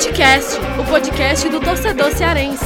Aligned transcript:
Futecast, 0.00 0.56
o 0.80 0.90
podcast 0.90 1.46
do 1.50 1.60
torcedor 1.60 2.10
cearense. 2.12 2.64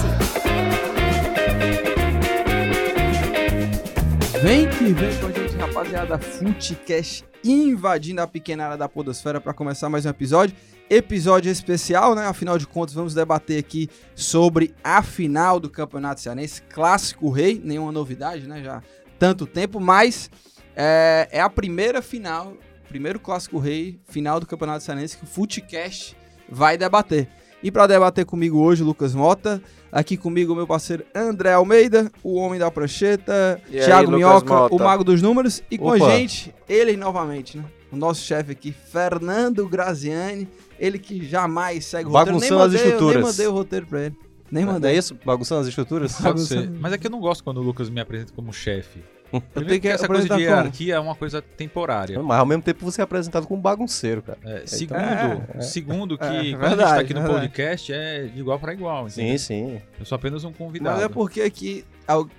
Vem 4.40 4.68
que 4.70 4.92
vem 4.92 5.18
com 5.18 5.26
a 5.26 5.32
gente, 5.32 5.56
rapaziada. 5.56 6.16
Futecast 6.16 7.24
invadindo 7.42 8.20
a 8.20 8.28
pequena 8.28 8.66
área 8.66 8.76
da 8.76 8.88
Podosfera 8.88 9.40
para 9.40 9.52
começar 9.52 9.88
mais 9.88 10.06
um 10.06 10.10
episódio. 10.10 10.54
Episódio 10.88 11.50
especial, 11.50 12.14
né? 12.14 12.24
Afinal 12.24 12.56
de 12.56 12.68
contas, 12.68 12.94
vamos 12.94 13.14
debater 13.14 13.58
aqui 13.58 13.90
sobre 14.14 14.72
a 14.84 15.02
final 15.02 15.58
do 15.58 15.68
Campeonato 15.68 16.20
Cearense, 16.20 16.62
Clássico 16.62 17.30
Rei. 17.30 17.60
Nenhuma 17.62 17.90
novidade, 17.90 18.46
né? 18.46 18.62
Já 18.62 18.80
tanto 19.18 19.44
tempo, 19.44 19.80
mas 19.80 20.30
é, 20.76 21.28
é 21.32 21.40
a 21.40 21.50
primeira 21.50 22.00
final, 22.00 22.56
primeiro 22.88 23.18
Clássico 23.18 23.58
Rei, 23.58 23.98
final 24.06 24.38
do 24.38 24.46
Campeonato 24.46 24.84
Cearense 24.84 25.16
que 25.18 25.24
o 25.24 25.26
Futecast 25.26 26.16
vai 26.48 26.76
debater. 26.76 27.28
E 27.62 27.70
para 27.70 27.86
debater 27.86 28.26
comigo 28.26 28.58
hoje, 28.58 28.82
Lucas 28.82 29.14
Mota. 29.14 29.62
Aqui 29.90 30.16
comigo, 30.16 30.54
meu 30.54 30.66
parceiro 30.66 31.04
André 31.14 31.52
Almeida, 31.52 32.10
o 32.22 32.34
homem 32.34 32.58
da 32.58 32.68
prancheta, 32.70 33.60
E 33.70 33.78
aí, 33.78 33.84
Thiago 33.84 34.10
Lucas 34.10 34.16
Minhoca, 34.18 34.54
Mota? 34.54 34.74
o 34.74 34.78
mago 34.78 35.04
dos 35.04 35.22
números. 35.22 35.62
E 35.70 35.78
com 35.78 35.86
Opa. 35.94 36.06
a 36.06 36.10
gente, 36.18 36.52
ele 36.68 36.96
novamente, 36.96 37.56
né? 37.56 37.64
O 37.92 37.96
nosso 37.96 38.22
chefe 38.22 38.50
aqui, 38.52 38.72
Fernando 38.72 39.66
Graziani. 39.68 40.48
Ele 40.80 40.98
que 40.98 41.24
jamais 41.24 41.84
segue 41.86 42.08
o 42.08 42.12
roteiro. 42.12 42.40
Nem 42.40 42.50
Bagunçando 42.50 42.62
as 42.62 42.72
mandei, 42.72 42.80
eu 42.80 42.84
nem 42.84 42.92
estruturas. 42.94 43.22
mandei 43.24 43.46
o 43.46 43.52
roteiro 43.52 43.86
pra 43.86 44.00
ele. 44.02 44.16
Nem 44.50 44.62
é 44.64 44.66
mandei. 44.66 44.96
isso? 44.98 45.16
Bagunçando 45.24 45.60
as 45.60 45.68
estruturas? 45.68 46.12
Ser. 46.46 46.68
Mas 46.80 46.92
é 46.92 46.98
que 46.98 47.06
eu 47.06 47.10
não 47.10 47.20
gosto 47.20 47.44
quando 47.44 47.58
o 47.58 47.62
Lucas 47.62 47.88
me 47.88 48.00
apresenta 48.00 48.32
como 48.32 48.52
chefe. 48.52 49.00
Eu 49.32 49.64
tenho 49.66 49.80
que 49.80 49.88
essa 49.88 50.06
coisa 50.06 50.22
de 50.22 50.28
como? 50.28 50.40
hierarquia 50.40 50.94
é 50.94 50.98
uma 51.00 51.14
coisa 51.14 51.42
temporária. 51.42 52.22
Mas 52.22 52.38
ao 52.38 52.46
mesmo 52.46 52.62
tempo 52.62 52.84
você 52.84 53.00
é 53.00 53.04
apresentado 53.04 53.46
como 53.46 53.60
bagunceiro, 53.60 54.22
cara. 54.22 54.38
É, 54.44 54.62
segundo, 54.66 55.00
É, 55.00 55.60
segundo 55.60 56.18
que 56.18 56.24
É, 56.24 56.56
quando 56.56 56.64
a 56.64 56.68
gente 56.68 56.78
tá 56.78 57.00
aqui 57.00 57.14
no 57.14 57.20
verdade. 57.22 57.40
podcast 57.40 57.92
é 57.92 58.22
de 58.24 58.38
igual 58.38 58.58
para 58.60 58.72
igual. 58.72 59.08
Sim, 59.10 59.22
entendeu? 59.22 59.38
sim. 59.38 59.82
Eu 59.98 60.04
sou 60.04 60.16
apenas 60.16 60.44
um 60.44 60.52
convidado. 60.52 60.96
Mas 60.96 61.04
é 61.04 61.08
porque 61.08 61.40
aqui 61.42 61.84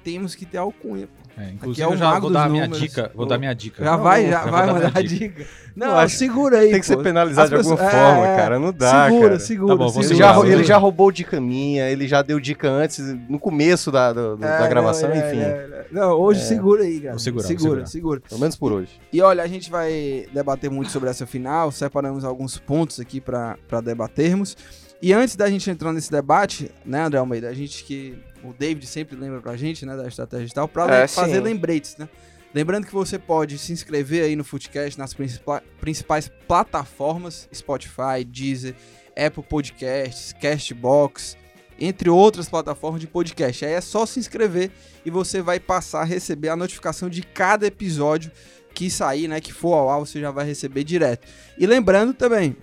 temos 0.03 0.35
que 0.35 0.45
ter 0.45 0.57
alcunha. 0.57 1.09
É, 1.37 1.51
inclusive 1.51 1.81
é 1.81 1.91
eu 1.91 1.97
já 1.97 2.17
vou 2.19 2.29
dar 2.29 2.45
a 2.45 2.49
minha 2.49 2.67
dica. 2.67 3.11
Vou 3.13 3.25
dar 3.25 3.37
minha 3.37 3.53
dica. 3.53 3.83
Já 3.83 3.97
vai, 3.97 4.29
já 4.29 4.41
vou 4.43 4.51
vai 4.51 4.65
dar 4.65 4.73
mandar 4.73 4.91
a 4.95 5.01
dica. 5.01 5.41
dica. 5.41 5.45
Não, 5.75 6.07
segura 6.07 6.59
aí, 6.59 6.71
Tem 6.71 6.79
que 6.79 6.85
ser 6.85 6.95
pô. 6.95 7.03
penalizado 7.03 7.49
de 7.49 7.55
As 7.55 7.59
alguma 7.67 7.75
pessoas- 7.75 7.91
forma, 8.05 8.27
é, 8.27 8.35
cara. 8.37 8.57
Não 8.59 8.71
dá, 8.71 9.05
segura, 9.07 9.27
cara. 9.27 9.39
segura, 9.39 9.73
Tá 9.73 9.75
bom, 9.77 9.89
segura. 9.89 10.07
Ele 10.07 10.15
já, 10.15 10.39
ele 10.47 10.63
já 10.63 10.77
roubou 10.77 11.11
dica 11.11 11.41
minha, 11.41 11.89
ele 11.89 12.07
já 12.07 12.21
deu 12.21 12.39
dica 12.39 12.69
antes, 12.69 12.99
no 13.29 13.37
começo 13.37 13.91
da, 13.91 14.13
do- 14.13 14.35
É, 14.41 14.59
da 14.59 14.67
gravação, 14.69 15.09
não, 15.09 15.15
é, 15.17 15.27
enfim. 15.27 15.39
é, 15.41 15.43
é. 15.43 15.85
Não, 15.91 16.11
hoje 16.13 16.39
segura 16.45 16.83
aí, 16.83 17.01
cara. 17.01 17.11
Vou 17.11 17.19
segurar, 17.19 17.41
vou 17.43 17.47
segura, 17.49 17.69
segurar. 17.85 17.85
segura. 17.87 18.21
Pelo 18.29 18.39
menos 18.39 18.55
por 18.55 18.71
hoje. 18.71 18.91
E 19.11 19.21
olha, 19.21 19.43
a 19.43 19.47
gente 19.47 19.69
vai 19.69 20.25
debater 20.33 20.69
muito 20.71 20.89
sobre 20.91 21.09
essa 21.09 21.25
final, 21.25 21.69
separamos 21.71 22.23
alguns 22.23 22.57
pontos 22.57 22.97
aqui 22.99 23.19
pra 23.19 23.57
pra 23.67 23.81
debatermos. 23.81 24.55
E 25.01 25.11
antes 25.11 25.35
da 25.35 25.49
gente 25.49 25.69
entrar 25.69 25.91
nesse 25.91 26.09
debate, 26.09 26.71
né, 26.85 27.03
André 27.03 27.19
Almeida, 27.19 27.49
a 27.49 27.53
gente 27.53 27.83
que 27.83 28.17
o 28.49 28.53
David 28.53 28.85
sempre 28.87 29.15
lembra 29.15 29.41
pra 29.41 29.55
gente, 29.55 29.85
né, 29.85 29.95
da 29.95 30.07
estratégia 30.07 30.47
e 30.47 30.53
tal, 30.53 30.67
pra 30.67 30.89
É, 30.93 31.07
fazer 31.07 31.35
sim. 31.35 31.41
lembretes, 31.41 31.97
né? 31.97 32.07
Lembrando 32.53 32.85
que 32.87 32.93
você 32.93 33.19
pode 33.19 33.57
se 33.57 33.73
inscrever 33.73 34.23
aí 34.23 34.35
no 34.35 34.43
Footcast 34.43 34.97
nas 34.97 35.13
principais, 35.13 35.61
principais 35.81 36.31
plataformas, 36.47 37.49
Spotify, 37.53 38.23
Deezer, 38.25 38.75
Apple 39.17 39.43
Podcasts, 39.43 40.33
Castbox, 40.41 41.37
entre 41.77 42.09
outras 42.09 42.47
plataformas 42.47 43.01
de 43.01 43.07
podcast. 43.07 43.65
Aí 43.65 43.73
é 43.73 43.81
só 43.81 44.05
se 44.05 44.19
inscrever 44.19 44.71
e 45.05 45.09
você 45.09 45.41
vai 45.41 45.59
passar 45.59 46.01
a 46.01 46.05
receber 46.05 46.47
a 46.49 46.55
notificação 46.55 47.09
de 47.09 47.21
cada 47.23 47.67
episódio 47.67 48.31
que 48.73 48.89
sair, 48.89 49.27
né, 49.27 49.39
que 49.41 49.51
for 49.53 49.73
ao 49.73 49.89
ar, 49.89 49.99
você 49.99 50.19
já 50.19 50.31
vai 50.31 50.45
receber 50.45 50.83
direto. 50.85 51.27
E 51.57 51.65
lembrando 51.65 52.13
também, 52.13 52.55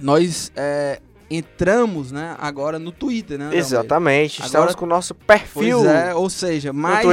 nós 0.00 0.50
é, 0.56 1.00
entramos, 1.36 2.10
né, 2.12 2.36
agora 2.38 2.78
no 2.78 2.92
Twitter, 2.92 3.38
né? 3.38 3.50
Exatamente. 3.52 4.36
Agora- 4.40 4.46
Estamos 4.48 4.74
com 4.74 4.84
o 4.84 4.88
nosso 4.88 5.14
perfil. 5.14 5.78
Pois 5.78 5.90
é, 5.90 6.14
ou 6.14 6.28
seja, 6.30 6.72
mais, 6.72 7.04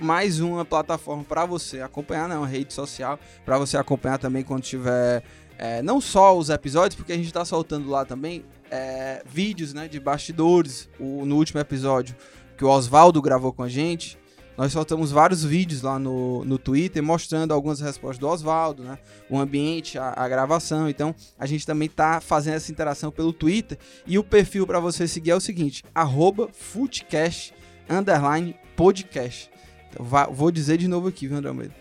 um, 0.00 0.04
mais 0.04 0.40
uma 0.40 0.64
plataforma 0.64 1.24
para 1.24 1.44
você 1.44 1.80
acompanhar, 1.80 2.28
né, 2.28 2.36
uma 2.36 2.46
rede 2.46 2.72
social, 2.72 3.18
para 3.44 3.58
você 3.58 3.76
acompanhar 3.76 4.18
também 4.18 4.42
quando 4.42 4.62
tiver 4.62 5.22
é, 5.58 5.82
não 5.82 6.00
só 6.00 6.36
os 6.36 6.48
episódios, 6.48 6.94
porque 6.96 7.12
a 7.12 7.16
gente 7.16 7.32
tá 7.32 7.44
soltando 7.44 7.90
lá 7.90 8.04
também 8.04 8.44
é, 8.70 9.22
vídeos, 9.26 9.74
né, 9.74 9.88
de 9.88 10.00
bastidores. 10.00 10.88
O, 10.98 11.24
no 11.26 11.36
último 11.36 11.60
episódio 11.60 12.14
que 12.56 12.64
o 12.64 12.68
Oswaldo 12.68 13.20
gravou 13.22 13.52
com 13.52 13.62
a 13.62 13.68
gente, 13.68 14.18
nós 14.60 14.72
soltamos 14.72 15.10
vários 15.10 15.42
vídeos 15.42 15.80
lá 15.80 15.98
no, 15.98 16.44
no 16.44 16.58
Twitter 16.58 17.02
mostrando 17.02 17.54
algumas 17.54 17.80
respostas 17.80 18.18
do 18.18 18.28
Oswaldo, 18.28 18.84
né? 18.84 18.98
O 19.30 19.38
ambiente, 19.38 19.96
a, 19.96 20.12
a 20.14 20.28
gravação. 20.28 20.86
Então, 20.86 21.14
a 21.38 21.46
gente 21.46 21.64
também 21.64 21.88
tá 21.88 22.20
fazendo 22.20 22.56
essa 22.56 22.70
interação 22.70 23.10
pelo 23.10 23.32
Twitter. 23.32 23.78
E 24.06 24.18
o 24.18 24.22
perfil 24.22 24.66
para 24.66 24.78
você 24.78 25.08
seguir 25.08 25.30
é 25.30 25.34
o 25.34 25.40
seguinte: 25.40 25.82
arroba 25.94 26.50
Footcast 26.52 27.54
underline 27.88 28.54
podcast. 28.76 29.50
Então, 29.88 30.04
va- 30.04 30.26
vou 30.26 30.50
dizer 30.50 30.76
de 30.76 30.86
novo 30.86 31.08
aqui, 31.08 31.26
viu, 31.26 31.38
André 31.38 31.48
Almeida? 31.48 31.74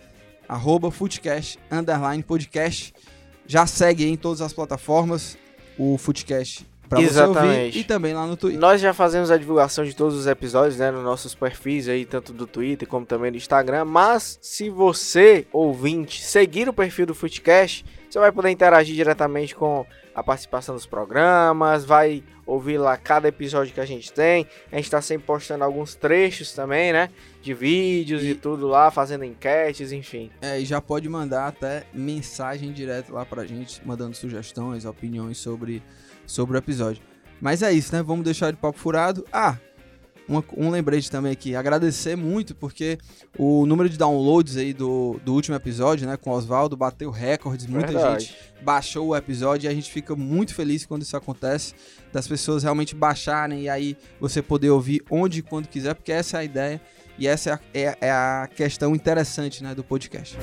Arroba 0.47 0.89
Footcast 0.89 1.59
underline 1.69 2.23
podcast. 2.23 2.93
Já 3.45 3.67
segue 3.67 4.05
em 4.05 4.15
todas 4.15 4.39
as 4.39 4.53
plataformas 4.53 5.37
o 5.77 5.97
Footcast 5.97 6.65
para 6.89 6.97
você 6.99 7.03
ouvir 7.21 7.31
Exatamente. 7.39 7.79
e 7.79 7.83
também 7.83 8.13
lá 8.13 8.25
no 8.25 8.35
Twitter. 8.35 8.59
Nós 8.59 8.81
já 8.81 8.93
fazemos 8.93 9.29
a 9.31 9.37
divulgação 9.37 9.85
de 9.85 9.95
todos 9.95 10.15
os 10.15 10.25
episódios, 10.27 10.77
né, 10.77 10.89
nos 10.91 11.03
nossos 11.03 11.35
perfis 11.35 11.87
aí, 11.87 12.03
tanto 12.05 12.33
do 12.33 12.47
Twitter 12.47 12.87
como 12.87 13.05
também 13.05 13.31
do 13.31 13.37
Instagram. 13.37 13.85
Mas 13.85 14.39
se 14.41 14.69
você, 14.69 15.45
ouvinte, 15.53 16.23
seguir 16.23 16.67
o 16.67 16.73
perfil 16.73 17.05
do 17.05 17.13
Footcast, 17.15 17.85
você 18.09 18.17
vai 18.19 18.31
poder 18.31 18.49
interagir 18.49 18.95
diretamente 18.95 19.53
com 19.55 19.85
a 20.15 20.23
participação 20.23 20.73
dos 20.75 20.87
programas, 20.87 21.85
vai 21.85 22.23
ouvir 22.45 22.79
lá 22.79 22.97
cada 22.97 23.27
episódio 23.27 23.71
que 23.73 23.79
a 23.79 23.85
gente 23.85 24.11
tem. 24.11 24.47
A 24.71 24.77
gente 24.77 24.89
tá 24.89 24.99
sempre 25.01 25.27
postando 25.27 25.63
alguns 25.63 25.93
trechos 25.93 26.51
também, 26.51 26.91
né, 26.91 27.09
de 27.43 27.53
vídeos 27.53 28.23
e, 28.23 28.31
E- 28.31 28.35
tudo 28.35 28.67
lá, 28.67 28.89
fazendo 28.89 29.23
enquetes, 29.23 29.91
enfim. 29.91 30.31
É, 30.41 30.59
e 30.59 30.65
já 30.65 30.81
pode 30.81 31.07
mandar 31.07 31.47
até 31.47 31.83
mensagem 31.93 32.73
direto 32.73 33.13
lá 33.13 33.23
pra 33.23 33.45
gente, 33.45 33.79
mandando 33.85 34.15
sugestões, 34.15 34.83
opiniões 34.85 35.37
sobre, 35.37 35.81
sobre 36.29 36.55
o 36.55 36.59
episódio. 36.59 37.01
Mas 37.41 37.61
é 37.61 37.71
isso, 37.71 37.93
né? 37.95 38.03
Vamos 38.03 38.23
deixar 38.25 38.51
de 38.51 38.57
papo 38.57 38.77
furado. 38.77 39.25
Ah, 39.31 39.57
uma- 40.27 40.43
um 40.55 40.69
lembrete 40.69 41.09
também 41.09 41.31
aqui. 41.31 41.55
Agradecer 41.55 42.15
muito, 42.15 42.53
porque 42.53 42.97
o 43.37 43.65
número 43.65 43.89
de 43.89 43.97
downloads 43.97 44.57
aí 44.57 44.73
do, 44.73 45.19
do 45.25 45.33
último 45.33 45.55
episódio, 45.55 46.05
né, 46.05 46.17
com 46.17 46.29
o 46.29 46.33
Oswaldo, 46.33 46.77
bateu 46.77 47.09
recordes. 47.09 47.65
Muita 47.65 47.87
Verdade. 47.93 48.25
gente 48.25 48.37
baixou 48.61 49.07
o 49.07 49.15
episódio 49.15 49.67
e 49.67 49.71
a 49.71 49.73
gente 49.73 49.89
fica 49.89 50.15
muito 50.15 50.53
feliz 50.53 50.85
quando 50.85 51.01
isso 51.01 51.15
acontece, 51.17 51.73
das 52.13 52.27
pessoas 52.27 52.61
realmente 52.61 52.93
baixarem 52.93 53.61
e 53.63 53.69
aí 53.69 53.97
você 54.19 54.41
poder 54.41 54.69
ouvir 54.69 55.01
onde 55.09 55.39
e 55.39 55.41
quando 55.41 55.67
quiser, 55.67 55.95
porque 55.95 56.11
essa 56.11 56.37
é 56.37 56.39
a 56.41 56.43
ideia 56.43 56.81
e 57.17 57.25
essa 57.27 57.59
é 57.73 57.87
a, 57.87 57.91
é- 57.91 57.97
é 58.01 58.11
a 58.11 58.49
questão 58.53 58.93
interessante 58.93 59.63
né, 59.63 59.73
do 59.73 59.83
podcast. 59.83 60.37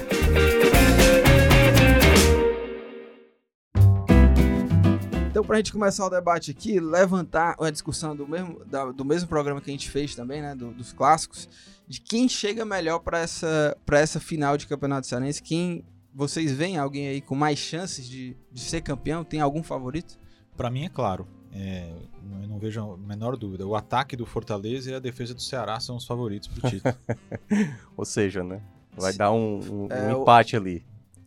Então, 5.37 5.45
pra 5.45 5.59
gente 5.59 5.71
começar 5.71 6.07
o 6.07 6.09
debate 6.09 6.51
aqui, 6.51 6.81
levantar 6.81 7.57
a 7.61 7.69
discussão 7.71 8.17
do 8.17 8.27
mesmo, 8.27 8.65
da- 8.65 8.91
do 8.91 9.05
mesmo 9.05 9.29
programa 9.29 9.61
que 9.61 9.69
a 9.69 9.73
gente 9.75 9.91
fez 9.91 10.15
também, 10.15 10.41
né, 10.41 10.55
do- 10.55 10.73
dos 10.73 10.95
clássicos, 10.95 11.47
de 11.87 12.01
quem 12.01 12.27
chega 12.27 12.65
melhor 12.65 13.01
pra 13.01 13.19
essa, 13.19 13.77
pra 13.85 14.01
essa 14.01 14.19
final 14.19 14.57
de 14.57 14.67
Campeonato 14.67 15.07
Cearense, 15.07 15.43
quem 15.43 15.85
vocês 16.15 16.53
veem 16.53 16.79
alguém 16.79 17.09
aí 17.09 17.21
com 17.21 17.35
mais 17.35 17.59
chances 17.59 18.09
de, 18.09 18.35
de 18.51 18.61
ser 18.63 18.81
campeão? 18.81 19.23
Tem 19.25 19.43
algum 19.43 19.63
favorito? 19.63 20.19
Pra 20.57 20.71
mim 20.71 20.87
é 20.87 20.89
claro. 20.89 21.29
É, 21.53 21.93
eu 22.41 22.49
não 22.49 22.59
vejo 22.59 22.81
a 22.81 22.97
menor 22.97 23.37
dúvida. 23.37 23.67
O 23.67 23.77
ataque 23.77 24.17
do 24.17 24.25
Fortaleza 24.25 24.91
e 24.91 24.95
a 24.95 24.99
defesa 24.99 25.35
do 25.35 25.43
Ceará 25.43 25.79
são 25.81 25.97
os 25.97 26.07
favoritos 26.07 26.49
pro 26.49 26.71
título. 26.71 26.95
Ou 27.95 28.07
seja, 28.07 28.43
né? 28.43 28.63
Vai 28.97 29.13
Se- 29.13 29.19
dar 29.19 29.33
um, 29.33 29.59
um- 29.59 29.89
É, 29.93 30.15
um 30.15 30.19
o- 30.21 30.23
empate 30.23 30.57
ali. 30.57 30.83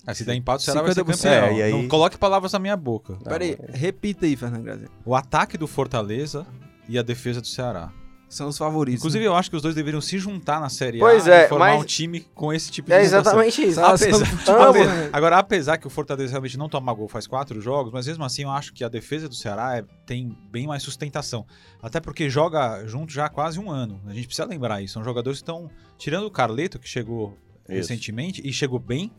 Ah, 0.07 0.13
se 0.13 0.23
der 0.23 0.33
empate, 0.35 0.61
o 0.61 0.65
Ceará 0.65 0.81
vai 0.81 0.93
ser 0.93 1.01
50%. 1.03 1.05
campeão. 1.23 1.31
É, 1.33 1.57
e 1.57 1.61
aí- 1.63 1.71
Não 1.71 1.87
coloque 1.87 2.17
palavras 2.17 2.53
na 2.53 2.59
minha 2.59 2.75
boca. 2.77 3.13
Não, 3.13 3.19
Pera 3.23 3.43
aí, 3.43 3.57
repita 3.73 4.25
aí, 4.25 4.35
Fernando 4.35 4.63
Graziano. 4.63 4.91
O 5.05 5.13
ataque 5.15 5.57
do 5.57 5.67
Fortaleza 5.67 6.47
e 6.87 6.97
a 6.97 7.01
defesa 7.01 7.41
do 7.41 7.47
Ceará. 7.47 7.91
São 8.27 8.47
os 8.47 8.59
favoritos. 8.59 8.99
Inclusive, 9.01 9.23
né? 9.23 9.27
eu 9.27 9.35
acho 9.35 9.49
que 9.49 9.55
os 9.55 9.61
dois 9.63 9.73
deveriam 9.73 9.99
se 9.99 10.19
juntar 10.19 10.61
na 10.61 10.69
Série 10.69 10.99
Pois 10.99 11.27
A 11.27 11.33
é, 11.33 11.45
e 11.45 11.47
formar 11.49 11.71
mas- 11.73 11.81
um 11.81 11.83
time 11.83 12.19
com 12.35 12.53
esse 12.53 12.69
tipo 12.69 12.87
de 12.87 12.93
É 12.93 13.03
situação. 13.03 13.21
exatamente 13.41 13.63
isso. 13.63 13.81
Só- 13.81 13.85
apesar-. 13.87 14.27
Ambos. 14.69 15.09
Agora, 15.11 15.37
apesar 15.39 15.77
que 15.79 15.87
o 15.87 15.89
Fortaleza 15.89 16.29
realmente 16.31 16.55
não 16.55 16.69
toma 16.69 16.93
gol 16.93 17.07
faz 17.07 17.25
quatro 17.25 17.59
jogos, 17.59 17.91
mas 17.91 18.05
mesmo 18.05 18.23
assim 18.23 18.43
eu 18.43 18.51
acho 18.51 18.71
que 18.71 18.83
a 18.83 18.87
defesa 18.87 19.27
do 19.27 19.33
Ceará 19.33 19.77
é- 19.77 19.83
tem 20.05 20.37
bem 20.51 20.67
mais 20.67 20.83
sustentação. 20.83 21.43
Até 21.81 21.99
porque 21.99 22.29
joga 22.29 22.85
junto 22.85 23.11
já 23.11 23.25
há 23.25 23.29
quase 23.29 23.59
um 23.59 23.69
ano. 23.71 23.99
A 24.05 24.13
gente 24.13 24.27
precisa 24.27 24.47
lembrar 24.47 24.79
isso. 24.79 24.93
São 24.93 25.03
jogadores 25.03 25.39
que 25.39 25.43
estão. 25.43 25.67
Tirando 25.97 26.25
o 26.27 26.31
Carleto, 26.31 26.77
que 26.77 26.87
chegou 26.87 27.35
Isso. 27.67 27.77
recentemente 27.77 28.47
e 28.47 28.53
chegou 28.53 28.77
bem. 28.77 29.11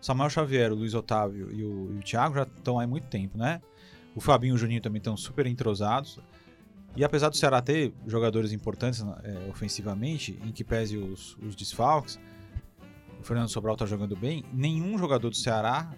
Samuel 0.00 0.30
Xavier, 0.30 0.72
o 0.72 0.74
Luiz 0.74 0.94
Otávio 0.94 1.50
e 1.52 1.64
o, 1.64 1.92
e 1.94 1.98
o 1.98 2.02
Thiago 2.02 2.34
já 2.34 2.42
estão 2.42 2.78
há 2.78 2.86
muito 2.86 3.08
tempo, 3.08 3.36
né? 3.36 3.60
O 4.14 4.20
Fabinho 4.20 4.52
e 4.52 4.54
o 4.54 4.58
Juninho 4.58 4.80
também 4.80 4.98
estão 4.98 5.16
super 5.16 5.46
entrosados. 5.46 6.18
E 6.96 7.04
apesar 7.04 7.28
do 7.28 7.36
Ceará 7.36 7.60
ter 7.60 7.92
jogadores 8.06 8.52
importantes 8.52 9.04
é, 9.22 9.48
ofensivamente, 9.50 10.38
em 10.42 10.50
que 10.50 10.64
pese 10.64 10.96
os, 10.96 11.36
os 11.42 11.54
desfalques, 11.54 12.18
o 13.20 13.22
Fernando 13.22 13.48
Sobral 13.48 13.76
tá 13.76 13.84
jogando 13.84 14.16
bem, 14.16 14.44
nenhum 14.52 14.96
jogador 14.96 15.28
do 15.28 15.36
Ceará 15.36 15.94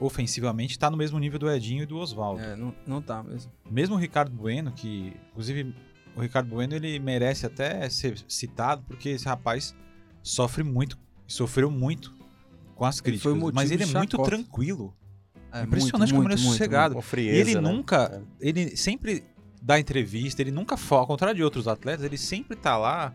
ofensivamente, 0.00 0.76
tá 0.76 0.90
no 0.90 0.96
mesmo 0.96 1.18
nível 1.18 1.38
do 1.38 1.48
Edinho 1.48 1.84
e 1.84 1.86
do 1.86 1.96
Oswaldo. 1.98 2.42
É, 2.42 2.56
não, 2.56 2.74
não 2.84 3.00
tá 3.00 3.22
mesmo. 3.22 3.52
Mesmo 3.70 3.94
o 3.94 3.98
Ricardo 3.98 4.34
Bueno, 4.34 4.72
que 4.72 5.14
inclusive 5.30 5.72
o 6.16 6.20
Ricardo 6.20 6.48
Bueno 6.48 6.74
ele 6.74 6.98
merece 6.98 7.46
até 7.46 7.88
ser 7.88 8.18
citado, 8.28 8.82
porque 8.86 9.10
esse 9.10 9.26
rapaz 9.26 9.74
sofre 10.22 10.64
muito, 10.64 10.98
sofreu 11.26 11.70
muito 11.70 12.12
com 12.74 12.84
as 12.84 13.00
críticas, 13.00 13.34
mas 13.52 13.70
ele 13.70 13.82
é 13.82 13.86
muito 13.86 14.18
tranquilo. 14.22 14.94
É, 15.52 15.62
Impressionante 15.62 16.12
muito, 16.12 16.14
como 16.14 16.28
ele 16.28 16.34
é 16.34 16.36
muito, 16.36 16.46
muito, 16.46 16.58
sossegado. 16.58 16.98
E 16.98 17.02
frieza, 17.02 17.38
ele 17.38 17.54
né? 17.54 17.60
nunca, 17.60 18.22
ele 18.40 18.76
sempre 18.76 19.24
dá 19.62 19.78
entrevista, 19.78 20.42
ele 20.42 20.50
nunca 20.50 20.76
foca, 20.76 21.02
ao 21.02 21.06
contrário 21.06 21.36
de 21.36 21.44
outros 21.44 21.68
atletas, 21.68 22.04
ele 22.04 22.18
sempre 22.18 22.56
tá 22.56 22.76
lá 22.76 23.14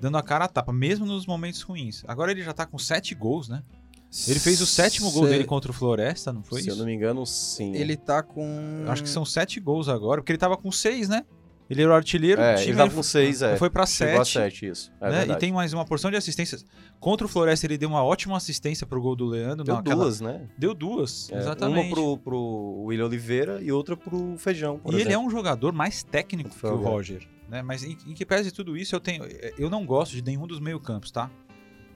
dando 0.00 0.18
a 0.18 0.22
cara 0.22 0.44
a 0.44 0.48
tapa, 0.48 0.72
mesmo 0.72 1.06
nos 1.06 1.26
momentos 1.26 1.62
ruins. 1.62 2.04
Agora 2.06 2.30
ele 2.30 2.42
já 2.42 2.52
tá 2.52 2.66
com 2.66 2.78
sete 2.78 3.14
gols, 3.14 3.48
né? 3.48 3.62
Ele 4.26 4.38
fez 4.38 4.60
o 4.60 4.66
sétimo 4.66 5.10
gol 5.10 5.26
dele 5.26 5.44
contra 5.44 5.70
o 5.70 5.74
Floresta, 5.74 6.32
não 6.32 6.42
foi 6.42 6.62
Se 6.62 6.68
eu 6.68 6.72
isso? 6.72 6.78
não 6.78 6.86
me 6.86 6.94
engano, 6.94 7.26
sim. 7.26 7.74
Ele 7.74 7.94
tá 7.94 8.22
com. 8.22 8.82
Eu 8.84 8.90
Acho 8.90 9.02
que 9.02 9.08
são 9.08 9.24
sete 9.24 9.60
gols 9.60 9.86
agora, 9.88 10.20
porque 10.22 10.32
ele 10.32 10.38
tava 10.38 10.56
com 10.56 10.72
seis, 10.72 11.08
né? 11.08 11.26
Ele 11.70 11.82
era 11.82 11.90
o 11.90 11.94
artilheiro, 11.94 12.40
É, 12.40 12.54
time 12.54 12.68
ele 12.70 12.76
tava 12.78 12.90
com 12.94 13.02
seis, 13.02 13.42
é. 13.42 13.56
foi 13.58 13.68
pra 13.68 13.84
Chegou 13.84 14.22
a 14.22 14.24
sete. 14.24 14.32
sete, 14.60 14.66
isso. 14.70 14.90
É 15.00 15.10
né? 15.10 15.26
E 15.28 15.36
tem 15.36 15.52
mais 15.52 15.72
uma 15.74 15.84
porção 15.84 16.10
de 16.10 16.16
assistências. 16.16 16.64
Contra 16.98 17.26
o 17.26 17.28
Floresta, 17.28 17.66
ele 17.66 17.76
deu 17.76 17.90
uma 17.90 18.02
ótima 18.02 18.36
assistência 18.36 18.86
pro 18.86 19.00
gol 19.02 19.14
do 19.14 19.26
Leandro. 19.26 19.64
Deu 19.64 19.74
naquela- 19.74 20.04
duas, 20.04 20.20
né? 20.20 20.48
Deu 20.56 20.72
duas, 20.72 21.30
É, 21.30 21.36
exatamente. 21.38 21.88
Uma 21.88 21.94
pro, 21.94 22.16
pro 22.18 22.84
William 22.86 23.04
Oliveira 23.04 23.60
e 23.62 23.70
outra 23.70 23.96
pro 23.96 24.34
Feijão, 24.38 24.80
E 24.86 24.88
ele 24.88 24.96
é 24.98 25.06
exemplo. 25.08 25.26
um 25.26 25.30
jogador 25.30 25.72
mais 25.72 26.02
técnico 26.02 26.48
que 26.50 26.66
o? 26.66 26.76
Roger. 26.76 27.28
Né? 27.50 27.60
Mas 27.62 27.84
em, 27.84 27.96
em 28.06 28.14
que 28.14 28.24
pese 28.24 28.50
tudo 28.50 28.74
isso, 28.76 28.94
eu 28.94 29.00
tenho. 29.00 29.24
Eu 29.58 29.68
não 29.68 29.84
gosto 29.84 30.12
de 30.12 30.22
nenhum 30.22 30.46
dos 30.46 30.60
meio-campos, 30.60 31.10
tá? 31.10 31.30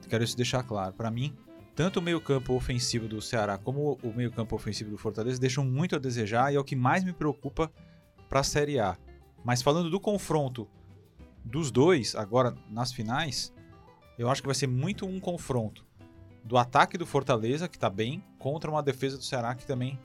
Quero 0.07 0.23
isso 0.23 0.37
deixar 0.37 0.61
claro. 0.63 0.93
Pra 0.93 1.09
mim, 1.09 1.33
tanto 1.75 1.97
o 1.97 2.01
meio-campo 2.01 2.53
ofensivo 2.53 3.07
do 3.07 3.19
Ceará 3.21 3.57
como 3.57 3.97
o 4.03 4.13
meio-campo 4.15 4.55
ofensivo 4.55 4.91
do 4.91 4.97
Fortaleza 4.99 5.39
deixam 5.39 5.65
muito 5.65 5.95
a 5.95 5.99
desejar 5.99 6.53
e 6.53 6.55
é 6.55 6.59
o 6.59 6.63
que 6.63 6.75
mais 6.75 7.03
me 7.03 7.11
preocupa 7.13 7.71
pra 8.29 8.43
Série 8.43 8.79
A. 8.79 8.95
Mas 9.43 9.61
falando 9.61 9.89
do 9.89 9.99
confronto 9.99 10.67
dos 11.43 11.69
dois, 11.71 12.15
agora 12.15 12.55
nas 12.69 12.91
finais, 12.93 13.53
eu 14.17 14.29
acho 14.29 14.41
que 14.41 14.47
vai 14.47 14.55
ser 14.55 14.67
muito 14.67 15.05
um 15.05 15.19
confronto 15.19 15.85
do 16.43 16.57
ataque 16.57 16.97
do 16.97 17.05
Fortaleza, 17.05 17.67
que 17.67 17.77
tá 17.79 17.89
bem, 17.89 18.23
contra 18.39 18.69
uma 18.69 18.81
defesa 18.83 19.17
do 19.17 19.23
Ceará 19.23 19.53
que 19.55 19.65
também 19.65 19.99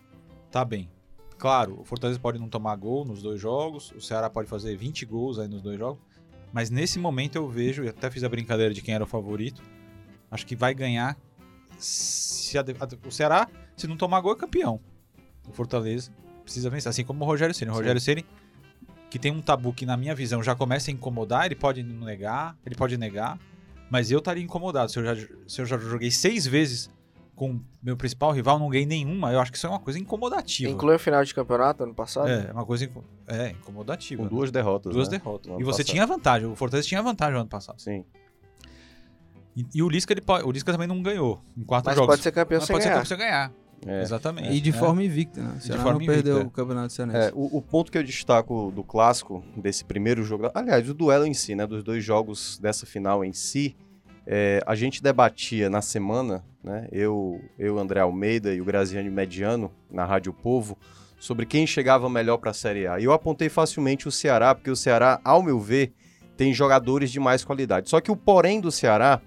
tá 0.51 0.65
bem. 0.65 0.91
Claro, 1.37 1.81
o 1.81 1.85
Fortaleza 1.85 2.19
pode 2.19 2.39
não 2.39 2.49
tomar 2.49 2.75
gol 2.77 3.05
nos 3.05 3.23
dois 3.23 3.41
jogos, 3.41 3.93
o 3.93 4.01
Ceará 4.01 4.29
pode 4.29 4.49
fazer 4.49 4.77
20 4.77 5.07
gols 5.07 5.39
aí 5.39 5.47
nos 5.47 5.63
dois 5.63 5.79
jogos, 5.79 6.01
mas 6.53 6.71
nesse 6.71 6.99
momento 6.99 7.37
eu 7.37 7.49
vejo, 7.49 7.85
e 7.85 7.89
até 7.89 8.11
fiz 8.11 8.25
a 8.25 8.29
brincadeira 8.29 8.73
de 8.75 8.83
quem 8.83 8.95
era 8.95 9.05
o 9.05 9.07
favorito, 9.07 9.63
acho 10.31 10.45
que 10.47 10.57
vai 10.57 10.75
ganhar 10.75 11.17
se 11.79 12.59
a 12.59 12.63
a- 12.63 13.07
o 13.07 13.11
Ceará, 13.11 13.49
se 13.77 13.87
não 13.87 13.97
tomar 13.97 14.21
gol, 14.21 14.33
é 14.33 14.37
campeão. 14.37 14.81
O 15.49 15.53
Fortaleza 15.53 16.11
precisa 16.43 16.69
vencer, 16.71 16.91
assim 16.91 17.05
como 17.05 17.25
o 17.25 17.27
Rogério 17.27 17.55
Ceni. 17.55 17.71
O. 17.71 17.75
Rogério 17.75 18.01
Ceni 18.01 18.25
que 19.11 19.19
tem 19.19 19.33
um 19.33 19.41
tabu 19.41 19.73
que 19.73 19.87
na 19.87 19.97
minha 19.97 20.15
visão 20.15 20.43
já 20.43 20.55
começa 20.55 20.91
a 20.91 20.95
incomodar, 20.95 21.47
ele 21.47 21.55
pode 21.55 21.83
negar, 21.83 22.57
ele 22.65 22.75
pode 22.75 22.97
negar, 22.99 23.39
mas 23.91 24.11
eu 24.11 24.19
estaria 24.19 24.43
incomodado 24.43 24.91
se 24.91 24.99
eu 24.99 25.05
já, 25.05 25.27
se 25.47 25.61
eu 25.61 25.67
já 25.67 25.79
joguei 25.79 26.11
seis 26.11 26.47
vezes 26.47 26.91
com 27.35 27.61
meu 27.81 27.97
principal 27.97 28.33
rival, 28.33 28.59
não 28.59 28.69
ganhei 28.69 28.85
nenhuma, 28.85 29.33
eu 29.33 29.41
acho 29.41 29.51
que 29.53 29.57
isso 29.57 29.67
é 29.67 29.71
uma 29.71 29.79
coisa 29.79 29.99
incomodativa. 29.99 30.71
Inclui 30.73 30.97
o 30.97 30.99
final 30.99 31.25
de 31.25 31.33
campeonato 31.33 31.85
ano 31.85 31.95
passado? 31.95 32.29
É, 32.29 32.49
é 32.49 32.53
uma 32.53 32.67
coisa 32.67 32.85
inco- 32.85 33.05
é, 33.29 33.51
incomodativa. 33.51 34.19
Com 34.19 34.25
né? 34.25 34.31
duas 34.31 34.51
derrotas, 34.51 34.93
Duas 34.93 35.09
né? 35.09 35.19
derrotas. 35.19 35.53
E 35.53 35.63
você 35.65 35.83
passado. 35.83 35.87
tinha 35.87 36.05
vantagem, 36.07 36.49
o 36.49 36.57
Fortaleza 36.57 36.89
tinha 36.89 37.01
vantagem 37.01 37.35
no 37.35 37.41
ano 37.41 37.49
passado. 37.49 37.81
Sim. 37.81 38.05
E, 39.57 39.65
e 39.75 39.83
o 39.83 39.89
Lisca, 39.89 40.13
ele 40.13 40.21
pode, 40.21 40.45
o 40.45 40.51
Lisca 40.51 40.73
também 40.73 40.87
não 40.89 41.01
ganhou 41.01 41.41
em 41.57 41.63
quatro 41.65 41.89
Mas 41.91 41.97
jogos. 41.97 42.13
pode 42.13 42.23
ser 42.23 42.33
campeão 42.33 42.59
Mas 42.59 42.67
sem 42.67 42.75
pode 42.75 42.83
ser 42.83 42.91
ganhar. 42.91 43.03
campeão 43.03 43.17
sem 43.19 43.27
ganhar. 43.27 43.53
É. 43.87 44.03
Exatamente. 44.03 44.51
E 44.51 44.61
de 44.61 44.71
É. 44.71 44.73
forma 44.73 45.03
invicta, 45.03 45.41
né? 45.41 45.55
O 45.57 45.61
Ceará 45.61 45.83
forma 45.83 45.99
não 46.01 46.07
perdeu 46.07 46.35
invicta. 46.37 46.49
o 46.49 46.51
Campeonato 46.51 46.87
É, 46.87 46.91
Cearense. 46.97 47.33
o, 47.35 47.59
o 47.59 47.63
ponto 47.63 47.91
que 47.93 47.99
eu 47.99 48.03
destaco 48.03 48.73
do 48.75 48.83
clássico, 48.83 49.43
desse 49.57 49.85
primeiro 49.85 50.23
jogo, 50.25 50.51
aliás, 50.55 50.85
do 50.87 50.95
duelo 50.95 51.25
em 51.25 51.35
si, 51.35 51.55
né, 51.55 51.67
dos 51.67 51.83
dois 51.85 52.03
jogos 52.05 52.59
dessa 52.59 52.85
final 52.87 53.25
em 53.25 53.33
si, 53.33 53.77
é, 54.27 54.61
a 54.67 54.75
gente 54.75 55.03
debatia 55.03 55.71
na 55.71 55.81
semana, 55.81 56.45
né, 56.63 56.87
eu, 56.93 57.41
eu, 57.59 57.79
André 57.79 58.01
Almeida 58.01 58.53
e 58.53 58.61
o 58.61 58.65
Graziani 58.65 59.09
Mediano, 59.09 59.71
na 59.91 60.05
Rádio 60.05 60.33
Povo, 60.33 60.77
sobre 61.19 61.47
quem 61.47 61.67
chegava 61.67 62.09
melhor 62.11 62.37
para 62.39 62.51
a 62.51 62.55
Série 62.55 62.87
A. 62.87 62.99
E 63.01 63.05
eu 63.05 63.13
apontei 63.13 63.49
facilmente 63.49 64.07
o 64.07 64.11
Ceará, 64.13 64.55
porque 64.55 64.71
o 64.71 64.77
Ceará, 64.77 65.21
ao 65.25 65.43
meu 65.43 65.59
ver, 65.59 65.93
tem 66.37 66.53
jogadores 66.53 67.11
de 67.11 67.19
mais 67.19 67.43
qualidade. 67.45 67.89
Só 67.89 68.01
que 68.01 68.11
o 68.11 68.17
porém 68.17 68.61
do 68.61 68.71
Ceará 68.71 69.21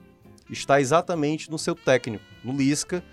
está 0.50 0.80
exatamente 0.80 1.50
no 1.50 1.57
seu 1.57 1.74
técnico, 1.75 2.24
no 2.44 2.54
Lisca, 2.54 3.04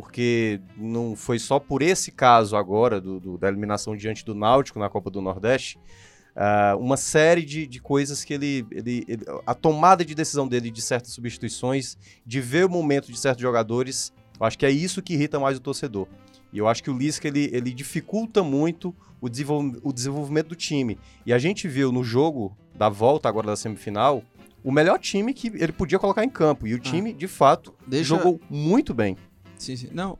porque 0.00 0.60
não 0.76 1.16
foi 1.16 1.38
só 1.40 1.58
por 1.58 1.82
esse 1.82 2.12
caso 2.12 2.56
agora 2.56 3.00
do, 3.00 3.18
do- 3.18 3.36
da 3.38 3.48
eliminação 3.48 3.96
diante 3.96 4.24
do 4.24 4.32
Náutico 4.34 4.78
na 4.78 4.88
Copa 4.88 5.10
do 5.10 5.20
Nordeste, 5.20 5.76
ah, 6.36 6.76
uma 6.78 6.96
série 6.96 7.44
de, 7.44 7.66
de 7.66 7.80
coisas 7.80 8.22
que 8.24 8.32
ele, 8.32 8.64
ele, 8.70 9.04
ele- 9.08 9.24
A 9.44 9.54
tomada 9.54 10.04
de 10.04 10.14
decisão 10.14 10.46
dele 10.46 10.70
de 10.70 10.80
certas 10.80 11.12
substituições, 11.12 11.96
de 12.24 12.40
ver 12.40 12.64
o 12.64 12.68
momento 12.70 13.10
de 13.10 13.18
certos 13.18 13.42
jogadores, 13.42 14.12
eu 14.38 14.46
acho 14.46 14.56
que 14.56 14.64
é 14.64 14.70
isso 14.70 15.02
que 15.02 15.14
irrita 15.14 15.40
mais 15.40 15.56
o 15.58 15.60
torcedor. 15.60 16.06
E 16.52 16.58
eu 16.58 16.68
acho 16.68 16.80
que 16.82 16.90
o 16.90 16.96
Lisca 16.96 17.26
ele, 17.26 17.50
ele 17.52 17.72
dificulta 17.74 18.42
muito 18.42 18.94
o, 19.20 19.28
desenvol- 19.28 19.72
o 19.82 19.92
desenvolvimento 19.92 20.48
do 20.50 20.54
time. 20.54 20.96
E 21.26 21.32
a 21.32 21.38
gente 21.38 21.66
viu 21.66 21.90
no 21.90 22.04
jogo 22.04 22.56
da 22.74 22.88
volta 22.88 23.28
agora 23.28 23.48
da 23.48 23.56
semifinal 23.56 24.22
o 24.62 24.70
melhor 24.72 24.98
time 24.98 25.34
que 25.34 25.48
ele 25.48 25.72
podia 25.72 25.98
colocar 25.98 26.24
em 26.24 26.28
campo. 26.30 26.66
E 26.66 26.74
o 26.74 26.78
time, 26.78 27.12
de 27.12 27.26
fato, 27.28 27.74
Deixa- 27.86 28.08
jogou 28.16 28.40
muito 28.48 28.94
bem. 28.94 29.16
Sim, 29.58 29.76
sim. 29.76 29.88
Não. 29.92 30.16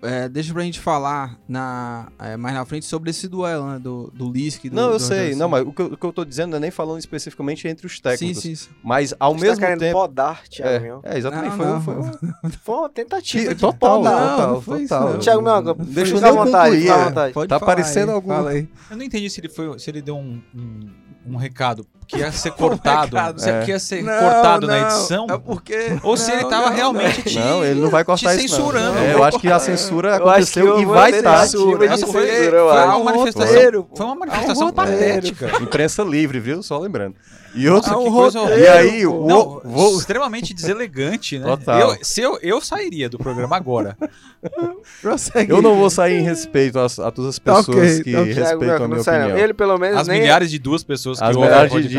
É, 0.00 0.28
deixa 0.28 0.52
pra 0.52 0.62
gente 0.62 0.78
falar 0.78 1.36
na, 1.48 2.06
é, 2.20 2.36
mais 2.36 2.54
na 2.54 2.64
frente 2.64 2.86
sobre 2.86 3.10
esse 3.10 3.26
duelo, 3.26 3.66
né? 3.68 3.80
Do, 3.80 4.12
do 4.14 4.30
Lisca 4.30 4.68
e 4.68 4.70
do 4.70 4.76
Não, 4.76 4.90
eu 4.92 4.98
do 4.98 5.00
sei. 5.00 5.34
Não, 5.34 5.48
mas 5.48 5.66
o 5.66 5.72
que, 5.72 5.82
eu, 5.82 5.86
o 5.86 5.96
que 5.96 6.06
eu 6.06 6.12
tô 6.12 6.24
dizendo 6.24 6.50
não 6.50 6.58
é 6.58 6.60
nem 6.60 6.70
falando 6.70 7.00
especificamente 7.00 7.66
entre 7.66 7.84
os 7.84 7.96
Sim, 7.96 8.02
técnicos. 8.02 8.42
sim, 8.44 8.54
sim. 8.54 8.68
Mas 8.80 9.12
ao 9.18 9.32
Você 9.34 9.40
tá 9.40 9.46
mesmo 9.50 9.60
querendo 9.64 9.80
tempo. 9.80 9.98
podar, 9.98 10.46
Thiago 10.46 10.84
Minhoca. 10.84 11.08
É, 11.08 11.14
é, 11.14 11.18
exatamente. 11.18 11.50
Não, 11.50 11.56
foi, 11.56 11.66
não. 11.66 11.82
foi 11.82 11.94
uma- 11.96 12.50
Foi 12.62 12.74
uma 12.76 12.88
tentativa 12.88 13.52
de 13.56 13.60
total, 13.60 13.98
podar. 13.98 14.12
Não, 14.20 14.30
total, 14.36 14.52
não 14.54 14.62
foi 14.62 14.82
isso, 14.82 14.94
total. 14.94 15.12
não. 15.14 15.18
Thiago 15.18 15.42
Minhoca, 15.42 15.74
Deixa 15.84 16.14
eu 16.16 16.24
à 16.24 16.30
vontade, 16.30 16.88
é. 16.88 17.04
vontade. 17.04 17.34
Pode 17.34 17.48
Tá 17.48 17.58
falar 17.58 17.72
parecendo 17.74 18.10
aí, 18.12 18.14
algum- 18.14 18.28
Fala 18.28 18.50
aí. 18.50 18.68
Eu 18.90 18.96
não 18.96 19.04
entendi 19.04 19.28
se 19.28 19.40
ele, 19.40 19.48
foi, 19.48 19.76
se 19.80 19.90
ele 19.90 20.00
deu 20.00 20.16
um, 20.16 20.40
um, 20.54 20.90
um 21.26 21.36
recado 21.36 21.84
que 22.08 22.16
ia 22.18 22.32
ser 22.32 22.50
cortado, 22.56 23.14
recado, 23.14 23.40
se 23.40 23.50
é. 23.50 23.62
que 23.64 23.70
ia 23.70 23.78
ser 23.78 24.02
Não, 24.02 24.18
cortado 24.18 24.66
na 24.66 24.80
não, 24.80 24.86
edição, 24.88 25.26
É 25.28 25.38
porque. 25.38 25.98
ou 26.02 26.16
se 26.16 26.32
ele 26.32 26.46
tava 26.46 26.70
não, 26.70 26.76
realmente 26.76 27.22
te, 27.22 27.38
Não, 27.38 27.62
ele 27.64 27.80
não 27.80 27.90
vai 27.90 28.02
cortar 28.04 28.34
te 28.34 28.40
censurando. 28.40 28.94
Não. 28.94 29.02
É, 29.02 29.14
eu 29.14 29.22
acho 29.22 29.38
que 29.38 29.48
a 29.48 29.58
censura 29.58 30.16
Eu 30.16 30.28
acho 30.28 30.50
que 30.50 30.58
aconteceu 30.60 30.80
e 30.80 30.84
vai 30.86 31.10
estar. 31.10 31.42
tentativa 31.42 31.78
de 31.78 31.88
Nossa, 31.88 32.06
foi, 32.06 32.26
censura, 32.26 32.58
foi 32.58 32.84
uma 32.84 33.04
manifestação, 33.04 33.88
foi 33.94 34.06
uma 34.06 34.14
manifestação 34.14 34.72
patética. 34.72 35.52
Imprensa 35.60 36.02
livre, 36.02 36.40
viu? 36.40 36.62
Só 36.62 36.78
lembrando. 36.78 37.14
E 37.54 37.68
outra. 37.68 37.96
Um 37.98 38.04
que 38.04 38.10
coisa 38.10 38.40
roteiro, 38.40 38.62
e 38.62 38.68
aí, 38.68 39.06
o, 39.06 39.26
Não, 39.26 39.60
vou, 39.64 39.98
extremamente 39.98 40.52
deselegante, 40.54 41.38
né? 41.38 41.46
Total. 41.46 41.80
Eu, 41.80 41.98
se 42.02 42.20
eu, 42.20 42.38
eu 42.42 42.60
sairia 42.60 43.08
do 43.08 43.18
programa 43.18 43.56
agora. 43.56 43.96
Eu 45.48 45.60
não 45.60 45.74
vou 45.74 45.90
sair 45.90 46.20
em 46.20 46.22
respeito 46.22 46.78
a, 46.78 46.84
a 46.86 47.10
todas 47.10 47.30
as 47.30 47.38
Tá 47.38 47.56
pessoas 47.56 48.00
que 48.00 48.12
tá 48.12 48.20
ok. 48.20 48.34
Thiago 48.34 48.60
respeitam 48.60 48.84
a 48.84 48.88
minha 48.88 49.00
opinião. 49.00 49.38
Ele 49.38 49.54
pelo 49.54 49.78
menos 49.78 49.98
As 49.98 50.06
nem... 50.08 50.20
milhares 50.20 50.50
de 50.50 50.58
duas 50.58 50.84
pessoas 50.84 51.18
que 51.18 51.24
As 51.24 51.34
ouvem 51.34 51.50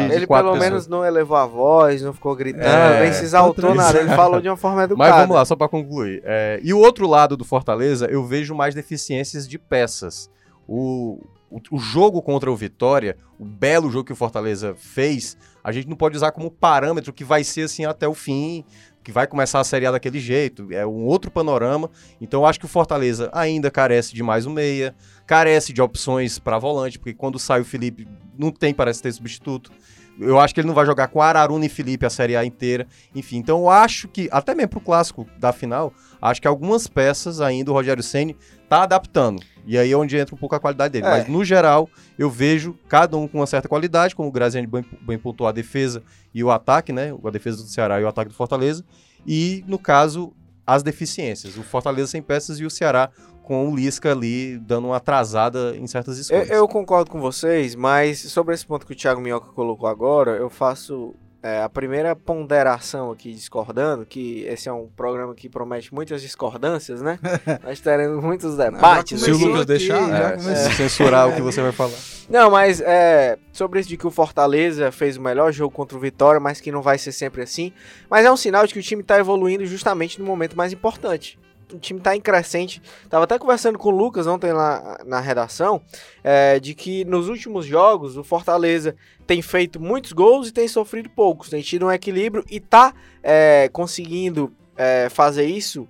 de- 0.07 0.13
Ele 0.15 0.27
pelo 0.27 0.39
pessoas. 0.51 0.59
menos 0.59 0.87
não 0.87 1.03
elevou 1.05 1.35
a 1.37 1.45
voz, 1.45 2.01
não 2.01 2.13
ficou 2.13 2.35
gritando, 2.35 2.63
É, 2.65 3.01
nem 3.03 3.13
se 3.13 3.23
exaltou 3.23 3.73
nada. 3.75 3.99
Ele 3.99 4.09
falou 4.09 4.39
de 4.41 4.47
uma 4.49 4.57
forma 4.57 4.83
educada. 4.83 5.09
Mas 5.09 5.19
vamos 5.21 5.35
lá, 5.35 5.43
só 5.45 5.55
para 5.55 5.67
concluir. 5.67 6.21
É, 6.23 6.59
e 6.63 6.73
o 6.73 6.79
outro 6.79 7.07
lado 7.07 7.35
do 7.35 7.43
Fortaleza, 7.43 8.05
eu 8.09 8.23
vejo 8.25 8.55
mais 8.55 8.73
deficiências 8.73 9.47
de 9.47 9.57
peças. 9.59 10.29
O, 10.67 11.19
o, 11.49 11.59
o 11.71 11.79
jogo 11.79 12.21
contra 12.21 12.51
o 12.51 12.55
Vitória, 12.55 13.17
o 13.39 13.45
belo 13.45 13.89
jogo 13.89 14.05
que 14.05 14.13
o 14.13 14.15
Fortaleza 14.15 14.75
fez, 14.77 15.35
a 15.63 15.71
gente 15.71 15.87
não 15.89 15.95
pode 15.95 16.15
usar 16.15 16.31
como 16.31 16.51
parâmetro 16.51 17.11
que 17.11 17.23
vai 17.23 17.43
ser 17.43 17.63
assim 17.63 17.85
até 17.85 18.07
o 18.07 18.13
fim, 18.13 18.63
que 19.03 19.11
vai 19.11 19.25
começar 19.25 19.59
a 19.59 19.63
Série 19.63 19.85
A 19.87 19.91
daquele 19.91 20.19
jeito. 20.19 20.67
É 20.71 20.85
um 20.85 21.05
outro 21.05 21.31
panorama. 21.31 21.89
Então 22.21 22.41
eu 22.41 22.45
acho 22.45 22.59
que 22.59 22.65
o 22.65 22.69
Fortaleza 22.69 23.29
ainda 23.33 23.71
carece 23.71 24.13
de 24.13 24.21
mais 24.21 24.45
um 24.45 24.51
meia, 24.51 24.93
carece 25.29 25.71
de 25.71 25.79
opções 25.79 26.39
para 26.39 26.57
volante, 26.57 26.97
porque 26.97 27.13
quando 27.13 27.37
sai 27.37 27.61
o 27.61 27.63
Felipe, 27.63 28.07
não 28.35 28.49
tem, 28.49 28.73
parece 28.73 28.99
ter 28.99 29.11
substituto. 29.13 29.71
Eu 30.19 30.39
acho 30.39 30.55
que 30.55 30.59
ele 30.59 30.67
não 30.67 30.73
vai 30.73 30.87
jogar 30.87 31.07
com 31.09 31.21
Araruna 31.21 31.67
e 31.67 31.69
Felipe 31.69 32.03
a 32.03 32.09
Série 32.09 32.35
A 32.35 32.43
inteira. 32.43 32.87
Enfim, 33.13 33.37
então 33.37 33.59
eu 33.59 33.69
acho 33.69 34.07
que, 34.07 34.27
até 34.31 34.55
mesmo 34.55 34.69
pro 34.69 34.81
clássico 34.81 35.27
da 35.37 35.53
final, 35.53 35.93
acho 36.19 36.41
que 36.41 36.47
algumas 36.47 36.87
peças 36.87 37.41
ainda 37.41 37.69
o 37.69 37.75
Rogério 37.75 38.01
Ceni 38.01 38.35
tá 38.67 38.81
adaptando. 38.81 39.43
E 39.67 39.77
aí 39.77 39.91
é 39.91 39.95
onde 39.95 40.17
entra 40.17 40.33
um 40.33 40.37
pouco 40.37 40.55
a 40.55 40.59
qualidade 40.59 40.93
dele. 40.93 41.05
É. 41.05 41.09
Mas 41.11 41.27
no 41.27 41.45
geral, 41.45 41.87
eu 42.17 42.27
vejo 42.27 42.75
cada 42.87 43.15
um 43.15 43.27
com 43.27 43.37
uma 43.37 43.45
certa 43.45 43.69
qualidade, 43.69 44.15
como 44.15 44.29
o 44.29 44.31
Graziani 44.31 44.65
bem, 44.65 44.83
bem 45.01 45.19
pontuou 45.19 45.47
a 45.47 45.51
defesa 45.51 46.01
e 46.33 46.43
o 46.43 46.49
ataque, 46.49 46.91
né? 46.91 47.13
A 47.23 47.29
defesa 47.29 47.57
do 47.57 47.69
Ceará 47.69 48.01
e 48.01 48.03
o 48.03 48.07
ataque 48.07 48.29
do 48.29 48.35
Fortaleza. 48.35 48.83
E, 49.27 49.63
no 49.67 49.77
caso, 49.77 50.33
as 50.69 50.83
deficiências. 50.83 51.57
O 51.57 51.63
Fortaleza 51.63 52.11
sem 52.11 52.21
peças 52.21 52.59
e 52.59 52.65
o 52.65 52.69
Ceará 52.69 53.09
com 53.49 53.67
o 53.67 53.75
Lisca 53.75 54.11
ali 54.11 54.59
dando 54.59 54.89
uma 54.89 54.97
atrasada 54.97 55.75
em 55.75 55.87
certas 55.87 56.17
Eu, 56.17 56.21
escolhas. 56.21 56.49
eu 56.51 56.67
concordo 56.67 57.09
com 57.09 57.19
vocês, 57.19 57.73
mas 57.73 58.19
sobre 58.19 58.53
esse 58.53 58.63
ponto 58.63 58.85
que 58.85 58.93
o 58.93 58.95
Thiago 58.95 59.19
Minhoca 59.19 59.47
colocou 59.53 59.89
agora, 59.89 60.33
eu 60.33 60.51
faço 60.51 61.15
é, 61.41 61.63
a 61.63 61.67
primeira 61.67 62.15
ponderação 62.15 63.09
aqui, 63.09 63.33
discordando, 63.33 64.05
que 64.05 64.43
esse 64.43 64.69
é 64.69 64.71
um 64.71 64.87
programa 64.95 65.33
que 65.33 65.49
promete 65.49 65.91
muitas 65.91 66.21
discordâncias, 66.21 67.01
né? 67.01 67.17
Nós 67.65 67.79
teremos 67.79 68.23
muitos 68.23 68.55
debates. 68.55 69.19
Se 69.19 69.31
o. 69.31 69.37
Lucas 69.39 69.65
deixar, 69.65 70.35
É, 70.35 70.37
se 70.37 70.75
censurar 70.75 71.27
o 71.27 71.33
que 71.33 71.41
você 71.41 71.59
vai 71.59 71.71
falar. 71.71 71.97
Não, 72.29 72.51
mas 72.51 72.79
é, 72.81 73.35
sobre 73.51 73.79
isso 73.79 73.89
de 73.89 73.97
que 73.97 74.05
o 74.05 74.11
Fortaleza 74.11 74.91
fez 74.91 75.17
o 75.17 75.21
melhor 75.23 75.51
jogo 75.51 75.73
contra 75.73 75.97
o 75.97 75.99
Vitória, 75.99 76.39
mas 76.39 76.61
que 76.61 76.71
não 76.71 76.83
vai 76.83 76.99
ser 76.99 77.11
sempre 77.11 77.41
assim. 77.41 77.73
Mas 78.07 78.27
é 78.27 78.31
um 78.31 78.37
sinal 78.37 78.67
de 78.67 78.73
que 78.75 78.79
o 78.79 78.83
time 78.83 79.01
tá 79.01 79.17
evoluindo 79.17 79.65
justamente 79.65 80.19
no 80.19 80.25
momento 80.27 80.55
mais 80.55 80.71
importante. 80.71 81.39
O 81.73 81.79
time 81.79 81.99
tá 81.99 82.15
em 82.15 82.21
crescente. 82.21 82.81
Tava 83.09 83.25
até 83.25 83.37
conversando 83.37 83.77
com 83.77 83.89
o 83.89 83.91
Lucas 83.91 84.25
ontem 84.27 84.51
lá 84.51 84.97
na 85.05 85.19
redação, 85.19 85.81
é, 86.23 86.59
de 86.59 86.73
que 86.73 87.05
nos 87.05 87.29
últimos 87.29 87.65
jogos 87.65 88.17
o 88.17 88.23
Fortaleza 88.23 88.95
tem 89.27 89.41
feito 89.41 89.79
muitos 89.79 90.11
gols 90.11 90.47
e 90.47 90.51
tem 90.51 90.67
sofrido 90.67 91.09
poucos. 91.09 91.49
Tem 91.49 91.61
tido 91.61 91.85
um 91.85 91.91
equilíbrio 91.91 92.43
e 92.49 92.59
tá 92.59 92.93
é, 93.21 93.69
conseguindo 93.71 94.51
é, 94.75 95.09
fazer 95.09 95.45
isso 95.45 95.87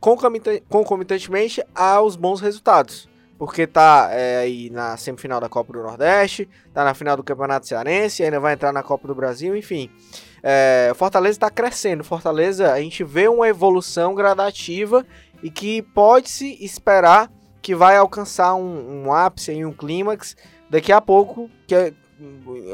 concomita- 0.00 0.60
concomitantemente 0.68 1.62
aos 1.74 2.16
bons 2.16 2.40
resultados 2.40 3.10
porque 3.40 3.66
tá 3.66 4.10
é, 4.12 4.36
aí 4.36 4.68
na 4.68 4.98
semifinal 4.98 5.40
da 5.40 5.48
Copa 5.48 5.72
do 5.72 5.82
Nordeste, 5.82 6.46
tá 6.74 6.84
na 6.84 6.92
final 6.92 7.16
do 7.16 7.24
Campeonato 7.24 7.66
Cearense, 7.66 8.22
ainda 8.22 8.38
vai 8.38 8.52
entrar 8.52 8.70
na 8.70 8.82
Copa 8.82 9.08
do 9.08 9.14
Brasil, 9.14 9.56
enfim. 9.56 9.90
É, 10.42 10.92
Fortaleza 10.94 11.36
está 11.36 11.50
crescendo. 11.50 12.02
Fortaleza, 12.04 12.72
a 12.72 12.80
gente 12.80 13.04
vê 13.04 13.28
uma 13.28 13.48
evolução 13.48 14.14
gradativa 14.14 15.04
e 15.42 15.50
que 15.50 15.82
pode-se 15.82 16.56
esperar 16.64 17.30
que 17.62 17.74
vai 17.74 17.96
alcançar 17.96 18.54
um, 18.54 19.04
um 19.06 19.12
ápice, 19.12 19.50
aí, 19.50 19.64
um 19.64 19.72
clímax 19.72 20.36
daqui 20.70 20.92
a 20.92 21.00
pouco, 21.00 21.50
que 21.66 21.74
é, 21.74 21.92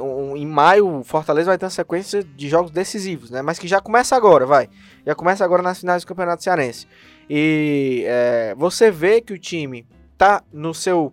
um- 0.00 0.36
em 0.36 0.46
maio 0.46 1.02
Fortaleza 1.04 1.50
vai 1.50 1.58
ter 1.58 1.64
uma 1.64 1.70
sequência 1.70 2.22
de 2.22 2.48
jogos 2.48 2.70
decisivos, 2.70 3.30
né? 3.30 3.42
Mas 3.42 3.58
que 3.58 3.66
já 3.68 3.80
começa 3.80 4.16
agora, 4.16 4.46
vai. 4.46 4.68
Já 5.04 5.14
começa 5.14 5.44
agora 5.44 5.62
nas 5.62 5.80
finais 5.80 6.02
do 6.02 6.06
Campeonato 6.08 6.42
Cearense. 6.42 6.86
E 7.28 8.04
é, 8.06 8.54
você 8.56 8.90
vê 8.90 9.20
que 9.20 9.32
o 9.32 9.38
time 9.38 9.86
tá 10.16 10.42
no 10.52 10.72
seu 10.72 11.12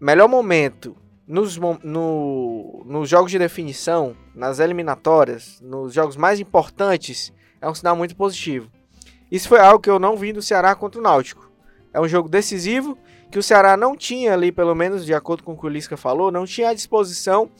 melhor 0.00 0.28
momento 0.28 0.96
nos, 1.26 1.56
no, 1.56 2.82
nos 2.84 3.08
jogos 3.08 3.30
de 3.30 3.38
definição, 3.38 4.16
nas 4.34 4.58
eliminatórias, 4.58 5.60
nos 5.60 5.94
jogos 5.94 6.16
mais 6.16 6.40
importantes, 6.40 7.32
é 7.60 7.68
um 7.68 7.74
sinal 7.74 7.96
muito 7.96 8.16
positivo. 8.16 8.70
Isso 9.30 9.48
foi 9.48 9.60
algo 9.60 9.80
que 9.80 9.88
eu 9.90 9.98
não 9.98 10.16
vi 10.16 10.32
do 10.32 10.42
Ceará 10.42 10.74
contra 10.74 11.00
o 11.00 11.02
Náutico. 11.02 11.50
É 11.92 12.00
um 12.00 12.08
jogo 12.08 12.28
decisivo 12.28 12.98
que 13.30 13.38
o 13.38 13.42
Ceará 13.42 13.76
não 13.76 13.96
tinha 13.96 14.34
ali, 14.34 14.52
pelo 14.52 14.74
menos 14.74 15.06
de 15.06 15.14
acordo 15.14 15.42
com 15.42 15.52
o 15.52 15.58
que 15.58 15.64
o 15.64 15.68
Lisca 15.68 15.96
falou, 15.96 16.30
não 16.30 16.44
tinha 16.44 16.70
à 16.70 16.74
disposição 16.74 17.50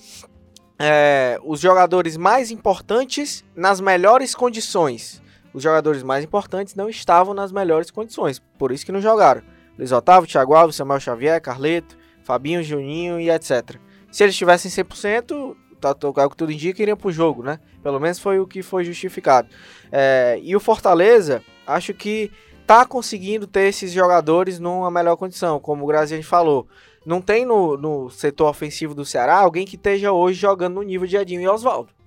é, 0.78 1.40
os 1.44 1.60
jogadores 1.60 2.16
mais 2.16 2.50
importantes 2.50 3.44
nas 3.54 3.80
melhores 3.80 4.34
condições. 4.34 5.22
Os 5.54 5.62
jogadores 5.62 6.02
mais 6.02 6.24
importantes 6.24 6.74
não 6.74 6.88
estavam 6.88 7.32
nas 7.32 7.52
melhores 7.52 7.90
condições, 7.90 8.38
por 8.58 8.72
isso 8.72 8.84
que 8.84 8.92
não 8.92 9.00
jogaram. 9.00 9.42
Luiz 9.78 9.92
Otávio, 9.92 10.28
Thiago 10.28 10.54
Alves, 10.54 10.76
Samuel 10.76 11.00
Xavier, 11.00 11.40
Carleto, 11.40 11.96
Fabinho, 12.22 12.62
Juninho 12.62 13.20
e 13.20 13.30
etc. 13.30 13.76
Se 14.10 14.22
eles 14.22 14.36
tivessem 14.36 14.70
100%, 14.70 15.56
tá, 15.80 15.94
tá, 15.94 16.06
é 16.06 16.24
o 16.24 16.30
que 16.30 16.36
tudo 16.36 16.52
indica, 16.52 16.82
iriam 16.82 16.96
pro 16.96 17.10
jogo, 17.10 17.42
né? 17.42 17.58
Pelo 17.82 17.98
menos 17.98 18.18
foi 18.18 18.38
o 18.38 18.46
que 18.46 18.62
foi 18.62 18.84
justificado. 18.84 19.48
É, 19.90 20.38
e 20.42 20.54
o 20.54 20.60
Fortaleza, 20.60 21.42
acho 21.66 21.92
que 21.92 22.30
tá 22.66 22.86
conseguindo 22.86 23.46
ter 23.46 23.68
esses 23.68 23.92
jogadores 23.92 24.58
numa 24.58 24.90
melhor 24.90 25.16
condição, 25.16 25.58
como 25.58 25.84
o 25.84 25.86
Graziani 25.86 26.22
falou. 26.22 26.66
Não 27.04 27.20
tem 27.20 27.44
no, 27.44 27.76
no 27.76 28.10
setor 28.10 28.48
ofensivo 28.48 28.94
do 28.94 29.04
Ceará 29.04 29.36
alguém 29.36 29.66
que 29.66 29.76
esteja 29.76 30.12
hoje 30.12 30.40
jogando 30.40 30.74
no 30.74 30.82
nível 30.82 31.06
de 31.06 31.16
Edinho 31.16 31.42
e 31.42 31.48
Oswaldo. 31.48 32.01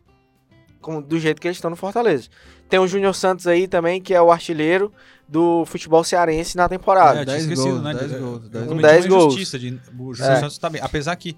Como, 0.85 1.01
do 1.01 1.19
jeito 1.19 1.41
que 1.41 1.47
eles 1.47 1.57
estão 1.57 1.71
no 1.71 1.75
Fortaleza. 1.75 2.29
Tem 2.69 2.79
o 2.79 2.87
Júnior 2.87 3.15
Santos 3.15 3.47
aí 3.47 3.67
também, 3.67 3.99
que 3.99 4.13
é 4.13 4.21
o 4.21 4.31
artilheiro 4.31 4.93
do 5.27 5.65
futebol 5.65 6.03
cearense 6.03 6.55
na 6.55 6.69
temporada. 6.69 7.17
É, 7.17 7.21
eu 7.21 7.25
tinha 7.25 7.37
10 7.37 7.41
esquecido, 7.43 7.69
gols, 7.71 7.83
né? 7.83 7.93
10 7.95 8.11
de- 8.11 8.17
gols, 8.19 8.39
10 8.41 8.53
eu 8.53 8.59
gols. 8.59 8.67
cometi 8.67 8.87
10 8.87 9.05
uma 9.05 9.09
gols. 9.17 9.25
injustiça 9.33 9.57
de 9.59 9.79
o 9.97 10.13
Júnior 10.13 10.33
É. 10.35 10.39
Santos 10.39 10.57
também. 10.59 10.79
Apesar 10.83 11.15
que 11.15 11.35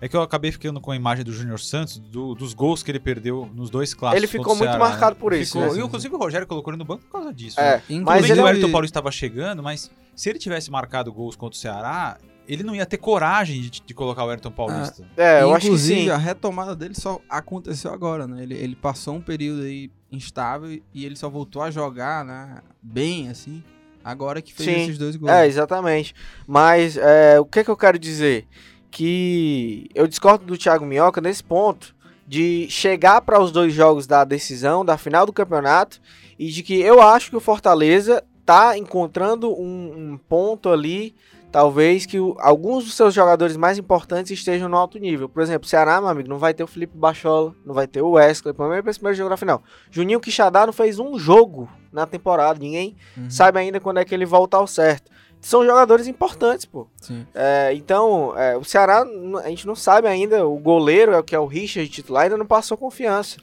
é 0.00 0.08
que 0.08 0.16
eu 0.16 0.22
acabei 0.22 0.50
ficando 0.50 0.80
com 0.80 0.90
a 0.90 0.96
imagem 0.96 1.22
do 1.24 1.32
Júnior 1.32 1.60
Santos, 1.60 1.98
do- 1.98 2.34
dos 2.34 2.54
gols 2.54 2.82
que 2.82 2.90
ele 2.90 2.98
perdeu 2.98 3.48
nos 3.54 3.68
dois 3.68 3.92
clássicos. 3.92 4.16
Ele 4.18 4.26
ficou 4.26 4.56
muito 4.56 4.70
Ceará, 4.70 4.78
marcado 4.78 5.14
né? 5.14 5.20
por 5.20 5.32
isso, 5.34 5.52
Ficou. 5.60 5.74
né? 5.74 5.80
E 5.80 5.84
inclusive 5.84 6.14
o 6.14 6.18
Rogério 6.18 6.46
colocou 6.46 6.72
ele 6.72 6.78
no 6.78 6.84
banco 6.86 7.02
por 7.04 7.10
causa 7.12 7.32
disso. 7.32 7.60
É, 7.60 7.76
né? 7.76 7.82
mas 7.88 8.22
Mas 8.22 8.30
ele- 8.30 8.40
o 8.40 8.44
Wellington 8.44 8.72
Paulista 8.72 8.98
estava 8.98 9.12
chegando, 9.12 9.62
mas 9.62 9.90
se 10.16 10.30
ele 10.30 10.38
tivesse 10.38 10.70
marcado 10.70 11.12
gols 11.12 11.36
contra 11.36 11.54
o 11.56 11.60
Ceará, 11.60 12.16
ele 12.46 12.62
não 12.62 12.74
ia 12.74 12.86
ter 12.86 12.98
coragem 12.98 13.60
de, 13.60 13.82
de 13.82 13.94
colocar 13.94 14.24
o 14.24 14.26
Wellington 14.26 14.50
Paulista. 14.50 15.04
É, 15.16 15.42
eu 15.42 15.50
acho 15.52 15.60
que 15.60 15.66
Inclusive, 15.66 16.00
sim. 16.02 16.10
a 16.10 16.16
retomada 16.16 16.74
dele 16.74 16.94
só 16.94 17.20
aconteceu 17.28 17.92
agora, 17.92 18.26
né? 18.26 18.42
Ele, 18.42 18.54
ele 18.54 18.76
passou 18.76 19.14
um 19.14 19.20
período 19.20 19.62
aí 19.62 19.90
instável 20.10 20.70
e 20.92 21.04
ele 21.04 21.16
só 21.16 21.28
voltou 21.30 21.62
a 21.62 21.70
jogar, 21.70 22.24
né? 22.24 22.60
Bem, 22.82 23.28
assim, 23.28 23.62
agora 24.04 24.42
que 24.42 24.52
fez 24.52 24.68
Sim. 24.68 24.82
esses 24.82 24.98
dois 24.98 25.16
gols. 25.16 25.32
É, 25.32 25.46
exatamente. 25.46 26.14
Mas 26.46 26.96
é, 26.96 27.38
o 27.40 27.44
que, 27.44 27.64
que 27.64 27.70
eu 27.70 27.76
quero 27.76 27.98
dizer? 27.98 28.46
Que 28.90 29.88
eu 29.94 30.06
discordo 30.06 30.44
do 30.44 30.58
Thiago 30.58 30.84
Minhoca 30.84 31.20
nesse 31.20 31.42
ponto 31.42 31.94
de 32.26 32.66
chegar 32.70 33.20
para 33.22 33.40
os 33.40 33.50
dois 33.50 33.72
jogos 33.72 34.06
da 34.06 34.24
decisão, 34.24 34.84
da 34.84 34.96
final 34.96 35.26
do 35.26 35.32
campeonato, 35.32 36.00
e 36.38 36.48
de 36.48 36.62
que 36.62 36.80
eu 36.80 37.00
acho 37.00 37.30
que 37.30 37.36
o 37.36 37.40
Fortaleza 37.40 38.22
tá 38.44 38.76
encontrando 38.76 39.50
um, 39.52 40.12
um 40.12 40.18
ponto 40.18 40.68
ali, 40.68 41.14
talvez 41.52 42.06
que 42.06 42.18
o- 42.18 42.34
alguns 42.40 42.84
dos 42.84 42.94
seus 42.94 43.12
jogadores 43.14 43.56
mais 43.56 43.76
importantes 43.78 44.32
estejam 44.32 44.68
no 44.68 44.76
alto 44.76 44.98
nível. 44.98 45.28
Por 45.28 45.42
exemplo, 45.42 45.66
o 45.66 45.68
Ceará, 45.68 46.00
meu 46.00 46.08
amigo, 46.08 46.28
não 46.28 46.38
vai 46.38 46.54
ter 46.54 46.64
o 46.64 46.66
Felipe 46.66 46.96
Bachola, 46.96 47.54
não 47.64 47.74
vai 47.74 47.86
ter 47.86 48.00
o 48.00 48.12
Wesley, 48.12 48.54
pelo 48.54 48.68
menos 48.70 48.82
para 48.82 48.90
esse 48.90 48.98
primeiro 48.98 49.18
jogo 49.18 49.30
da 49.30 49.36
final. 49.36 49.62
Juninho 49.90 50.18
Quixadá 50.18 50.64
não 50.66 50.72
fez 50.72 50.98
um 50.98 51.18
jogo 51.18 51.68
na 51.92 52.06
temporada, 52.06 52.58
ninguém 52.58 52.96
Uhum, 53.16 53.30
sabe 53.30 53.58
ainda 53.60 53.78
quando 53.78 53.98
é 53.98 54.04
que 54.04 54.14
ele 54.14 54.24
volta 54.24 54.56
ao 54.56 54.66
certo. 54.66 55.10
São 55.40 55.64
jogadores 55.66 56.06
importantes, 56.06 56.64
pô. 56.64 56.86
É, 57.34 57.72
então, 57.74 58.32
é, 58.38 58.56
o 58.56 58.64
Ceará, 58.64 59.04
a 59.44 59.48
gente 59.48 59.66
não 59.66 59.74
sabe 59.74 60.08
ainda, 60.08 60.46
o 60.46 60.56
goleiro, 60.58 61.12
é 61.12 61.18
o 61.18 61.22
que 61.24 61.34
é 61.34 61.38
o 61.38 61.46
Richard 61.46 61.88
titular, 61.90 62.24
ainda 62.24 62.36
não 62.38 62.46
passou 62.46 62.78
confiança. 62.78 63.38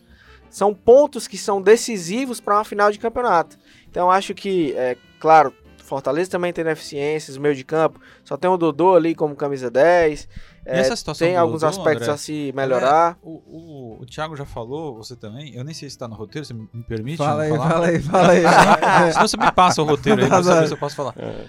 São 0.49 0.73
pontos 0.73 1.27
que 1.27 1.37
são 1.37 1.61
decisivos 1.61 2.39
para 2.39 2.55
uma 2.55 2.63
final 2.63 2.91
de 2.91 2.97
campeonato. 2.97 3.55
Então, 3.87 4.09
acho 4.09 4.33
que, 4.33 4.73
é, 4.77 4.97
claro, 5.19 5.53
Fortaleza 5.89 6.29
também 6.29 6.53
tem 6.53 6.63
deficiências, 6.63 7.35
meio 7.37 7.53
de 7.55 7.63
campo, 7.65 7.99
só 8.23 8.37
tem 8.37 8.49
o 8.49 8.55
Dodô 8.55 8.95
ali 8.95 9.13
como 9.15 9.35
camisa 9.35 9.69
10. 9.69 10.23
E 10.23 10.27
é, 10.69 10.79
essa 10.79 10.95
situação 10.95 11.27
tem 11.27 11.35
do 11.35 11.41
alguns 11.41 11.61
Dodô, 11.61 11.77
aspectos 11.77 12.03
André, 12.07 12.13
a 12.13 12.17
se 12.17 12.53
melhorar. 12.55 13.17
O, 13.21 13.31
o, 13.31 13.97
o 14.01 14.05
Thiago 14.05 14.35
já 14.35 14.45
falou, 14.45 14.95
você 14.95 15.15
também. 15.15 15.53
Eu 15.55 15.63
nem 15.63 15.73
sei 15.73 15.89
se 15.89 15.95
está 15.95 16.07
no 16.07 16.15
roteiro, 16.15 16.45
você 16.45 16.53
me 16.53 16.67
permite? 16.87 17.17
Fala 17.17 17.43
aí, 17.43 17.49
falar? 17.49 17.69
fala 17.69 17.87
aí, 17.87 17.99
fala 18.01 18.31
aí. 18.31 19.11
Senão 19.13 19.27
você 19.27 19.37
me 19.37 19.51
passa 19.51 19.81
o 19.81 19.85
roteiro 19.85 20.21
aí 20.21 20.27
pra 20.27 20.37
eu 20.37 20.43
saber 20.43 20.67
se 20.67 20.73
eu 20.73 20.77
posso 20.77 20.95
falar. 20.95 21.13
É. 21.17 21.45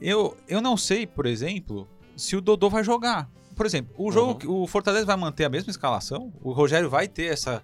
Eu, 0.00 0.36
eu 0.48 0.60
não 0.60 0.76
sei, 0.76 1.06
por 1.06 1.24
exemplo, 1.24 1.88
se 2.16 2.36
o 2.36 2.40
Dodô 2.40 2.68
vai 2.68 2.84
jogar. 2.84 3.28
Por 3.56 3.64
exemplo, 3.64 3.94
o 3.96 4.10
jogo, 4.12 4.34
que- 4.34 4.46
o 4.46 4.66
Fortaleza 4.66 5.06
vai 5.06 5.16
manter 5.16 5.44
a 5.44 5.48
mesma 5.48 5.70
escalação? 5.70 6.32
O 6.42 6.52
Rogério 6.52 6.90
vai 6.90 7.06
ter 7.08 7.32
essa 7.32 7.62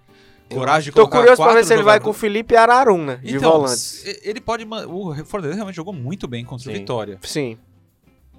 coragem 0.53 0.91
de 0.91 0.95
Tô 0.95 1.07
curioso 1.07 1.41
pra 1.41 1.53
ver 1.53 1.65
se 1.65 1.73
ele 1.73 1.83
vai 1.83 1.99
com 1.99 2.09
o? 2.09 2.13
Felipe 2.13 2.55
Araruna 2.55 3.17
de 3.17 3.35
Então, 3.37 3.51
volantes. 3.51 4.03
ele 4.23 4.39
pode. 4.41 4.65
O 4.65 5.13
Fortaleza 5.25 5.55
realmente 5.55 5.75
jogou 5.75 5.93
muito 5.93 6.27
bem 6.27 6.43
contra 6.45 6.69
o 6.69 6.73
Sim. 6.73 6.79
Vitória. 6.79 7.19
Sim. 7.23 7.57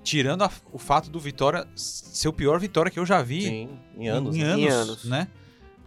Tirando 0.02 0.42
a- 0.42 0.50
o 0.72 0.78
fato 0.78 1.08
do 1.10 1.20
Vitória 1.20 1.66
ser 1.76 2.28
o 2.28 2.32
pior 2.32 2.58
Vitória 2.58 2.90
que 2.90 2.98
eu 2.98 3.06
já 3.06 3.22
vi 3.22 3.42
Sim, 3.42 3.68
em 3.96 4.08
anos. 4.08 4.36
em 4.36 4.40
né? 4.40 4.46
anos, 4.46 4.60
Em 4.64 4.68
anos. 4.68 5.04
né? 5.04 5.28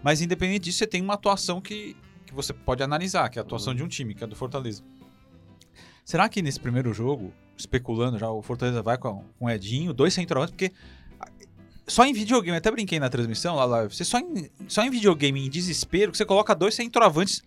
Mas 0.01 0.21
independente 0.21 0.63
disso, 0.65 0.77
você 0.77 0.87
tem 0.87 1.01
uma 1.01 1.15
atuação 1.15 1.59
que, 1.59 1.97
que 2.25 2.33
você 2.33 2.53
pode 2.53 2.81
analisar, 2.81 3.27
que 3.29 3.37
é 3.37 3.41
a 3.41 3.43
atuação 3.45 3.71
Uhum. 3.71 3.77
de 3.77 3.83
um 3.83 3.87
time, 3.87 4.13
que 4.15 4.23
é 4.23 4.27
do 4.27 4.35
Fortaleza. 4.35 4.81
Será 6.05 6.29
que 6.29 6.41
nesse 6.41 6.59
primeiro 6.59 6.93
jogo, 6.93 7.33
especulando 7.57 8.17
já, 8.19 8.29
o 8.29 8.41
Fortaleza 8.41 8.81
vai 8.81 8.97
com, 8.97 9.23
com 9.39 9.45
o 9.45 9.49
Edinho, 9.49 9.91
dois 9.93 10.13
centroavantes, 10.13 10.51
porque 10.55 10.71
só 11.87 12.05
em 12.05 12.13
videogame, 12.13 12.57
até 12.57 12.71
brinquei 12.71 12.99
na 12.99 13.09
transmissão 13.09 13.55
lá, 13.55 13.65
lá 13.65 13.83
você 13.83 14.03
só 14.03 14.19
em, 14.19 14.49
só 14.67 14.83
em 14.83 14.89
videogame, 14.89 15.45
em 15.45 15.49
desespero, 15.49 16.11
que 16.11 16.17
você 16.17 16.25
coloca 16.25 16.55
dois 16.55 16.73
centroavantes 16.73 17.43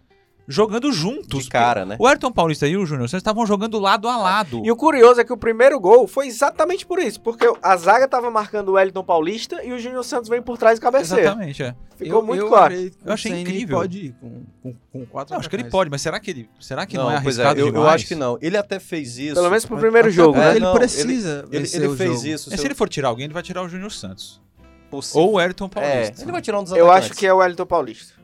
jogando 0.48 0.90
juntos. 0.92 1.44
De 1.44 1.50
cara, 1.50 1.84
né? 1.84 1.96
O 1.98 2.06
Ayrton 2.06 2.32
Paulista 2.32 2.66
e 2.66 2.76
o 2.76 2.86
Júnior 2.86 3.08
Santos 3.08 3.20
estavam 3.20 3.46
jogando 3.46 3.78
lado 3.78 4.08
a 4.08 4.16
lado. 4.16 4.62
E 4.64 4.70
o 4.72 4.76
curioso 4.76 5.20
é 5.20 5.24
que 5.24 5.32
o 5.32 5.36
primeiro 5.36 5.78
gol 5.78 6.08
foi 6.08 6.26
exatamente 6.26 6.86
por 6.86 6.98
isso, 6.98 7.20
porque 7.20 7.46
a 7.62 7.76
zaga 7.76 8.08
tava 8.08 8.30
marcando 8.30 8.70
o 8.70 8.72
Wellington 8.72 9.04
Paulista 9.04 9.62
e 9.62 9.72
o 9.72 9.78
Júnior 9.78 10.02
Santos 10.04 10.28
vem 10.30 10.40
por 10.40 10.56
trás 10.56 10.78
e 10.78 10.80
cabeceia. 10.80 11.20
Exatamente, 11.20 11.62
é. 11.62 11.74
Ficou 11.96 12.20
Eu- 12.20 12.26
muito 12.26 12.40
eu 12.44 12.48
claro. 12.48 12.72
Eu 12.74 13.12
achei 13.12 13.40
incrível. 13.40 13.76
pode 13.78 13.98
ir 14.06 14.14
com, 14.20 14.42
com, 14.62 14.74
com 14.92 15.06
quatro 15.06 15.32
Não, 15.34 15.40
acho 15.40 15.50
que 15.50 15.56
ele 15.56 15.64
pode, 15.64 15.90
mas 15.90 16.00
será 16.00 16.18
que 16.18 16.30
ele, 16.30 16.48
será 16.60 16.86
que 16.86 16.96
não, 16.96 17.10
é 17.10 17.20
pois 17.20 17.38
arriscado 17.38 17.60
eu, 17.60 17.66
eu 17.66 17.72
demais? 17.72 17.94
acho 17.96 18.06
que 18.06 18.14
não. 18.14 18.38
Ele 18.40 18.56
até 18.56 18.78
fez 18.78 19.18
isso. 19.18 19.34
Pelo 19.34 19.50
menos 19.50 19.66
pro 19.66 19.74
Mas- 19.74 19.82
primeiro 19.82 20.08
até 20.08 20.16
jogo, 20.16 20.38
né? 20.38 20.50
Ele 20.52 20.60
não, 20.60 20.74
precisa 20.74 21.44
Ele, 21.50 21.68
ele 21.72 21.86
o 21.88 21.96
fez 21.96 22.12
jogo. 22.14 22.26
isso. 22.26 22.54
É, 22.54 22.56
se 22.56 22.64
ele 22.66 22.74
for 22.74 22.88
tirar 22.88 23.08
alguém, 23.08 23.24
ele 23.24 23.34
vai 23.34 23.42
tirar 23.42 23.62
o 23.62 23.68
Júnior 23.68 23.90
Santos. 23.92 24.40
possível. 24.90 25.22
Ou 25.22 25.32
o 25.34 25.38
Ayrton 25.38 25.66
É, 25.66 25.68
Paulista. 25.68 26.22
ele 26.22 26.32
vai 26.32 26.40
tirar 26.40 26.60
um 26.60 26.62
dos 26.62 26.72
Eu 26.72 26.86
atacantes. 26.86 27.10
acho 27.10 27.18
que 27.20 27.26
é 27.26 27.34
o 27.34 27.36
Wellington 27.38 27.66
Paulista. 27.66 28.14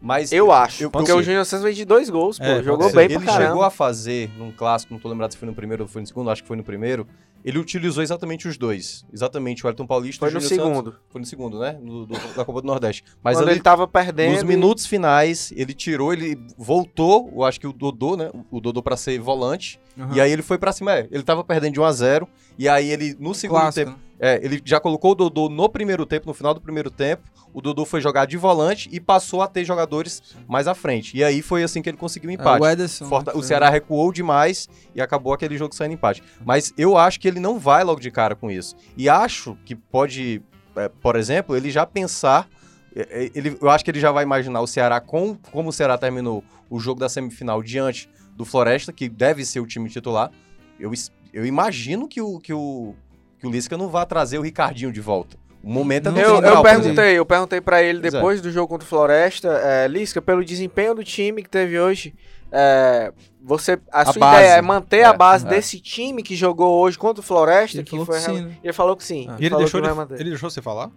Mas 0.00 0.32
Eu 0.32 0.52
acho. 0.52 0.84
eu- 0.84 0.90
porque 0.90 1.10
eu- 1.10 1.16
o 1.16 1.22
Júnior 1.22 1.44
Santos 1.44 1.64
vem 1.64 1.74
de 1.74 1.84
dois 1.84 2.08
gols, 2.08 2.38
pô. 2.38 2.44
É, 2.44 2.62
jogou 2.62 2.92
bem 2.92 3.06
ele 3.06 3.14
pra 3.18 3.24
caramba. 3.26 3.46
chegou 3.48 3.62
a 3.64 3.70
fazer 3.70 4.30
num 4.38 4.52
clássico, 4.52 4.92
não 4.94 5.00
tô 5.00 5.08
lembrado 5.08 5.32
se 5.32 5.36
foi 5.38 5.46
no 5.48 5.54
primeiro 5.54 5.82
ou 5.84 5.88
foi 5.88 6.00
no 6.02 6.06
segundo, 6.06 6.30
acho 6.30 6.42
que 6.42 6.48
foi 6.48 6.56
no 6.56 6.64
primeiro. 6.64 7.06
ele 7.44 7.56
utilizou 7.56 8.02
exatamente 8.02 8.48
os 8.48 8.58
dois. 8.58 9.04
Exatamente, 9.12 9.64
o 9.64 9.68
Elton 9.68 9.86
Paulista 9.86 10.18
Foi 10.18 10.28
e 10.28 10.32
o 10.32 10.34
no 10.34 10.40
Júnior 10.40 10.56
Santos. 10.60 10.76
segundo. 10.76 10.96
Foi 11.08 11.20
no 11.20 11.26
segundo, 11.26 11.58
né? 11.60 11.78
No- 11.80 12.04
do- 12.04 12.34
da 12.34 12.44
Copa 12.44 12.60
do 12.60 12.66
Nordeste. 12.66 13.04
Mas 13.22 13.36
quando 13.36 13.44
ali, 13.44 13.52
ele 13.58 13.62
tava 13.62 13.86
perdendo. 13.86 14.32
nos 14.34 14.42
minutos 14.42 14.86
finais, 14.86 15.52
ele 15.56 15.72
tirou, 15.72 16.12
ele 16.12 16.36
voltou, 16.58 17.30
eu 17.34 17.44
acho 17.44 17.60
que 17.60 17.66
o 17.66 17.72
Dodô, 17.72 18.16
né? 18.16 18.30
O 18.50 18.60
Dodô 18.60 18.82
pra 18.82 18.96
ser 18.96 19.18
volante. 19.20 19.80
Aham. 19.96 20.14
E 20.16 20.20
aí 20.20 20.32
ele 20.32 20.42
foi 20.42 20.58
pra 20.58 20.72
cima. 20.72 20.92
É, 20.92 21.08
ele 21.12 21.22
tava 21.22 21.44
perdendo 21.44 21.74
de 21.74 21.80
1 21.80 21.84
a 21.84 21.92
0 21.92 22.28
E 22.58 22.68
aí 22.68 22.90
ele, 22.90 23.16
no 23.20 23.32
segundo 23.32 23.60
Clássico, 23.60 23.86
tempo, 23.86 23.98
né? 23.98 24.04
É, 24.20 24.40
ele 24.44 24.60
já 24.64 24.80
colocou 24.80 25.12
o 25.12 25.14
Dodô 25.14 25.48
no 25.48 25.68
primeiro 25.68 26.04
tempo, 26.06 26.26
no 26.26 26.34
final 26.34 26.52
do 26.54 26.60
primeiro 26.60 26.90
tempo. 26.90 27.22
O 27.54 27.60
Dodô 27.62 27.84
foi 27.84 28.00
jogar 28.00 28.26
de 28.26 28.36
volante 28.36 28.88
e 28.92 29.00
passou 29.00 29.40
a 29.42 29.46
ter 29.48 29.64
jogadores 29.64 30.22
mais 30.46 30.68
à 30.68 30.74
frente. 30.74 31.16
E 31.16 31.24
aí 31.24 31.40
foi 31.40 31.62
assim 31.62 31.80
que 31.80 31.88
ele 31.88 31.96
conseguiu 31.96 32.28
o 32.28 32.32
É, 32.32 32.34
empate. 32.34 32.62
o 32.62 32.66
Ederson. 32.66 33.06
Forta- 33.08 33.32
né, 33.32 33.38
o 33.38 33.42
Ceará 33.42 33.70
recuou 33.70 34.12
demais 34.12 34.68
e 34.94 35.00
acabou 35.00 35.32
aquele 35.32 35.56
jogo 35.56 35.74
saindo 35.74 35.94
empate. 35.94 36.22
Mas 36.44 36.72
eu 36.76 36.96
acho 36.98 37.18
que 37.18 37.26
ele 37.26 37.40
não 37.40 37.58
vai 37.58 37.82
logo 37.84 38.00
de 38.00 38.10
cara 38.10 38.34
com 38.36 38.50
isso. 38.50 38.76
E 38.96 39.08
acho 39.08 39.56
que 39.64 39.74
pode, 39.74 40.42
é, 40.76 40.88
por 40.88 41.16
exemplo, 41.16 41.56
ele 41.56 41.70
já 41.70 41.86
pensar. 41.86 42.46
é, 42.94 43.24
é, 43.24 43.30
Ele, 43.34 43.56
eu 43.60 43.70
acho 43.70 43.82
que 43.84 43.90
ele 43.90 44.00
já 44.00 44.10
vai 44.12 44.24
imaginar 44.24 44.60
o 44.60 44.66
Ceará 44.66 45.00
com 45.00 45.34
como 45.50 45.70
o 45.70 45.72
Ceará 45.72 45.96
terminou 45.96 46.44
o 46.68 46.78
jogo 46.78 47.00
da 47.00 47.08
semifinal 47.08 47.62
diante 47.62 48.08
do 48.36 48.44
Floresta, 48.44 48.92
que 48.92 49.08
deve 49.08 49.44
ser 49.44 49.60
o 49.60 49.66
time 49.66 49.88
titular. 49.88 50.30
Eu, 50.78 50.92
eu 51.32 51.46
imagino 51.46 52.06
que 52.06 52.20
o, 52.20 52.38
que 52.38 52.52
o, 52.52 52.94
que 53.38 53.46
o 53.46 53.50
Lisca 53.50 53.76
não 53.76 53.88
vá 53.88 54.04
trazer 54.04 54.38
o 54.38 54.42
Ricardinho 54.42 54.92
de 54.92 55.00
volta. 55.00 55.36
O 55.62 55.70
momento 55.70 56.08
é 56.08 56.10
no 56.10 56.16
Não, 56.16 56.22
Eu, 56.22 56.36
final, 56.36 56.54
eu 56.56 56.62
perguntei, 56.62 57.18
eu 57.18 57.26
perguntei 57.26 57.60
pra 57.60 57.82
ele 57.82 58.00
Pois 58.00 58.14
é. 58.14 58.16
depois 58.16 58.40
do 58.40 58.50
jogo 58.52 58.68
contra 58.68 58.84
o 58.86 58.88
Floresta, 58.88 59.48
é, 59.48 59.88
Lisca, 59.88 60.22
pelo 60.22 60.44
desempenho 60.44 60.94
do 60.94 61.02
time 61.02 61.42
que 61.42 61.48
teve 61.50 61.78
hoje, 61.78 62.14
é, 62.52 63.12
você, 63.42 63.78
a, 63.92 64.04
sua 64.04 64.14
base. 64.20 64.36
ideia 64.44 64.54
é 64.58 64.62
manter 64.62 65.02
a 65.04 65.10
É, 65.10 65.16
base 65.16 65.44
é. 65.46 65.48
desse 65.48 65.80
time 65.80 66.22
que 66.22 66.36
jogou 66.36 66.78
hoje 66.80 66.96
contra 66.96 67.20
o 67.20 67.24
Floresta, 67.24 67.78
Ele 67.78 67.84
que 67.84 67.90
falou 67.90 68.06
foi 68.06 68.14
que 68.16 68.22
sim, 68.24 68.40
né? 68.42 68.56
Ele 68.62 68.72
falou 68.72 68.96
que 68.96 69.04
sim. 69.04 69.26
Ah. 69.28 69.36
E 69.38 69.42
ele 69.42 69.50
falou 69.50 69.64
deixou, 69.64 69.82
que 69.82 69.88
ele, 70.14 70.20
ele 70.22 70.30
deixou 70.30 70.48
você 70.50 70.62
falar? 70.62 70.90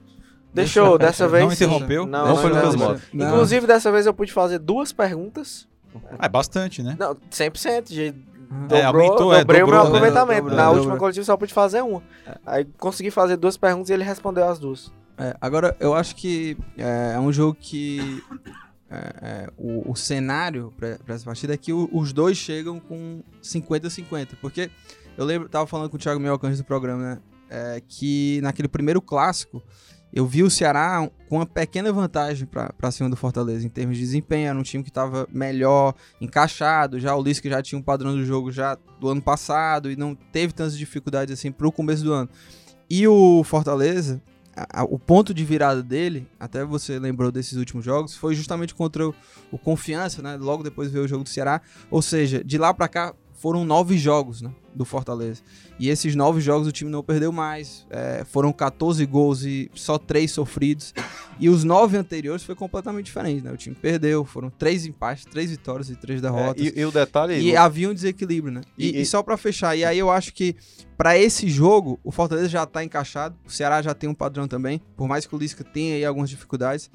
Deixou, 0.53 0.98
dessa 1.00 1.27
vez. 1.27 1.43
Não 1.43 1.51
interrompeu? 1.51 2.05
Não, 2.05 2.27
Não 2.27 2.38
foi 2.38 2.50
não, 2.51 2.57
Lucas 2.57 2.75
não. 2.75 2.88
Mota. 2.88 3.01
Não. 3.12 3.27
Inclusive, 3.29 3.65
dessa 3.67 3.91
vez 3.91 4.05
eu 4.05 4.13
pude 4.13 4.31
fazer 4.31 4.60
duas 4.60 4.91
perguntas. 4.91 5.67
Ah, 6.19 6.25
é 6.25 6.29
bastante, 6.29 6.83
né? 6.83 6.95
Não, 7.00 7.15
100%. 7.31 7.88
De. 7.89 8.13
Dobrou, 8.51 8.77
É, 8.79 8.84
aumentou, 8.84 9.34
é, 9.34 9.39
dobrei 9.39 9.63
o 9.63 9.67
meu 9.67 9.75
né? 9.81 9.88
aproveitamento. 9.88 10.41
Dobrou, 10.41 10.58
Na 10.58 10.63
dobrou. 10.65 10.79
última 10.79 10.98
coletiva 10.98 11.25
só 11.25 11.38
pude 11.38 11.53
fazer 11.53 11.81
uma. 11.81 12.03
Aí 12.46 12.65
consegui 12.77 13.10
fazer 13.12 13.38
duas 13.38 13.55
perguntas 13.58 13.89
e 13.89 13.93
ele 13.93 14.03
respondeu 14.03 14.48
as 14.48 14.60
duas. 14.60 14.91
É, 15.17 15.36
agora, 15.39 15.75
eu 15.79 15.93
acho 15.93 16.15
que 16.15 16.58
é, 16.77 17.13
é 17.15 17.20
um 17.20 17.31
jogo 17.31 17.55
que 17.60 18.22
é, 18.89 18.96
é, 19.22 19.50
o, 19.58 19.91
o 19.91 19.96
cenário 19.96 20.74
pra 20.77 20.98
essa 21.15 21.25
partida 21.25 21.53
é 21.53 21.58
que 21.58 21.72
o- 21.72 21.89
os 21.93 22.12
dois 22.12 22.38
chegam 22.38 22.79
com 22.79 23.22
50-50. 23.41 24.29
Porque 24.41 24.70
eu 25.17 25.25
lembro, 25.25 25.48
tava 25.48 25.65
falando 25.67 25.89
com 25.89 25.96
o 25.96 26.00
Thiago 26.00 26.20
Mioca 26.20 26.48
antes 26.48 26.60
do 26.60 26.65
programa, 26.65 27.01
né? 27.03 27.17
é, 27.50 27.81
que 27.88 28.39
naquele 28.41 28.67
primeiro 28.70 29.01
clássico 29.01 29.62
eu 30.13 30.25
vi 30.25 30.43
o 30.43 30.49
Ceará 30.49 31.09
com 31.29 31.37
uma 31.37 31.45
pequena 31.45 31.91
vantagem 31.93 32.47
pra 32.77 32.91
cima 32.91 33.09
do 33.09 33.15
Fortaleza 33.15 33.65
em 33.65 33.69
termos 33.69 33.95
de 33.97 34.03
desempenho. 34.03 34.47
Era 34.49 34.57
um 34.59 34.63
time 34.63 34.83
que 34.83 34.91
tava 34.91 35.27
melhor 35.31 35.93
encaixado. 36.19 36.99
Já 36.99 37.15
o 37.15 37.23
Lisca 37.23 37.49
já 37.49 37.61
tinha 37.61 37.79
um 37.79 37.81
padrão 37.81 38.13
do 38.13 38.25
jogo 38.25 38.51
já 38.51 38.77
do 38.99 39.07
ano 39.09 39.21
passado 39.21 39.89
e 39.91 39.95
não 39.95 40.13
teve 40.15 40.53
tantas 40.53 40.77
dificuldades 40.77 41.33
assim 41.37 41.51
pro 41.51 41.71
começo 41.71 42.03
do 42.03 42.13
ano. 42.13 42.29
E 42.89 43.07
o 43.07 43.41
Fortaleza, 43.45 44.21
a- 44.53 44.81
a- 44.81 44.83
o 44.83 44.99
ponto 44.99 45.33
de 45.33 45.45
virada 45.45 45.81
dele, 45.81 46.27
até 46.37 46.65
você 46.65 46.99
lembrou 46.99 47.31
desses 47.31 47.57
últimos 47.57 47.85
jogos, 47.85 48.15
foi 48.17 48.35
justamente 48.35 48.75
contra 48.75 49.07
o, 49.07 49.15
o 49.49 49.57
Confiança, 49.57 50.21
né? 50.21 50.35
Logo 50.35 50.61
depois 50.61 50.91
veio 50.91 51.05
o 51.05 51.07
jogo 51.07 51.23
do 51.23 51.29
Ceará. 51.29 51.61
Ou 51.89 52.01
seja, 52.01 52.43
de 52.43 52.57
lá 52.57 52.73
pra 52.73 52.89
cá 52.89 53.13
foram 53.41 53.65
nove 53.65 53.98
jogos, 53.98 54.41
né? 54.41 54.51
Do 54.74 54.86
Fortaleza. 54.86 55.41
E 55.79 55.89
esses 55.89 56.15
nove 56.15 56.39
jogos 56.39 56.67
o 56.67 56.71
time 56.71 56.89
não 56.91 57.01
perdeu 57.03 57.31
mais. 57.31 57.86
É, 57.89 58.24
foram 58.24 58.53
14 58.53 59.03
gols 59.05 59.43
e 59.43 59.69
só 59.74 59.98
três 59.98 60.31
sofridos. 60.31 60.93
E 61.39 61.50
os 61.50 61.63
nove 61.63 61.98
anteriores 61.98 62.43
foi 62.43 62.53
completamente 62.53 63.07
diferente, 63.07 63.43
né? 63.43 63.51
O 63.51 63.57
time 63.57 63.75
perdeu, 63.75 64.24
foram 64.24 64.50
três 64.51 64.86
empates, 64.86 65.25
três 65.25 65.50
vitórias 65.50 65.89
e 65.89 65.95
três 65.95 66.19
É, 66.19 66.21
derrotas. 66.21 66.63
e, 66.63 66.79
e 66.79 66.86
o 66.86 66.91
detalhe. 66.91 67.39
E 67.39 67.57
havia 67.57 67.89
um 67.89 67.93
desequilíbrio, 67.93 68.53
né? 68.53 68.62
E, 68.77 68.89
E- 68.98 69.01
e 69.01 69.05
só 69.05 69.24
pra 69.24 69.35
fechar, 69.37 69.75
e 69.75 69.83
aí 69.83 69.98
eu 69.98 70.11
acho 70.11 70.31
que 70.33 70.55
pra 70.96 71.18
esse 71.18 71.50
jogo, 71.50 72.00
o 72.03 72.11
Fortaleza 72.11 72.48
já 72.48 72.63
tá 72.68 72.83
encaixado, 72.83 73.35
o 73.44 73.50
Ceará 73.50 73.81
já 73.81 73.94
tem 73.96 74.07
um 74.07 74.13
padrão 74.13 74.48
também, 74.48 74.79
por 74.96 75.07
mais 75.07 75.25
que 75.25 75.35
o 75.35 75.37
Lisca 75.37 75.63
tenha 75.63 75.96
aí 75.96 76.05
algumas 76.05 76.29
dificuldades, 76.29 76.92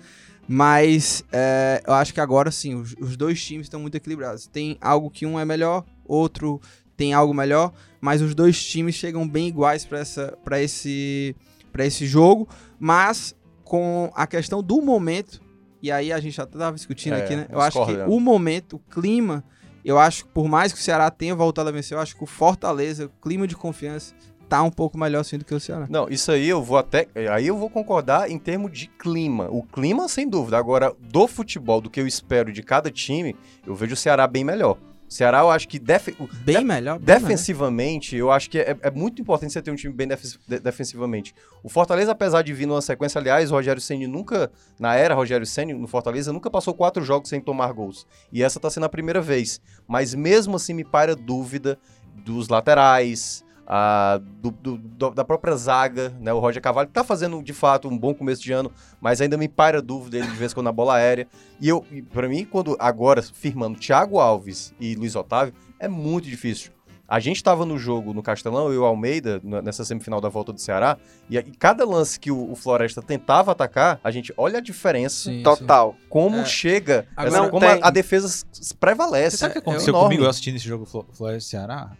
mas 0.49 1.25
é, 1.33 1.83
eu 1.87 1.92
acho 1.92 2.14
que 2.14 2.20
agora 2.20 2.51
sim, 2.51 2.75
os, 2.77 2.94
os 3.01 3.16
dois 3.16 3.42
times 3.44 3.66
estão 3.66 3.81
muito 3.81 3.97
equilibrados. 3.97 4.47
Tem 4.47 4.79
algo 4.81 5.11
que 5.11 5.27
um 5.27 5.38
é 5.38 5.44
melhor, 5.44 5.85
outro 6.09 6.61
tem 6.97 7.12
algo 7.12 7.35
melhor, 7.35 7.73
mas 8.01 8.23
os 8.23 8.35
dois 8.35 8.62
times 8.64 8.95
chegam 8.95 9.29
bem 9.29 9.49
iguais 9.49 9.85
pra 9.85 9.99
essa, 9.99 10.37
para 10.45 10.62
esse, 10.62 11.37
para 11.73 11.85
esse 11.85 12.07
jogo, 12.07 12.49
mas 12.79 13.35
com 13.62 14.11
a 14.14 14.27
questão 14.27 14.62
do 14.62 14.81
momento, 14.81 15.40
e 15.83 15.90
aí 15.92 16.12
a 16.12 16.19
gente 16.19 16.37
já 16.37 16.47
tava 16.47 16.77
discutindo 16.77 17.14
É, 17.14 17.23
aqui, 17.23 17.37
né? 17.37 17.47
Eu 17.51 17.61
acho 17.61 17.85
que 17.85 17.92
o 18.07 18.19
momento, 18.19 18.77
o 18.77 18.79
clima, 18.79 19.45
eu 19.85 19.99
acho 19.99 20.25
que 20.25 20.31
por 20.31 20.49
mais 20.49 20.73
que 20.73 20.79
o 20.79 20.83
Ceará 20.83 21.11
tenha 21.11 21.35
voltado 21.35 21.69
a 21.69 21.73
vencer, 21.73 21.97
eu 21.97 22.01
acho 22.01 22.16
que 22.16 22.25
o 22.25 22.27
Fortaleza, 22.27 23.07
o 23.07 23.11
clima 23.21 23.47
de 23.47 23.55
confiança, 23.55 24.14
tá 24.49 24.62
um 24.62 24.71
pouco 24.71 24.97
melhor 24.97 25.21
assim 25.21 25.37
do 25.37 25.45
que 25.45 25.55
o 25.55 25.61
Ceará. 25.61 25.87
Não, 25.90 26.09
isso 26.09 26.31
aí 26.31 26.49
eu 26.49 26.62
vou 26.62 26.79
até. 26.79 27.09
Aí 27.33 27.49
eu 27.49 27.57
vou 27.57 27.69
concordar 27.69 28.31
em 28.31 28.38
termos 28.38 28.73
de 28.73 28.87
clima. 28.87 29.49
O 29.51 29.62
clima, 29.62 30.09
sem 30.09 30.29
dúvida. 30.29 30.57
Agora, 30.57 30.95
do 31.01 31.27
futebol, 31.27 31.81
do 31.81 31.90
que 31.90 32.01
eu 32.01 32.07
espero 32.07 32.53
de 32.53 32.62
cada 32.62 32.90
time, 32.90 33.37
eu 33.66 33.75
vejo 33.75 33.95
o 33.95 33.97
Ceará 33.97 34.27
bem 34.27 34.45
melhor. 34.45 34.79
Ceará, 35.09 35.38
eu 35.40 35.51
acho 35.51 35.69
que 35.69 35.79
Bem 35.79 36.59
de- 36.59 36.64
melhor. 36.64 36.99
bem 36.99 37.14
defensivamente, 37.16 38.16
eu 38.16 38.31
acho 38.31 38.51
que 38.51 38.59
é, 38.59 38.77
é 38.83 38.90
muito 38.90 39.23
importante 39.23 39.53
você 39.53 39.62
ter 39.62 39.71
um 39.71 39.77
time 39.77 39.92
bem 39.95 40.09
defe- 40.09 40.37
de- 40.49 40.59
defensivamente. 40.59 41.35
O 41.62 41.69
Fortaleza, 41.69 42.12
apesar 42.12 42.42
de 42.42 42.53
vir 42.53 42.66
numa 42.66 42.83
sequência, 42.83 43.21
aliás, 43.21 43.51
o 43.51 43.55
Rogério 43.55 43.81
Ceni 43.81 44.07
nunca, 44.07 44.51
na 44.79 44.95
era 44.97 45.14
Rogério 45.14 45.47
Ceni 45.47 45.73
no 45.73 45.87
Fortaleza, 45.87 46.33
nunca 46.33 46.51
passou 46.51 46.75
quatro 46.75 47.05
jogos 47.05 47.29
sem 47.29 47.40
tomar 47.40 47.73
gols. 47.73 48.07
E 48.33 48.42
essa 48.42 48.59
tá 48.59 48.69
sendo 48.69 48.87
a 48.87 48.88
primeira 48.88 49.21
vez. 49.21 49.61
Mas 49.87 50.12
mesmo 50.14 50.57
assim 50.57 50.75
me 50.75 50.85
paira 50.85 51.14
dúvida 51.14 51.79
dos 52.25 52.49
laterais, 52.49 53.45
a, 53.66 54.20
do- 54.40 54.50
do- 54.50 54.79
do- 54.79 55.11
da 55.11 55.24
própria 55.24 55.57
zaga, 55.57 56.14
né? 56.20 56.33
O 56.33 56.38
Roger 56.38 56.62
Cavalho 56.62 56.88
tá 56.88 57.02
fazendo 57.02 57.42
de 57.42 57.52
fato 57.52 57.88
um 57.88 57.98
bom 57.98 58.14
começo 58.14 58.42
de 58.42 58.52
ano, 58.52 58.70
mas 59.00 59.20
ainda 59.20 59.37
me 59.37 59.48
paira 59.48 59.83
dúvida 59.83 60.18
ele 60.18 60.26
de 60.29 60.37
vez 60.37 60.52
em 60.52 60.55
quando 60.55 60.66
na 60.66 60.72
bola 60.72 60.94
aérea. 60.94 61.26
E 61.61 61.68
eu, 61.68 61.85
pra 62.12 62.29
mim, 62.29 62.44
quando 62.44 62.76
agora 62.79 63.20
firmando 63.22 63.79
Thiago 63.79 64.18
Alves 64.18 64.72
e 64.79 64.94
Luiz 64.94 65.16
Otávio, 65.16 65.52
é 65.81 65.88
muito 65.88 66.29
difícil. 66.29 66.70
A 67.09 67.20
gente 67.20 67.40
tava 67.42 67.64
no 67.64 67.79
jogo 67.79 68.12
no 68.12 68.20
Castelão, 68.20 68.66
eu 68.66 68.74
e 68.74 68.79
o 68.79 68.85
Almeida, 68.85 69.40
nessa 69.62 69.85
semifinal 69.85 70.20
da 70.20 70.29
volta 70.29 70.52
do 70.52 70.61
Ceará, 70.61 70.96
e, 71.31 71.37
e 71.38 71.42
cada 71.52 71.85
lance 71.85 72.18
que 72.18 72.33
o, 72.33 72.50
o 72.50 72.57
Floresta 72.57 73.00
tentava 73.00 73.52
atacar, 73.52 74.00
a 74.02 74.11
gente 74.11 74.35
olha 74.37 74.59
a 74.59 74.61
diferença, 74.61 75.31
Sim, 75.31 75.40
Total. 75.44 75.94
como 76.09 76.38
É. 76.38 76.44
chega, 76.44 77.07
Agora, 77.16 77.29
essa- 77.29 77.42
não 77.44 77.50
como 77.50 77.64
a, 77.64 77.79
a 77.81 77.90
defesa 77.90 78.44
prevalece. 78.81 79.37
Você 79.37 79.40
sabe 79.40 79.50
o 79.50 79.52
que 79.52 79.59
É, 79.59 79.62
aconteceu 79.62 79.92
enorme. 79.92 80.09
comigo 80.09 80.24
eu 80.24 80.31
assistindo 80.31 80.57
esse 80.57 80.66
jogo 80.66 80.85
Flo- 80.85 81.07
Floresta 81.12 81.46
e 81.46 81.50
Ceará? 81.50 81.90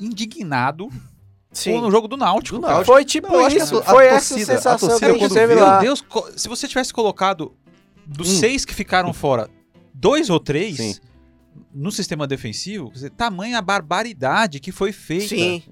Indignado 0.00 0.88
Sim. 1.52 1.72
com 1.80 1.86
o 1.86 1.90
jogo 1.90 2.08
do 2.08 2.16
Náutico. 2.16 2.58
Do. 2.58 2.66
Náutico. 2.66 2.86
Foi 2.86 3.04
tipo 3.04 3.28
Não, 3.32 3.48
que 3.48 3.54
a 3.54 3.62
isso. 3.62 3.78
a 3.78 3.82
foi 3.82 4.06
essa 4.06 4.34
torcida- 4.34 4.52
a 4.52 4.56
sensação 4.56 4.78
que 4.78 4.86
torcida, 4.98 5.12
a 5.12 5.18
gente 5.18 5.32
teve 5.34 5.54
lá. 5.54 5.72
Meu 5.72 5.80
Deus, 5.82 6.04
se 6.36 6.48
você 6.48 6.66
tivesse 6.68 6.92
colocado 6.92 7.54
dos 8.06 8.28
Hum. 8.30 8.38
seis 8.40 8.64
que 8.64 8.74
ficaram 8.74 9.12
fora, 9.12 9.48
dois 9.94 10.30
ou 10.30 10.40
três 10.40 10.76
Sim. 10.76 10.94
no 11.74 11.92
sistema 11.92 12.26
defensivo, 12.26 12.88
quer 12.88 12.94
dizer, 12.94 13.10
tamanha 13.10 13.60
barbaridade 13.60 14.58
que 14.60 14.72
foi 14.72 14.92
feita 14.92 15.28
Sim, 15.28 15.62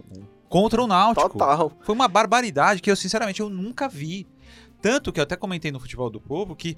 contra 0.49 0.83
o 0.83 0.87
Náutico. 0.87 1.29
total. 1.31 1.73
Foi 1.83 1.95
uma 1.95 2.09
barbaridade 2.09 2.81
que 2.81 2.91
eu, 2.91 2.97
sinceramente, 2.97 3.41
eu 3.41 3.49
nunca 3.49 3.89
vi. 3.89 4.27
Tanto 4.81 5.13
que 5.13 5.19
eu 5.19 5.25
até 5.25 5.35
comentei 5.37 5.73
no 5.73 5.81
Futebol 5.81 6.09
do 6.09 6.21
Povo 6.21 6.55
que 6.55 6.77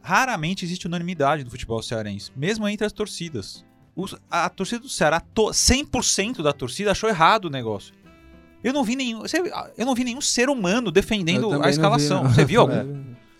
raramente 0.00 0.64
existe 0.64 0.86
unanimidade 0.86 1.42
no 1.44 1.50
futebol 1.50 1.82
cearense, 1.82 2.30
mesmo 2.36 2.66
entre 2.68 2.86
as 2.86 2.92
torcidas. 2.92 3.64
Os- 3.98 4.14
a 4.30 4.48
torcida 4.48 4.80
do 4.80 4.88
Ceará, 4.88 5.18
to- 5.20 5.52
100% 5.52 6.40
da 6.42 6.52
torcida 6.52 6.92
achou 6.92 7.08
errado 7.10 7.46
o 7.46 7.50
negócio. 7.50 7.92
Eu 8.62 8.72
não 8.72 8.84
vi 8.84 8.94
nenhum, 8.96 9.22
eu 9.76 9.84
não 9.84 9.94
vi 9.94 10.04
nenhum 10.04 10.20
ser 10.20 10.48
humano 10.48 10.90
defendendo 10.92 11.52
a 11.52 11.64
vi, 11.64 11.70
escalação. 11.70 12.22
não. 12.24 12.30
Você 12.32 12.44
viu 12.44 12.60
algum? 12.62 12.74
É. 12.74 12.86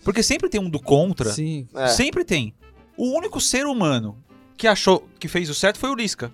Porque 0.03 0.21
sempre 0.21 0.49
tem 0.49 0.59
um 0.59 0.69
do 0.69 0.79
contra. 0.79 1.31
Sim. 1.31 1.67
É. 1.73 1.87
Sempre 1.87 2.25
tem. 2.25 2.53
O 2.97 3.15
único 3.17 3.39
ser 3.39 3.65
humano 3.65 4.17
que 4.57 4.67
achou 4.67 5.07
que 5.17 5.27
fez 5.29 5.49
o 5.49 5.53
certo 5.53 5.79
foi 5.79 5.89
o 5.89 5.95
Lisca. 5.95 6.31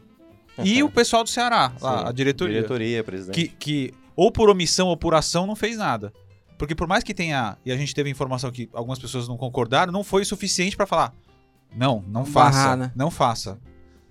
E 0.64 0.82
o 0.82 0.90
pessoal 0.90 1.24
do 1.24 1.30
Ceará, 1.30 1.74
lá, 1.82 2.08
a 2.08 2.12
diretoria. 2.12 2.56
Diretoria, 2.56 3.04
presidente. 3.04 3.50
Que, 3.50 3.56
que 3.90 3.94
ou 4.16 4.32
por 4.32 4.50
omissão 4.50 4.88
ou 4.88 4.96
por 4.98 5.14
ação 5.14 5.46
não 5.46 5.56
fez 5.56 5.78
nada. 5.78 6.12
Porque 6.58 6.74
por 6.74 6.88
mais 6.88 7.04
que 7.04 7.14
tenha, 7.14 7.58
e 7.66 7.72
a 7.72 7.78
gente 7.78 7.94
teve 7.94 8.10
informação 8.10 8.50
que 8.52 8.70
algumas 8.74 8.98
pessoas 8.98 9.28
não 9.28 9.36
concordaram, 9.38 9.92
não 9.92 10.04
foi 10.04 10.24
suficiente 10.26 10.76
pra 10.78 10.86
falar. 10.88 11.14
Não, 11.76 12.04
não 12.08 12.24
Barrar, 12.24 12.54
faça. 12.54 12.76
né? 12.78 12.92
Não 12.96 13.12
faça. 13.12 13.60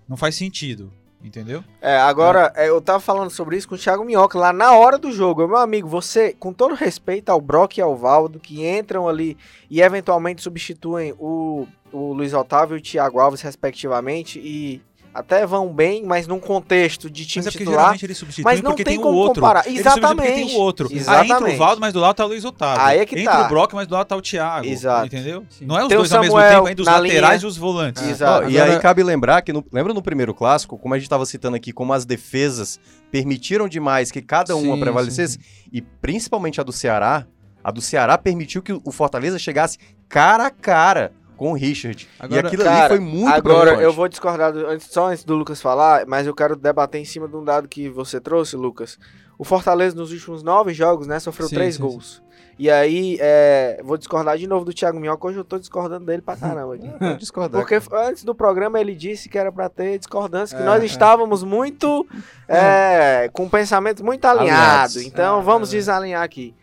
Não 0.09 0.17
faz 0.17 0.35
sentido. 0.35 0.93
Entendeu? 1.25 1.65
É, 1.81 1.97
agora, 1.97 2.53
é, 2.55 2.69
eu 2.69 2.83
tava 2.83 3.01
falando 3.01 3.31
sobre 3.31 3.57
isso 3.57 3.67
com 3.67 3.75
o 3.75 3.79
Thiago 3.79 4.05
Minhoca 4.05 4.39
lá 4.39 4.53
na 4.53 4.75
hora 4.75 4.99
do 4.99 5.11
jogo. 5.11 5.49
Meu 5.49 5.57
amigo, 5.57 5.89
você, 5.89 6.35
com 6.35 6.53
todo 6.53 6.75
respeito 6.75 7.31
ao 7.31 7.41
Brock 7.41 7.79
e 7.79 7.81
ao 7.81 7.97
Valdo, 7.97 8.39
que 8.39 8.67
entram 8.67 9.09
ali 9.09 9.35
e 9.71 9.81
eventualmente 9.81 10.43
substituem 10.43 11.15
o, 11.19 11.67
o 11.91 12.13
Luiz 12.13 12.35
Otávio 12.35 12.77
e 12.77 12.79
o 12.79 12.83
Thiago 12.83 13.19
Alves, 13.21 13.41
respectivamente, 13.41 14.39
e 14.39 14.83
até 15.15 15.47
vão 15.47 15.73
bem, 15.73 16.03
mas 16.05 16.27
num 16.27 16.41
contexto 16.41 17.09
de 17.09 17.25
time 17.25 17.45
Mas 17.45 17.47
é 17.47 17.51
porque 17.53 17.65
titular. 17.65 17.81
geralmente 17.83 18.05
ele 18.07 18.15
substitui 18.15 18.45
mas 18.45 18.61
não 18.61 18.73
porque 18.73 18.83
tem 18.83 18.95
tem, 18.95 18.99
o 18.99 19.03
como 19.03 19.17
outro. 19.17 19.41
comparar. 19.41 19.67
Ele 19.67 19.79
Exatamente. 19.79 20.33
tem 20.35 20.57
o 20.57 20.59
outro. 20.59 20.89
Aí 20.91 20.99
entra 20.99 21.15
Exatamente. 21.25 21.55
o 21.55 21.59
Valdo, 21.59 21.81
mas 21.81 21.93
do 21.93 22.01
lado 22.01 22.17
tá 22.17 22.25
o 22.25 22.29
Luiz 22.29 22.45
Otávio. 22.45 22.83
Aí 22.85 22.99
é 22.99 23.07
que 23.07 23.19
entra 23.21 23.33
tá. 23.33 23.47
o 23.47 23.49
Brock, 23.49 23.73
mas 23.75 23.87
do 23.87 23.95
lado 23.95 24.07
tá 24.09 24.17
o 24.17 24.21
Thiago. 24.21 24.67
Exato. 24.67 25.07
Entendeu? 25.07 25.45
Sim. 25.49 25.67
Não 25.67 25.79
é 25.79 25.83
os 25.83 25.89
Tem 25.89 25.97
dois 25.97 26.13
ao 26.13 26.21
mesmo 26.21 26.37
tempo, 26.41 26.67
ainda 26.67 26.83
os 26.83 26.87
na 26.89 26.99
laterais 26.99 27.41
linha. 27.43 27.49
e 27.49 27.51
os 27.51 27.57
volantes. 27.57 28.03
Exato. 28.03 28.51
E 28.51 28.59
Agora- 28.59 28.75
aí 28.77 28.81
cabe 28.83 29.03
lembrar 29.05 29.41
que, 29.43 29.53
no- 29.53 29.65
lembra 29.73 29.95
no 29.95 30.03
primeiro 30.03 30.35
clássico, 30.35 30.77
como 30.77 30.93
a 30.95 30.99
gente 30.99 31.07
estava 31.07 31.25
citando 31.25 31.57
aqui, 31.57 31.73
como 31.73 31.93
as 31.93 32.05
defesas 32.05 32.81
permitiram 33.11 33.69
demais 33.69 34.11
que 34.11 34.21
cada 34.21 34.57
uma 34.57 34.75
Sim, 34.75 34.81
prevalecesse, 34.81 35.39
e 35.73 35.81
principalmente 35.81 36.61
a 36.61 36.65
do 36.65 36.73
Ceará, 36.73 37.25
a 37.63 37.71
do 37.71 37.81
Ceará 37.81 38.19
permitiu 38.19 38.61
que 38.63 38.73
o 38.73 38.91
Fortaleza 38.91 39.39
chegasse 39.39 39.79
cara 40.09 40.47
a 40.47 40.51
cara 40.51 41.13
com 41.37 41.51
o 41.53 41.55
Richard. 41.55 42.09
e 42.21 42.25
Agora- 42.25 42.47
aquilo 42.49 42.63
ali 42.63 42.71
Cara, 42.71 42.89
foi 42.89 43.01
muito 43.01 43.29
Agora, 43.29 43.61
preocupante. 43.61 43.83
eu 43.85 43.93
vou 43.93 44.09
discordar 44.09 44.53
do- 44.53 44.67
antes, 44.67 44.87
só 44.91 45.09
antes 45.11 45.25
do 45.25 45.35
Lucas 45.35 45.61
falar, 45.61 46.07
mas 46.07 46.27
eu 46.27 46.35
quero 46.35 46.55
debater 46.57 47.01
em 47.01 47.05
cima 47.05 47.27
de 47.29 47.37
um 47.37 47.45
dado 47.45 47.69
que 47.69 47.89
você 47.89 48.21
trouxe, 48.21 48.57
Lucas. 48.57 48.99
O 49.37 49.45
Fortaleza, 49.45 49.97
nos 49.97 50.13
últimos 50.13 50.43
nove 50.43 50.73
jogos, 50.73 51.07
né, 51.07 51.19
sofreu 51.19 51.49
Sim, 51.49 51.55
três 51.57 51.75
sim, 51.75 51.83
gols. 51.83 52.23
E 52.57 52.71
aí, 52.71 53.19
é, 53.21 53.81
vou 53.83 53.97
discordar 53.99 54.39
de 54.39 54.47
novo 54.47 54.65
do 54.65 54.73
Thiago 54.73 55.01
Minhoca, 55.01 55.27
hoje 55.27 55.39
eu 55.39 55.45
tô 55.45 55.59
discordando 55.59 56.07
dele 56.07 56.23
pra 56.23 56.37
caramba. 56.37 56.77
aqui. 56.77 56.89
Discordar. 57.19 57.61
Porque 57.61 57.81
antes 57.93 58.23
do 58.23 58.33
programa 58.33 58.81
ele 58.81 58.95
disse 58.95 59.29
que 59.29 59.37
era 59.37 59.51
pra 59.51 59.69
ter 59.69 59.99
discordância, 59.99 60.57
que 60.57 60.63
É, 60.63 60.67
nós 60.67 60.81
é. 60.81 60.87
estávamos 60.87 61.43
muito. 61.43 62.07
é, 62.49 63.29
com 63.33 63.49
pensamentos 63.49 64.03
muito 64.03 64.25
alinhados. 64.25 64.61
Alinhados. 64.95 64.97
Então 65.03 65.41
É, 65.41 65.43
vamos 65.43 65.71
é. 65.75 65.79
desalinhar 65.79 66.23
aqui. 66.23 66.55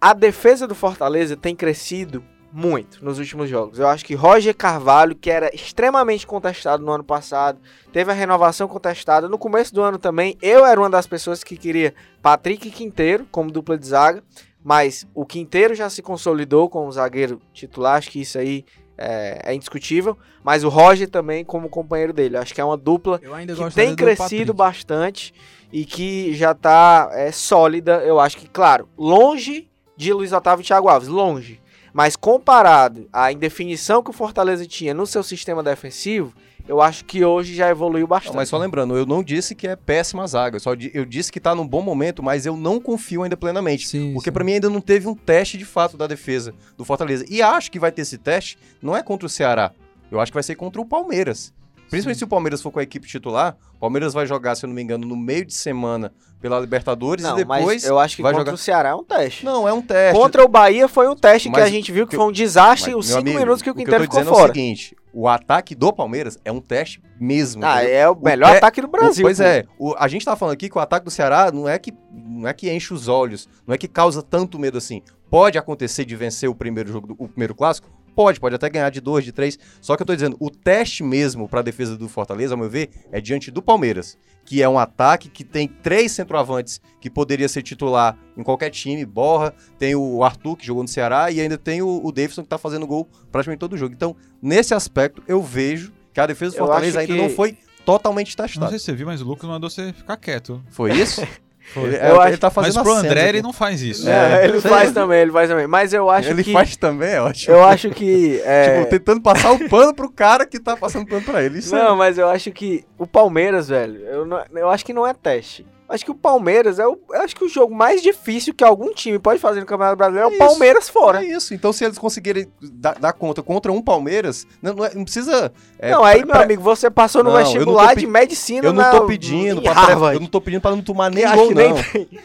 A 0.00 0.14
defesa 0.14 0.66
do 0.66 0.74
Fortaleza 0.74 1.36
tem 1.36 1.54
crescido 1.54 2.24
muito 2.52 3.02
nos 3.02 3.18
últimos 3.18 3.48
jogos. 3.48 3.78
Eu 3.78 3.88
acho 3.88 4.04
que 4.04 4.14
Roger 4.14 4.54
Carvalho, 4.54 5.16
que 5.16 5.30
era 5.30 5.52
extremamente 5.54 6.26
contestado 6.26 6.84
no 6.84 6.92
ano 6.92 7.02
passado, 7.02 7.58
teve 7.92 8.10
a 8.10 8.14
renovação 8.14 8.68
contestada. 8.68 9.28
No 9.28 9.38
começo 9.38 9.74
do 9.74 9.82
ano 9.82 9.98
também, 9.98 10.36
eu 10.42 10.64
era 10.66 10.78
uma 10.78 10.90
das 10.90 11.06
pessoas 11.06 11.42
que 11.42 11.56
queria 11.56 11.94
Patrick 12.20 12.68
e 12.68 12.70
Quinteiro 12.70 13.26
como 13.30 13.50
dupla 13.50 13.78
de 13.78 13.86
zaga. 13.86 14.22
Mas 14.64 15.06
o 15.12 15.24
Quinteiro 15.24 15.74
já 15.74 15.90
se 15.90 16.02
consolidou 16.02 16.68
como 16.68 16.92
zagueiro 16.92 17.40
titular, 17.52 17.96
acho 17.96 18.10
que 18.10 18.20
isso 18.20 18.38
aí 18.38 18.64
é, 18.96 19.40
é 19.44 19.54
indiscutível. 19.54 20.16
Mas 20.44 20.62
o 20.62 20.68
Roger 20.68 21.08
também 21.08 21.44
como 21.44 21.68
companheiro 21.68 22.12
dele. 22.12 22.36
Acho 22.36 22.54
que 22.54 22.60
é 22.60 22.64
uma 22.64 22.76
dupla 22.76 23.18
que 23.18 23.74
tem 23.74 23.90
do 23.90 23.96
crescido 23.96 24.52
bastante 24.52 25.32
e 25.72 25.84
que 25.84 26.34
já 26.34 26.54
tá 26.54 27.08
é, 27.12 27.32
sólida. 27.32 28.04
Eu 28.04 28.20
acho 28.20 28.36
que, 28.36 28.48
claro, 28.48 28.88
longe 28.96 29.68
de 29.96 30.12
Luiz 30.12 30.32
Otávio 30.32 30.62
e 30.62 30.66
Thiago 30.66 30.88
Alves, 30.88 31.08
longe. 31.08 31.61
Mas 31.92 32.16
comparado 32.16 33.08
à 33.12 33.30
indefinição 33.32 34.02
que 34.02 34.10
o 34.10 34.12
Fortaleza 34.14 34.66
tinha 34.66 34.94
no 34.94 35.06
seu 35.06 35.22
sistema 35.22 35.62
defensivo, 35.62 36.32
eu 36.66 36.80
acho 36.80 37.04
que 37.04 37.24
hoje 37.24 37.54
já 37.54 37.68
evoluiu 37.68 38.06
bastante. 38.06 38.30
Não, 38.32 38.36
mas 38.36 38.48
só 38.48 38.56
lembrando, 38.56 38.96
eu 38.96 39.04
não 39.04 39.22
disse 39.22 39.54
que 39.54 39.66
é 39.66 39.74
péssima 39.76 40.26
zaga, 40.26 40.56
eu 40.56 40.60
só 40.60 40.74
di- 40.74 40.90
eu 40.94 41.04
disse 41.04 41.30
que 41.32 41.40
tá 41.40 41.54
num 41.54 41.66
bom 41.66 41.82
momento, 41.82 42.22
mas 42.22 42.46
eu 42.46 42.56
não 42.56 42.80
confio 42.80 43.22
ainda 43.24 43.36
plenamente. 43.36 43.88
Sim, 43.88 44.12
Porque 44.14 44.30
pra 44.30 44.44
mim 44.44 44.52
ainda 44.54 44.70
não 44.70 44.80
teve 44.80 45.08
um 45.08 45.14
teste 45.14 45.58
de 45.58 45.64
fato 45.64 45.96
da 45.96 46.06
defesa 46.06 46.54
do 46.78 46.84
Fortaleza. 46.84 47.24
E 47.28 47.42
acho 47.42 47.70
que 47.70 47.78
vai 47.80 47.90
ter 47.92 48.02
esse 48.02 48.16
teste, 48.16 48.56
não 48.80 48.96
é 48.96 49.02
contra 49.02 49.26
o 49.26 49.28
Ceará. 49.30 49.72
Eu 50.10 50.20
acho 50.20 50.30
que 50.30 50.36
vai 50.36 50.42
ser 50.42 50.54
contra 50.54 50.80
o 50.80 50.84
Palmeiras. 50.86 51.52
Principalmente 51.92 52.18
se 52.18 52.24
o 52.24 52.28
Palmeiras 52.28 52.60
for 52.62 52.70
com 52.72 52.78
a 52.80 52.82
equipe 52.82 53.06
titular, 53.06 53.56
o 53.76 53.78
Palmeiras 53.78 54.12
vai 54.12 54.26
jogar, 54.26 54.54
se 54.56 54.64
eu 54.64 54.68
não 54.68 54.74
me 54.74 54.82
engano, 54.82 55.06
no 55.06 55.16
meio 55.16 55.44
de 55.44 55.54
semana 55.54 56.12
pela 56.40 56.58
Libertadores 56.58 57.22
Não, 57.24 57.34
e 57.38 57.44
depois. 57.44 57.84
eu 57.84 57.98
acho 57.98 58.16
que 58.16 58.22
vai 58.22 58.32
contra 58.32 58.46
jogar- 58.46 58.54
o 58.54 58.58
Ceará 58.58 58.88
é 58.88 58.94
um 58.94 59.04
teste. 59.04 59.44
Não, 59.44 59.68
é 59.68 59.72
um 59.72 59.80
teste. 59.82 60.18
Contra 60.20 60.44
o 60.44 60.48
Bahia 60.48 60.88
foi 60.88 61.08
um 61.08 61.14
teste 61.14 61.48
que 61.48 61.54
Mas 61.56 61.64
a 61.64 61.68
gente 61.68 61.92
viu 61.92 62.04
que 62.06 62.10
que 62.10 62.16
foi 62.16 62.24
um 62.26 62.32
desastre 62.32 62.90
Mas, 62.90 62.98
os 62.98 63.06
5 63.06 63.18
amigo, 63.20 63.38
minutos 63.38 63.62
que 63.62 63.70
o 63.70 63.74
que 63.74 63.82
eu 63.82 63.86
tô 63.86 64.00
ficou 64.00 64.24
fora. 64.24 64.40
É 64.40 64.44
o 64.44 64.54
seguinte: 64.54 64.96
o 65.12 65.28
ataque 65.28 65.74
do 65.74 65.92
Palmeiras 65.92 66.38
é 66.44 66.50
um 66.50 66.60
teste 66.60 67.00
mesmo. 67.20 67.64
Ah, 67.64 67.82
entendeu? 67.84 67.96
é 68.00 68.08
o 68.10 68.16
melhor 68.16 68.50
te- 68.50 68.56
ataque 68.56 68.80
do 68.80 68.88
Brasil. 68.88 69.22
Pois 69.24 69.36
pô. 69.38 69.44
é, 69.44 69.64
o- 69.78 69.94
a 69.96 70.08
gente 70.08 70.24
tá 70.24 70.34
falando 70.34 70.54
aqui 70.54 70.68
que 70.68 70.76
o 70.76 70.80
ataque 70.80 71.04
do 71.04 71.10
Ceará 71.10 71.52
não 71.52 71.68
é 71.68 71.78
que 71.78 71.92
não 72.12 72.48
é 72.48 72.52
que 72.52 72.72
enche 72.72 72.92
os 72.92 73.06
olhos, 73.06 73.48
não 73.66 73.74
é 73.74 73.78
que 73.78 73.86
causa 73.86 74.22
tanto 74.22 74.58
medo 74.58 74.78
assim. 74.78 75.00
Pode 75.30 75.56
acontecer 75.58 76.04
de 76.04 76.16
vencer 76.16 76.48
o 76.48 76.54
primeiro 76.54 76.90
jogo, 76.90 77.06
do- 77.08 77.16
o 77.18 77.28
primeiro 77.28 77.54
clássico? 77.54 77.88
Pode, 78.14 78.38
pode 78.40 78.54
até 78.54 78.68
ganhar 78.68 78.90
de 78.90 79.00
dois, 79.00 79.24
de 79.24 79.32
três. 79.32 79.58
Só 79.80 79.96
que 79.96 80.02
eu 80.02 80.06
tô 80.06 80.14
dizendo, 80.14 80.36
o 80.38 80.50
teste 80.50 81.02
mesmo 81.02 81.48
pra 81.48 81.62
defesa 81.62 81.96
do 81.96 82.08
Fortaleza, 82.08 82.54
ao 82.54 82.58
meu 82.58 82.68
ver, 82.68 82.90
é 83.10 83.20
diante 83.20 83.50
do 83.50 83.62
Palmeiras, 83.62 84.18
que 84.44 84.62
é 84.62 84.68
um 84.68 84.78
ataque 84.78 85.28
que 85.28 85.44
tem 85.44 85.66
três 85.68 86.12
centroavantes 86.12 86.80
que 87.00 87.08
poderia 87.08 87.48
ser 87.48 87.62
titular 87.62 88.16
em 88.36 88.42
qualquer 88.42 88.70
time, 88.70 89.04
Borra, 89.04 89.54
tem 89.78 89.94
o 89.94 90.22
Arthur 90.22 90.56
que 90.56 90.66
jogou 90.66 90.82
no 90.82 90.88
Ceará 90.88 91.30
e 91.30 91.40
ainda 91.40 91.56
tem 91.56 91.80
o, 91.82 92.00
o 92.04 92.12
Davidson 92.12 92.42
que 92.42 92.48
tá 92.48 92.58
fazendo 92.58 92.86
gol 92.86 93.08
praticamente 93.30 93.60
todo 93.60 93.76
jogo. 93.76 93.94
Então, 93.94 94.14
nesse 94.42 94.74
aspecto, 94.74 95.22
eu 95.26 95.42
vejo 95.42 95.92
que 96.12 96.20
a 96.20 96.26
defesa 96.26 96.52
do 96.52 96.58
Fortaleza 96.58 97.00
ainda 97.00 97.14
que- 97.14 97.18
não 97.20 97.30
foi 97.30 97.56
totalmente 97.86 98.36
Não 98.38 98.44
testada. 98.44 98.68
sei 98.70 98.78
se 98.78 98.84
você 98.84 98.92
viu, 98.94 99.06
mas 99.06 99.22
o 99.22 99.24
Lucas 99.24 99.48
mandou 99.48 99.68
você 99.70 99.92
ficar 99.92 100.16
quieto. 100.16 100.62
Foi 100.70 100.92
isso? 100.92 101.20
Ele, 101.76 101.96
Eu 101.96 102.00
é, 102.00 102.18
acho- 102.18 102.28
ele 102.28 102.36
tá 102.36 102.50
fazendo 102.50 102.74
Mas 102.74 102.82
pro 102.82 102.94
cena 102.96 103.08
André 103.08 103.20
aqui. 103.20 103.28
ele 103.30 103.42
não 103.42 103.52
faz 103.52 103.80
isso. 103.82 104.08
É, 104.08 104.42
É, 104.42 104.44
ele 104.44 104.60
faz 104.60 104.92
também, 104.92 105.20
ele 105.20 105.32
faz 105.32 105.48
também. 105.48 105.66
Mas 105.66 105.92
eu 105.92 106.10
acho 106.10 106.28
Ele 106.30 106.44
que. 106.44 106.52
faz 106.52 106.76
também, 106.76 107.10
é 107.12 107.20
ótimo. 107.20 107.54
Eu 107.54 107.64
acho 107.64 107.90
que. 107.90 108.40
é, 108.44 108.78
Tipo, 108.80 108.90
tentando 108.90 109.20
passar 109.22 109.52
o 109.52 109.68
pano 109.68 109.94
pro 109.94 110.10
cara 110.10 110.44
que 110.46 110.58
tá 110.60 110.76
passando 110.76 111.06
pano 111.06 111.22
pra 111.22 111.42
ele. 111.42 111.58
Isso 111.58 111.74
Não, 111.74 111.94
é... 111.94 111.96
mas 111.96 112.18
eu 112.18 112.28
acho 112.28 112.50
que 112.52 112.84
o 112.98 113.06
Palmeiras, 113.06 113.68
velho, 113.68 114.00
eu, 114.06 114.26
não- 114.26 114.44
eu 114.54 114.68
acho 114.70 114.84
que 114.84 114.92
não 114.92 115.06
é 115.06 115.14
teste. 115.14 115.66
Acho 115.92 116.04
que 116.04 116.10
o 116.10 116.14
Palmeiras 116.14 116.78
é 116.78 116.86
o, 116.86 116.98
acho 117.14 117.36
que 117.36 117.44
o 117.44 117.48
jogo 117.48 117.74
mais 117.74 118.02
difícil 118.02 118.54
que 118.54 118.64
algum 118.64 118.92
time 118.94 119.18
pode 119.18 119.38
fazer 119.38 119.60
no 119.60 119.66
Campeonato 119.66 119.96
Brasileiro 119.96 120.28
é 120.28 120.32
o 120.32 120.34
É 120.34 120.38
Palmeiras 120.38 120.88
fora. 120.88 121.22
É 121.22 121.26
isso. 121.26 121.52
Então, 121.54 121.72
se 121.72 121.84
eles 121.84 121.98
conseguirem 121.98 122.46
dar, 122.60 122.98
dar 122.98 123.12
conta 123.12 123.42
contra 123.42 123.70
um 123.70 123.82
Palmeiras, 123.82 124.46
não, 124.62 124.74
não 124.74 124.84
é- 124.84 124.94
não 124.94 125.04
precisa. 125.04 125.52
é, 125.78 125.90
não, 125.90 126.02
aí, 126.02 126.18
pre- 126.24 126.32
meu 126.32 126.42
amigo, 126.42 126.62
você 126.62 126.90
passou 126.90 127.22
no 127.22 127.30
Não, 127.30 127.38
não 127.38 127.44
vestibular 127.44 127.94
de 127.94 128.06
pe- 128.06 128.10
medicina 128.12 128.66
Eu 128.68 128.72
não 128.72 128.90
tô 128.90 129.06
pedindo, 129.06 129.60
pra 129.62 129.72
eu 130.14 130.20
não 130.20 130.26
tô 130.26 130.40
pedindo 130.40 130.60
pra 130.62 130.70
não 130.70 130.82
tomar 130.82 131.10
nem 131.10 131.24
gol, 131.34 131.48
que 131.48 131.54
nem 131.54 131.68
não. 131.70 131.76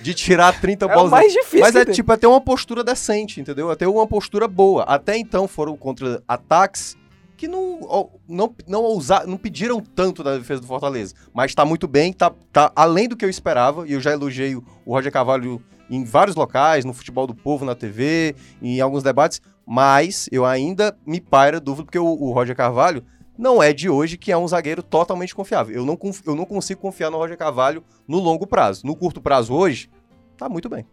De 0.01 0.13
tirar 0.13 0.59
30 0.59 0.85
É 0.85 0.87
o 0.87 0.93
bolas. 0.93 1.11
mais 1.11 1.33
difícil. 1.33 1.59
Mas 1.59 1.75
é 1.75 1.83
tem. 1.85 1.93
tipo, 1.93 2.11
é 2.13 2.17
ter 2.17 2.27
uma 2.27 2.39
postura 2.41 2.83
decente, 2.83 3.41
entendeu? 3.41 3.69
É 3.71 3.75
ter 3.75 3.87
uma 3.87 4.07
postura 4.07 4.47
boa. 4.47 4.83
Até 4.83 5.17
então 5.17 5.47
foram 5.47 5.75
contra 5.75 6.21
ataques 6.27 6.95
que 7.37 7.47
não, 7.47 8.09
não, 8.27 8.55
não, 8.67 8.83
ousa, 8.83 9.25
não 9.25 9.37
pediram 9.37 9.79
tanto 9.79 10.23
da 10.23 10.37
defesa 10.37 10.59
do 10.59 10.67
Fortaleza. 10.67 11.13
Mas 11.33 11.53
tá 11.53 11.63
muito 11.63 11.87
bem, 11.87 12.11
tá, 12.11 12.31
tá 12.51 12.71
além 12.75 13.07
do 13.07 13.15
que 13.15 13.23
eu 13.23 13.29
esperava, 13.29 13.87
e 13.87 13.93
eu 13.93 14.01
já 14.01 14.11
elogiei 14.11 14.55
o 14.55 14.63
Roger 14.85 15.11
Carvalho 15.11 15.61
em 15.89 16.03
vários 16.03 16.35
locais, 16.35 16.83
no 16.83 16.93
Futebol 16.93 17.27
do 17.27 17.35
Povo, 17.35 17.63
na 17.63 17.75
TV, 17.75 18.35
em 18.61 18.81
alguns 18.81 19.03
debates, 19.03 19.41
mas 19.65 20.27
eu 20.31 20.45
ainda 20.45 20.97
me 21.05 21.21
paira 21.21 21.59
dúvida, 21.59 21.85
porque 21.85 21.99
o, 21.99 22.07
o 22.07 22.31
Roger 22.33 22.55
Carvalho 22.55 23.05
não 23.37 23.61
é 23.61 23.71
de 23.71 23.87
hoje 23.87 24.17
que 24.17 24.31
é 24.31 24.37
um 24.37 24.47
zagueiro 24.47 24.81
totalmente 24.81 25.35
confiável. 25.35 25.75
Eu 25.75 25.85
não, 25.85 25.97
eu 26.25 26.35
não 26.35 26.45
consigo 26.45 26.81
confiar 26.81 27.11
no 27.11 27.17
Roger 27.17 27.37
Carvalho 27.37 27.83
no 28.07 28.17
longo 28.19 28.47
prazo. 28.47 28.85
No 28.85 28.95
curto 28.95 29.21
prazo 29.21 29.53
hoje, 29.53 29.89
tá 30.35 30.49
muito 30.49 30.67
bem. 30.67 30.85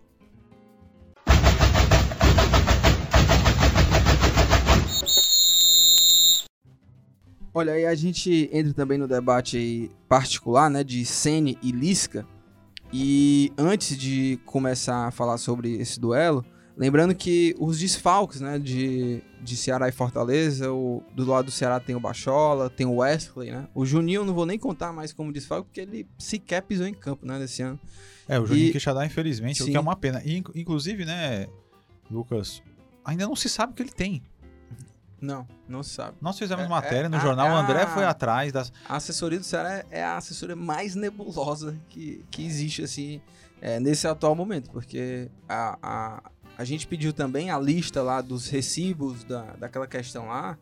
Olha, 7.55 7.73
aí 7.73 7.87
a 7.87 7.95
gente 7.95 8.51
entra 8.53 8.75
também 8.75 8.99
no 8.99 9.07
debate 9.07 9.89
particular, 10.09 10.69
né, 10.69 10.83
de 10.83 11.05
Sene 11.07 11.57
e 11.63 11.71
Lisca. 11.71 12.27
E 12.93 13.53
antes 13.57 13.97
de 13.97 14.39
começar 14.45 15.07
a 15.07 15.11
falar 15.11 15.39
sobre 15.39 15.75
esse 15.81 15.99
duelo, 15.99 16.45
lembrando 16.77 17.15
que 17.15 17.55
os 17.59 17.79
desfalques, 17.79 18.41
né, 18.41 18.59
de, 18.59 19.23
de 19.41 19.57
Ceará 19.57 19.89
e 19.89 19.93
Fortaleza, 19.93 20.73
o, 20.73 21.03
do 21.15 21.25
lado 21.25 21.47
do 21.47 21.51
Ceará 21.51 21.79
tem 21.81 21.95
o 21.97 22.01
Bachola, 22.01 22.69
tem 22.71 22.87
o 22.87 22.97
Wesley, 22.97 23.51
né? 23.53 23.69
O 23.75 23.85
Juninho 23.87 24.21
eu 24.21 24.25
não 24.25 24.35
vou 24.35 24.47
nem 24.47 24.59
contar 24.59 24.93
mais 24.93 25.13
como 25.13 25.33
desfalque, 25.33 25.69
porque 25.69 25.81
ele 25.81 26.07
sequer 26.19 26.63
pisou 26.63 26.87
em 26.87 26.95
campo, 26.95 27.25
né, 27.27 27.39
nesse 27.39 27.63
ano. 27.63 27.79
É, 28.29 28.39
o 28.39 28.47
Juninho 28.47 28.69
E- 28.69 28.73
Quixadá, 28.73 29.05
infelizmente, 29.07 29.63
o 29.63 29.67
Sim. 29.67 29.71
que 29.73 29.77
é 29.77 29.81
uma 29.81 29.97
pena. 29.97 30.23
E, 30.25 30.37
inc- 30.39 30.51
inclusive, 30.55 31.05
né, 31.05 31.47
Lucas, 32.11 32.63
ainda 33.05 33.27
não 33.27 33.35
se 33.37 33.49
sabe 33.49 33.73
o 33.73 33.77
que 33.77 33.83
ele 33.83 33.93
tem. 33.93 34.23
Não, 35.25 35.47
não 35.69 35.83
se 35.83 35.91
sabe. 35.91 36.17
Nós 36.21 36.39
fizemos 36.39 36.65
É, 36.65 36.69
matéria 36.69 37.07
é, 37.07 37.09
no 37.09 37.17
a- 37.17 37.21
jornal, 37.21 37.49
o 37.51 37.57
André 37.57 37.83
a- 37.83 37.87
foi 37.87 38.05
atrás 38.05 38.53
das. 38.53 38.73
A 38.89 38.97
assessoria 38.97 39.39
do 39.39 39.45
Ceará 39.45 39.85
é 39.91 40.05
a 40.05 40.17
assessoria 40.17 40.55
mais 40.57 40.95
nebulosa 40.95 41.77
que, 41.89 42.25
que 42.31 42.45
existe, 42.45 42.83
assim, 42.83 43.21
é, 43.61 43.81
nesse 43.81 44.07
atual 44.07 44.35
momento, 44.35 44.71
porque 44.71 45.31
a, 45.49 45.79
a, 45.83 46.23
a 46.59 46.65
gente 46.65 46.87
pediu 46.87 47.13
também 47.13 47.51
a 47.51 47.59
lista 47.59 48.03
lá 48.03 48.21
dos 48.21 48.49
recibos 48.49 49.25
da, 49.25 49.43
daquela 49.59 49.87
questão 49.87 50.27
lá, 50.29 50.59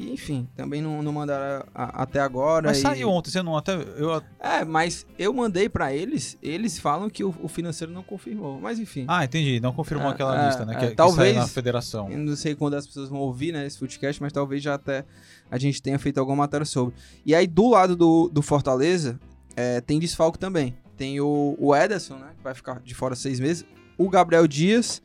e 0.00 0.12
enfim, 0.12 0.48
também 0.56 0.80
não, 0.80 1.02
não 1.02 1.12
mandaram 1.12 1.64
a- 1.74 2.02
até 2.02 2.20
agora. 2.20 2.68
Mas 2.68 2.78
e- 2.78 2.82
saiu 2.82 3.08
ontem, 3.10 3.30
você 3.30 3.42
não 3.42 3.56
até. 3.56 3.74
Eu, 3.74 4.22
É, 4.38 4.64
mas 4.64 5.06
eu 5.18 5.32
mandei 5.32 5.68
pra 5.68 5.92
eles, 5.94 6.38
eles 6.42 6.78
falam 6.78 7.10
que 7.10 7.22
o, 7.22 7.34
o 7.42 7.48
financeiro 7.48 7.92
não 7.92 8.02
confirmou, 8.02 8.60
mas 8.60 8.78
enfim. 8.78 9.04
ah, 9.08 9.24
entendi. 9.24 9.60
Não 9.60 9.72
confirmou 9.72 10.08
É, 10.08 10.12
aquela 10.12 10.42
é, 10.42 10.46
lista, 10.46 10.64
né? 10.64 10.74
é, 10.74 10.78
que, 10.78 10.86
que 10.88 10.94
talvez- 10.94 11.30
saiu 11.34 11.40
na 11.40 11.46
federação. 11.48 12.10
Eu 12.10 12.18
não 12.18 12.34
sei 12.36 12.54
quando 12.54 12.74
as 12.74 12.86
pessoas 12.86 13.08
vão 13.08 13.18
ouvir, 13.20 13.52
né, 13.52 13.66
esse 13.66 13.78
podcast, 13.78 14.20
mas 14.22 14.32
talvez 14.32 14.62
já 14.62 14.74
até 14.74 15.04
a 15.50 15.58
gente 15.58 15.82
tenha 15.82 15.98
feito 15.98 16.18
alguma 16.18 16.36
matéria 16.38 16.64
sobre. 16.64 16.94
E 17.26 17.34
aí, 17.34 17.46
do 17.46 17.68
lado 17.68 17.94
do, 17.96 18.28
do 18.32 18.40
Fortaleza, 18.42 19.18
é, 19.56 19.80
tem 19.80 19.98
desfalque 19.98 20.38
também. 20.38 20.74
Tem 20.96 21.20
o, 21.20 21.56
o 21.58 21.74
Ederson, 21.74 22.16
né, 22.16 22.28
que 22.36 22.42
vai 22.44 22.54
ficar 22.54 22.80
de 22.80 22.94
fora 22.94 23.14
seis 23.16 23.40
meses. 23.40 23.64
O 23.98 24.08
Gabriel 24.08 24.46
Dias. 24.46 25.02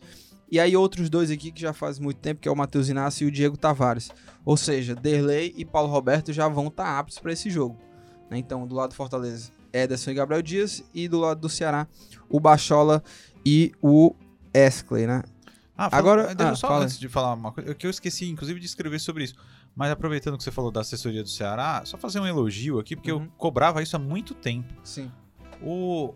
E 0.55 0.59
aí, 0.59 0.73
outros 0.77 1.09
dois 1.09 1.29
aqui 1.29 1.51
que 1.51 1.59
já 1.61 1.73
faz 1.73 1.99
muito 1.99 2.15
tempo, 2.21 2.39
que 2.39 2.47
é 2.47 2.51
o 2.51 2.55
Matheus 2.55 2.87
Inácio 2.87 3.25
e 3.25 3.27
o 3.27 3.31
Diego 3.31 3.57
Tavares. 3.57 4.09
Ou 4.45 4.55
seja, 4.55 4.95
Derlei 4.95 5.53
e 5.57 5.65
Paulo 5.65 5.91
Roberto 5.91 6.31
já 6.31 6.47
vão 6.47 6.67
estar 6.67 6.97
aptos 6.97 7.19
para 7.19 7.33
esse 7.33 7.49
jogo. 7.49 7.77
né? 8.31 8.37
Então, 8.37 8.65
do 8.65 8.73
lado 8.73 8.91
do 8.91 8.95
Fortaleza, 8.95 9.51
Ederson 9.73 10.11
e 10.11 10.13
Gabriel 10.13 10.41
Dias. 10.41 10.81
E 10.93 11.09
do 11.09 11.19
lado 11.19 11.41
do 11.41 11.49
Ceará, 11.49 11.87
o 12.29 12.39
Bachola 12.39 13.03
e 13.45 13.73
o 13.81 14.15
Esclay, 14.53 15.05
né? 15.05 15.23
Ah, 15.77 15.87
Agora- 15.87 16.21
Agora, 16.21 16.35
deixa 16.35 16.43
eu 16.43 16.53
ah, 16.53 16.55
só 16.55 16.67
fala. 16.69 16.83
antes 16.85 16.97
de 16.97 17.09
falar 17.09 17.33
uma 17.33 17.51
coisa, 17.51 17.75
que 17.75 17.85
eu 17.85 17.91
esqueci, 17.91 18.29
inclusive, 18.29 18.57
de 18.57 18.65
escrever 18.65 18.99
sobre 18.99 19.25
isso. 19.25 19.35
Mas 19.75 19.91
aproveitando 19.91 20.37
que 20.37 20.43
você 20.45 20.51
falou 20.51 20.71
da 20.71 20.79
assessoria 20.79 21.21
do 21.21 21.27
Ceará, 21.27 21.81
só 21.83 21.97
fazer 21.97 22.21
um 22.21 22.25
elogio 22.25 22.79
aqui, 22.79 22.95
porque 22.95 23.11
Uhum. 23.11 23.23
eu 23.23 23.31
cobrava 23.37 23.83
isso 23.83 23.93
há 23.97 23.99
muito 23.99 24.33
tempo. 24.33 24.73
Sim. 24.85 25.11
O... 25.61 26.13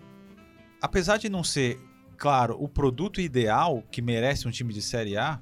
Apesar 0.81 1.17
de 1.17 1.27
não 1.27 1.43
ser, 1.43 1.77
claro, 2.19 2.55
o 2.59 2.67
produto 2.67 3.19
ideal 3.21 3.81
que 3.89 4.01
merece 4.01 4.47
um 4.47 4.51
time 4.51 4.73
de 4.73 4.81
Série 4.81 5.17
A, 5.17 5.39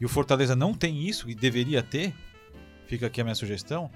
e 0.00 0.04
o 0.04 0.08
Fortaleza 0.08 0.56
não 0.56 0.74
tem 0.74 1.06
isso, 1.06 1.28
e 1.30 1.34
deveria 1.34 1.82
ter, 1.82 2.12
fica 2.86 3.06
aqui 3.06 3.20
a 3.20 3.24
minha 3.24 3.34
sugestão, 3.36 3.90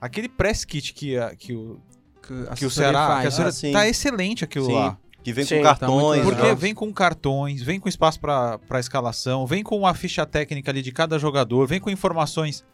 aquele 0.00 0.28
press 0.28 0.64
kit 0.64 0.92
que, 0.92 1.16
a- 1.16 1.36
que 1.36 1.52
o, 1.54 1.78
Que, 2.22 2.56
que 2.56 2.66
o 2.66 2.70
Ceará, 2.70 3.06
faz, 3.06 3.20
que 3.36 3.42
a? 3.42 3.52
Ceará 3.52 3.78
Ah, 3.78 3.80
tá 3.82 3.88
excelente 3.88 4.42
aquilo 4.44 4.66
Sim. 4.66 4.72
lá. 4.74 4.98
Que 5.22 5.32
vem 5.32 5.44
Sim, 5.44 5.56
com 5.58 5.62
tá 5.62 5.68
cartões. 5.76 6.24
muito 6.24 6.36
Porque 6.36 6.54
vem 6.54 6.74
com 6.74 6.92
cartões, 6.92 7.60
vem 7.62 7.78
com 7.80 7.88
espaço 7.88 8.18
para 8.20 8.60
escalação, 8.80 9.44
vem 9.46 9.62
com 9.62 9.84
a 9.86 9.92
ficha 9.94 10.24
técnica 10.24 10.70
ali 10.70 10.80
de 10.82 10.90
cada 10.92 11.18
jogador, 11.18 11.66
vem 11.66 11.80
com 11.80 11.90
informações 11.90 12.64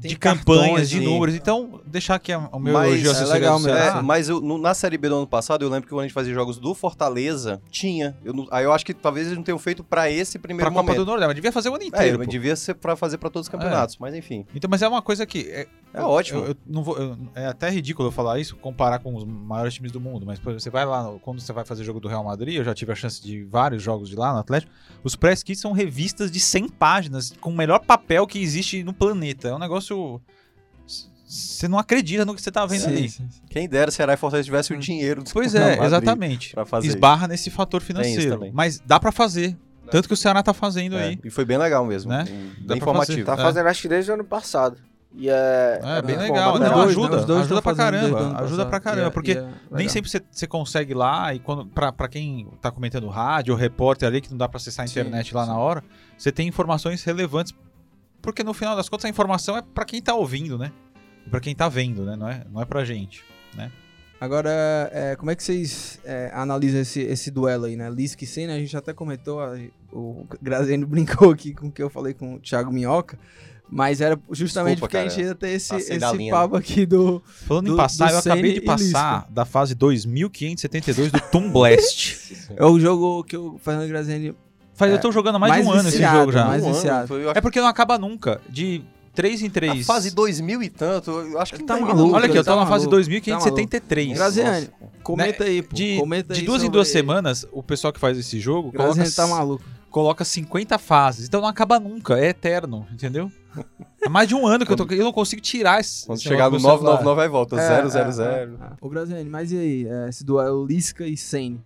Tem 0.00 0.08
de 0.10 0.16
campanhas, 0.18 0.88
de 0.88 1.00
números. 1.00 1.34
Então, 1.34 1.80
deixar 1.86 2.14
aqui 2.14 2.32
o 2.34 2.58
meu 2.58 2.72
Mas 2.72 3.04
elogio 3.04 3.10
é 3.10 3.32
legal 3.32 3.58
do 3.58 3.64
mesmo. 3.64 3.78
Ceará. 3.78 3.98
É, 3.98 4.02
mas 4.02 4.28
eu, 4.28 4.40
no- 4.40 4.56
na 4.58 4.72
Série 4.74 4.96
B 4.96 5.08
do 5.08 5.16
ano 5.16 5.26
passado, 5.26 5.62
eu 5.64 5.68
lembro 5.68 5.84
que 5.88 5.90
quando 5.94 6.00
a 6.00 6.04
gente 6.04 6.14
fazia 6.14 6.32
jogos 6.32 6.58
do 6.58 6.74
Fortaleza, 6.74 7.60
tinha. 7.70 8.16
Eu 8.24 8.46
aí 8.50 8.64
eu 8.64 8.72
acho 8.72 8.84
que 8.86 8.94
talvez 8.94 9.26
eles 9.26 9.36
não 9.36 9.44
tenham 9.44 9.58
feito 9.58 9.82
pra 9.84 10.10
esse 10.10 10.38
Pra 10.38 10.48
primeiro 10.48 10.70
Copa 10.70 10.82
momento. 10.82 10.98
do 10.98 11.06
Nordeste, 11.06 11.26
mas 11.28 11.34
devia 11.34 11.52
fazer 11.52 11.68
o 11.68 11.74
ano 11.74 11.84
É, 11.84 11.86
inteiro. 11.86 12.18
mas 12.18 12.26
pô. 12.26 12.30
devia 12.30 12.56
ser 12.56 12.74
pra 12.74 12.96
fazer 12.96 13.18
pra 13.18 13.30
todos 13.30 13.46
os 13.46 13.50
campeonatos, 13.50 13.96
mas 13.98 14.14
enfim. 14.14 14.46
Então, 14.54 14.68
mas 14.70 14.82
é 14.82 14.88
uma 14.88 15.02
coisa 15.02 15.26
que. 15.26 15.40
É, 15.50 15.66
É 15.92 16.00
ótimo. 16.02 16.40
Eu, 16.40 16.46
eu 16.48 16.56
não 16.66 16.82
vou, 16.84 16.96
eu- 16.96 17.16
é 17.34 17.46
até 17.46 17.68
ridículo 17.68 18.08
eu 18.08 18.12
falar 18.12 18.38
isso, 18.38 18.54
comparar 18.56 19.00
com 19.00 19.14
os 19.14 19.24
maiores 19.24 19.74
times 19.74 19.90
do 19.90 20.00
mundo, 20.00 20.24
mas 20.24 20.38
por 20.38 20.50
exemplo, 20.50 20.60
você 20.62 20.70
vai 20.70 20.86
lá, 20.86 21.12
quando 21.20 21.40
você 21.40 21.52
vai 21.52 21.64
fazer 21.64 21.82
jogo 21.84 21.98
do 21.98 22.06
Real 22.08 22.22
Madrid, 22.24 22.54
eu 22.56 22.64
já 22.64 22.72
tive 22.74 22.92
a 22.92 22.94
chance 22.94 23.20
de 23.20 23.42
vários 23.44 23.82
jogos 23.82 24.08
de 24.08 24.14
lá 24.16 24.32
no 24.32 24.38
Atlético, 24.38 24.70
os 25.02 25.16
press 25.16 25.42
kits 25.42 25.60
são 25.60 25.72
revistas 25.72 26.30
de 26.30 26.38
100 26.38 26.68
páginas, 26.68 27.32
com 27.40 27.50
o 27.50 27.56
melhor 27.56 27.80
papel 27.80 28.24
que 28.26 28.38
existe 28.40 28.84
no 28.84 28.92
planeta. 28.92 29.48
É 29.48 29.54
um 29.54 29.58
negócio. 29.58 29.89
C- 30.86 31.06
Você 31.26 31.68
não 31.68 31.78
acredita 31.78 32.24
no 32.24 32.34
que 32.34 32.42
você 32.42 32.50
tá 32.50 32.66
vendo 32.66 32.80
Sim, 32.82 32.86
ali. 32.88 33.08
sim, 33.08 33.28
sim. 33.30 33.40
Quem 33.48 33.68
dera 33.68 33.90
Ceará 33.90 34.14
e 34.14 34.16
Fortaleza 34.16 34.44
tivesse 34.44 34.72
o 34.72 34.78
dinheiro 34.78 35.22
do 35.22 35.30
Pois 35.32 35.54
é, 35.54 35.60
Madrid 35.76 35.84
exatamente. 35.84 36.54
pra 36.54 36.64
fazer 36.66 36.88
Esbarra 36.88 37.28
nesse 37.28 37.50
fator 37.50 37.80
isso 37.80 37.86
financeiro. 37.86 38.50
Mas 38.52 38.80
dá 38.80 38.98
pra 38.98 39.12
fazer. 39.12 39.56
Tanto 39.90 40.06
que 40.06 40.14
o 40.14 40.16
Ceará 40.16 40.40
tá 40.42 40.54
fazendo 40.54 40.96
É, 40.96 41.04
aí. 41.08 41.18
e 41.24 41.30
foi 41.30 41.44
bem 41.44 41.58
legal 41.58 41.84
mesmo. 41.84 42.10
Né? 42.12 42.24
Bem 42.24 42.66
Dá 42.66 42.76
informativo. 42.76 43.24
Tá 43.26 43.32
É. 43.34 43.36
fazendo 43.36 43.66
acho 43.68 43.82
que 43.82 43.88
desde 43.88 44.10
o 44.10 44.14
ano 44.14 44.24
passado. 44.24 44.76
E 45.12 45.28
é. 45.28 45.80
É, 45.82 46.02
bem 46.02 46.14
bom, 46.14 46.22
legal. 46.22 46.56
Não, 46.60 46.72
dois, 46.72 46.90
ajuda. 46.90 47.08
né? 47.16 47.16
Os 47.22 47.24
dois 47.26 47.40
ajuda 47.40 47.58
estão 47.58 47.62
pra 47.62 47.74
caramba. 47.74 48.40
Ajuda 48.44 48.66
pra 48.66 48.78
caramba. 48.78 49.06
É- 49.08 49.10
porque 49.10 49.32
é 49.32 49.40
Nem 49.42 49.50
legal. 49.72 49.88
sempre 49.92 50.08
você, 50.08 50.22
você 50.30 50.46
consegue 50.46 50.94
lá, 50.94 51.34
e 51.34 51.40
quando 51.40 51.66
pra, 51.66 51.90
pra 51.90 52.06
quem 52.06 52.46
tá 52.60 52.70
comentando 52.70 53.08
rádio 53.08 53.52
ou 53.52 53.58
repórter 53.58 54.06
ali, 54.06 54.20
que 54.20 54.30
não 54.30 54.38
dá 54.38 54.48
pra 54.48 54.58
acessar 54.58 54.84
a 54.84 54.86
Sim, 54.86 55.00
internet 55.00 55.34
lá 55.34 55.42
sim. 55.42 55.50
na 55.50 55.58
hora, 55.58 55.82
você 56.16 56.30
tem 56.30 56.46
informações 56.46 57.02
relevantes. 57.02 57.52
Porque 58.22 58.42
no 58.44 58.52
final 58.54 58.76
das 58.76 58.88
contas 58.88 59.04
a 59.06 59.08
informação 59.08 59.56
é 59.56 59.62
pra 59.62 59.84
quem 59.84 60.00
tá 60.02 60.14
ouvindo, 60.14 60.58
né? 60.58 60.70
Pra 61.30 61.40
quem 61.40 61.54
tá 61.54 61.68
vendo, 61.68 62.04
né? 62.04 62.16
Não 62.16 62.28
é, 62.28 62.44
não 62.50 62.60
é 62.60 62.64
pra 62.64 62.84
gente. 62.84 63.24
Agora, 64.20 64.50
é, 64.92 65.16
como 65.16 65.30
é 65.30 65.34
que 65.36 65.42
vocês 65.42 65.98
é, 66.04 66.30
analisam 66.34 66.80
esse, 66.82 67.00
esse 67.00 67.30
duelo 67.30 67.64
aí, 67.64 67.74
né? 67.74 67.88
Lisca 67.88 68.22
e 68.22 68.26
Senna, 68.26 68.54
a 68.54 68.58
gente 68.58 68.76
até 68.76 68.92
comentou, 68.92 69.40
a- 69.40 69.56
o 69.90 70.26
Graziano 70.42 70.86
brincou 70.86 71.30
aqui 71.30 71.54
com 71.54 71.68
o 71.68 71.72
que 71.72 71.82
eu 71.82 71.88
falei 71.88 72.12
com 72.12 72.34
o 72.34 72.38
Thiago 72.38 72.70
Minhoca, 72.70 73.18
mas 73.66 74.02
era 74.02 74.20
justamente 74.30 74.74
Desculpa, 74.74 74.88
porque 74.90 74.96
a 74.98 75.00
cara. 75.00 75.10
gente 75.10 75.24
ia 75.26 75.34
ter 75.34 75.48
esse, 75.50 75.74
esse 75.74 76.16
linha. 76.16 76.32
papo 76.34 76.54
aqui 76.56 76.84
do... 76.84 77.22
Falando 77.46 77.66
Do- 77.68 77.72
em 77.72 77.76
passar, 77.78 78.12
eu 78.12 78.18
acabei 78.18 78.52
de 78.52 78.60
passar 78.60 79.26
da 79.30 79.46
fase 79.46 79.74
2572 79.74 81.10
do 81.12 81.20
Toon 81.30 81.50
Blast. 81.50 82.20
É 82.56 82.64
o 82.66 82.78
jogo 82.78 83.24
que 83.24 83.36
o 83.38 83.56
Fernando 83.58 83.88
Graziani... 83.88 84.34
Faz, 84.80 84.92
É, 84.92 84.94
eu 84.94 85.00
tô 85.00 85.12
jogando 85.12 85.34
há 85.36 85.38
mais, 85.38 85.52
mais 85.52 85.64
de 85.64 85.70
um 85.70 85.72
ano 85.74 85.88
esse 85.90 86.02
jogo 86.02 86.32
já. 86.32 86.44
mais 86.46 86.62
Um 86.62 86.66
ano, 86.66 86.74
viciado. 86.74 87.14
acho 87.14 87.38
É 87.38 87.40
porque 87.42 87.60
não 87.60 87.68
acaba 87.68 87.98
nunca. 87.98 88.40
De 88.48 88.82
3 89.14 89.42
em 89.42 89.50
3. 89.50 89.82
A 89.82 89.84
fase 89.84 90.10
2000 90.10 90.62
e 90.62 90.70
tanto, 90.70 91.10
eu 91.10 91.38
acho 91.38 91.52
que 91.54 91.62
Tá 91.64 91.74
termina 91.74 91.94
maluco. 91.94 92.16
Olha 92.16 92.24
aqui, 92.26 92.38
eu 92.38 92.42
tô 92.44 92.50
tá 92.50 92.56
na 92.56 92.62
fase 92.66 92.86
maluco, 92.86 92.90
2573. 92.96 94.14
Graziani, 94.16 94.68
Nossa. 94.80 94.92
comenta 95.02 95.44
aí, 95.44 95.62
pô. 95.62 95.74
De, 95.76 95.96
comenta 95.98 96.32
de 96.32 96.40
aí 96.40 96.46
duas 96.46 96.62
em 96.62 96.70
duas 96.70 96.88
semanas, 96.88 97.46
o 97.52 97.62
pessoal 97.62 97.92
que 97.92 98.00
faz 98.00 98.16
esse 98.16 98.40
jogo 98.40 98.72
coloca, 98.72 98.94
Graziani 98.94 99.10
tá 99.10 99.26
maluco. 99.26 99.64
coloca 99.90 100.24
50 100.24 100.78
fases. 100.78 101.26
Então 101.26 101.40
não 101.42 101.48
acaba 101.48 101.78
nunca, 101.78 102.18
é 102.18 102.28
eterno, 102.28 102.86
entendeu? 102.90 103.30
É 104.00 104.08
mais 104.08 104.28
de 104.28 104.34
um 104.34 104.46
ano 104.46 104.64
que 104.64 104.72
eu 104.72 104.76
tô. 104.76 104.86
Eu 104.94 105.04
não 105.04 105.12
consigo 105.12 105.42
tirar 105.42 105.80
esse. 105.80 106.06
Quando 106.06 106.20
chegar 106.22 106.48
no 106.48 106.56
negócio 106.56 106.78
do 106.78 106.84
meu 106.84 106.96
celular. 106.96 107.04
999 107.04 107.22
aí 107.22 107.28
volta, 107.28 107.56
É, 107.60 107.88
000. 107.90 108.24
é, 108.24 108.38
é, 108.38 108.42
é. 108.44 108.48
Ô, 108.80 108.88
Graziani, 108.88 109.28
mas 109.28 109.50
e 109.52 109.58
aí? 109.58 109.86
é, 109.88 110.08
Esse 110.08 110.24
duelo 110.24 110.64
Lisca 110.64 111.04
e 111.06 111.16
Senna. 111.16 111.58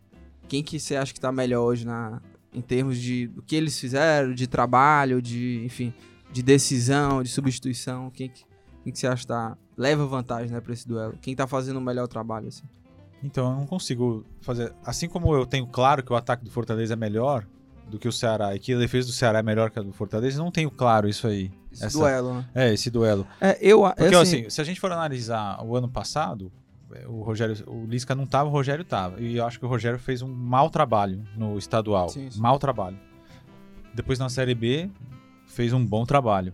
Quem 0.48 0.62
que 0.62 0.80
você 0.80 0.96
acha 0.96 1.12
que 1.12 1.20
tá 1.20 1.30
melhor 1.30 1.62
hoje 1.62 1.86
na, 1.86 2.20
em 2.54 2.60
termos 2.60 2.98
de 2.98 3.26
do 3.28 3.42
que 3.42 3.56
eles 3.56 3.78
fizeram, 3.78 4.34
de 4.34 4.46
trabalho, 4.46 5.20
de, 5.20 5.62
enfim, 5.64 5.92
de 6.32 6.42
decisão, 6.42 7.22
de 7.22 7.28
substituição? 7.28 8.10
Quem 8.10 8.28
que, 8.28 8.44
quem 8.82 8.92
que 8.92 8.98
você 8.98 9.06
acha 9.06 9.22
que 9.22 9.26
tá, 9.28 9.56
leva 9.76 10.06
vantagem, 10.06 10.50
né, 10.50 10.60
pra 10.60 10.72
esse 10.72 10.86
duelo? 10.86 11.14
Quem 11.20 11.34
tá 11.34 11.46
fazendo 11.46 11.76
o 11.78 11.80
melhor 11.82 12.06
trabalho, 12.08 12.48
assim? 12.48 12.64
Então 13.22 13.50
eu 13.50 13.56
não 13.56 13.66
consigo 13.66 14.24
fazer. 14.40 14.72
Assim 14.84 15.08
como 15.08 15.34
eu 15.34 15.46
tenho 15.46 15.66
claro 15.66 16.02
que 16.02 16.12
o 16.12 16.16
ataque 16.16 16.44
do 16.44 16.50
Fortaleza 16.50 16.92
é 16.92 16.96
melhor 16.96 17.46
do 17.88 17.98
que 17.98 18.08
o 18.08 18.12
Ceará 18.12 18.54
e 18.54 18.58
que 18.58 18.72
a 18.74 18.78
defesa 18.78 19.06
do 19.08 19.12
Ceará 19.12 19.38
é 19.38 19.42
melhor 19.42 19.70
que 19.70 19.78
a 19.78 19.82
do 19.82 19.92
Fortaleza, 19.92 20.38
eu 20.38 20.44
não 20.44 20.50
tenho 20.50 20.70
claro 20.70 21.08
isso 21.08 21.26
aí. 21.26 21.50
Esse 21.72 21.84
Essa- 21.86 21.98
duelo, 21.98 22.34
né? 22.34 22.48
É, 22.54 22.72
esse 22.72 22.90
duelo. 22.90 23.26
É, 23.40 23.58
eu, 23.60 23.82
Porque, 23.82 24.14
assim, 24.14 24.40
assim, 24.40 24.50
se 24.50 24.60
a 24.60 24.64
gente 24.64 24.80
for 24.80 24.92
analisar 24.92 25.62
o 25.64 25.76
ano 25.76 25.88
passado, 25.88 26.52
é, 26.52 26.63
o 27.08 27.22
Rogério, 27.22 27.56
o 27.66 27.86
Lisca 27.86 28.14
não 28.14 28.26
tava, 28.26 28.48
o 28.48 28.52
Rogério 28.52 28.84
tava. 28.84 29.20
E 29.20 29.36
eu 29.36 29.46
acho 29.46 29.58
que 29.58 29.64
o 29.64 29.68
Rogério 29.68 29.98
fez 29.98 30.22
um 30.22 30.28
mau 30.28 30.70
trabalho 30.70 31.26
no 31.36 31.58
estadual. 31.58 32.08
Sim, 32.08 32.30
sim. 32.30 32.40
Mau 32.40 32.58
trabalho. 32.58 32.98
Depois 33.94 34.18
na 34.18 34.28
Série 34.28 34.54
B, 34.54 34.90
fez 35.46 35.72
um 35.72 35.84
bom 35.84 36.04
trabalho. 36.04 36.52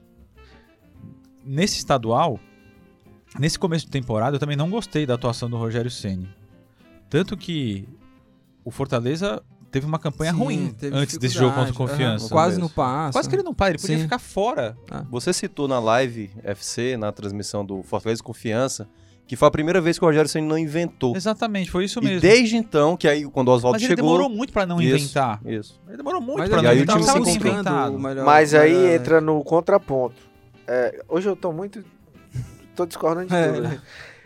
Nesse 1.44 1.78
estadual, 1.78 2.38
nesse 3.38 3.58
começo 3.58 3.86
de 3.86 3.90
temporada, 3.90 4.36
eu 4.36 4.40
também 4.40 4.56
não 4.56 4.68
gostei 4.70 5.06
da 5.06 5.14
atuação 5.14 5.48
do 5.48 5.56
Rogério 5.56 5.90
Ceni. 5.90 6.28
Tanto 7.08 7.36
que 7.36 7.88
o 8.64 8.70
Fortaleza 8.70 9.42
teve 9.70 9.86
uma 9.86 9.98
campanha 9.98 10.32
sim, 10.32 10.38
ruim 10.38 10.76
antes 10.92 11.16
desse 11.16 11.34
jogo 11.36 11.54
contra 11.54 11.72
o 11.72 11.76
Confiança. 11.76 12.26
aham, 12.26 12.32
quase 12.32 12.60
no 12.60 12.68
passo. 12.68 13.12
Quase 13.12 13.28
que 13.28 13.34
ele 13.36 13.42
não 13.42 13.54
para, 13.54 13.70
ele 13.70 13.78
podia 13.78 13.96
Sim. 13.96 14.02
ficar 14.02 14.18
fora. 14.18 14.76
Você 15.10 15.32
citou 15.32 15.66
na 15.66 15.78
live 15.78 16.30
FC, 16.42 16.96
na 16.96 17.10
transmissão 17.12 17.64
do 17.64 17.82
Fortaleza 17.82 18.22
Confiança, 18.22 18.88
que 19.30 19.36
foi 19.36 19.46
a 19.46 19.50
primeira 19.52 19.80
vez 19.80 19.96
que 19.96 20.04
o 20.04 20.08
Rogério 20.08 20.28
Senna 20.28 20.48
não 20.48 20.58
inventou. 20.58 21.14
Exatamente, 21.14 21.70
foi 21.70 21.84
isso 21.84 22.00
E 22.00 22.04
mesmo. 22.04 22.20
desde 22.20 22.56
então, 22.56 22.96
que 22.96 23.06
aí 23.06 23.22
quando 23.30 23.46
o 23.46 23.52
Oswaldo 23.52 23.76
Mas 23.76 23.82
ele 23.82 23.94
chegou... 23.94 24.10
demorou 24.10 24.28
muito 24.28 24.52
pra 24.52 24.66
não 24.66 24.82
Isso, 24.82 24.96
inventar. 24.96 25.40
Isso. 25.46 25.80
Ele 25.86 25.96
demorou 25.98 26.20
muito 26.20 26.38
Mas 26.38 26.48
pra 26.48 26.58
ele 26.58 26.66
não 26.66 26.70
aí 26.72 26.78
o 26.78 26.82
inventar. 26.82 27.14
time 27.14 27.26
se 27.26 27.36
inventado. 27.38 27.96
melhor- 27.96 28.24
Mas 28.26 28.54
aí 28.54 28.72
melhor- 28.74 28.94
entra 28.96 29.20
no 29.20 29.44
contraponto. 29.44 30.16
É, 30.66 31.00
hoje 31.08 31.28
eu 31.28 31.36
tô 31.36 31.52
muito. 31.52 31.84
tô 32.74 32.84
discordando 32.84 33.28
de 33.28 33.34
É, 33.36 33.46
tudo. 33.52 33.62
né? 33.62 33.68
Ele 33.70 33.80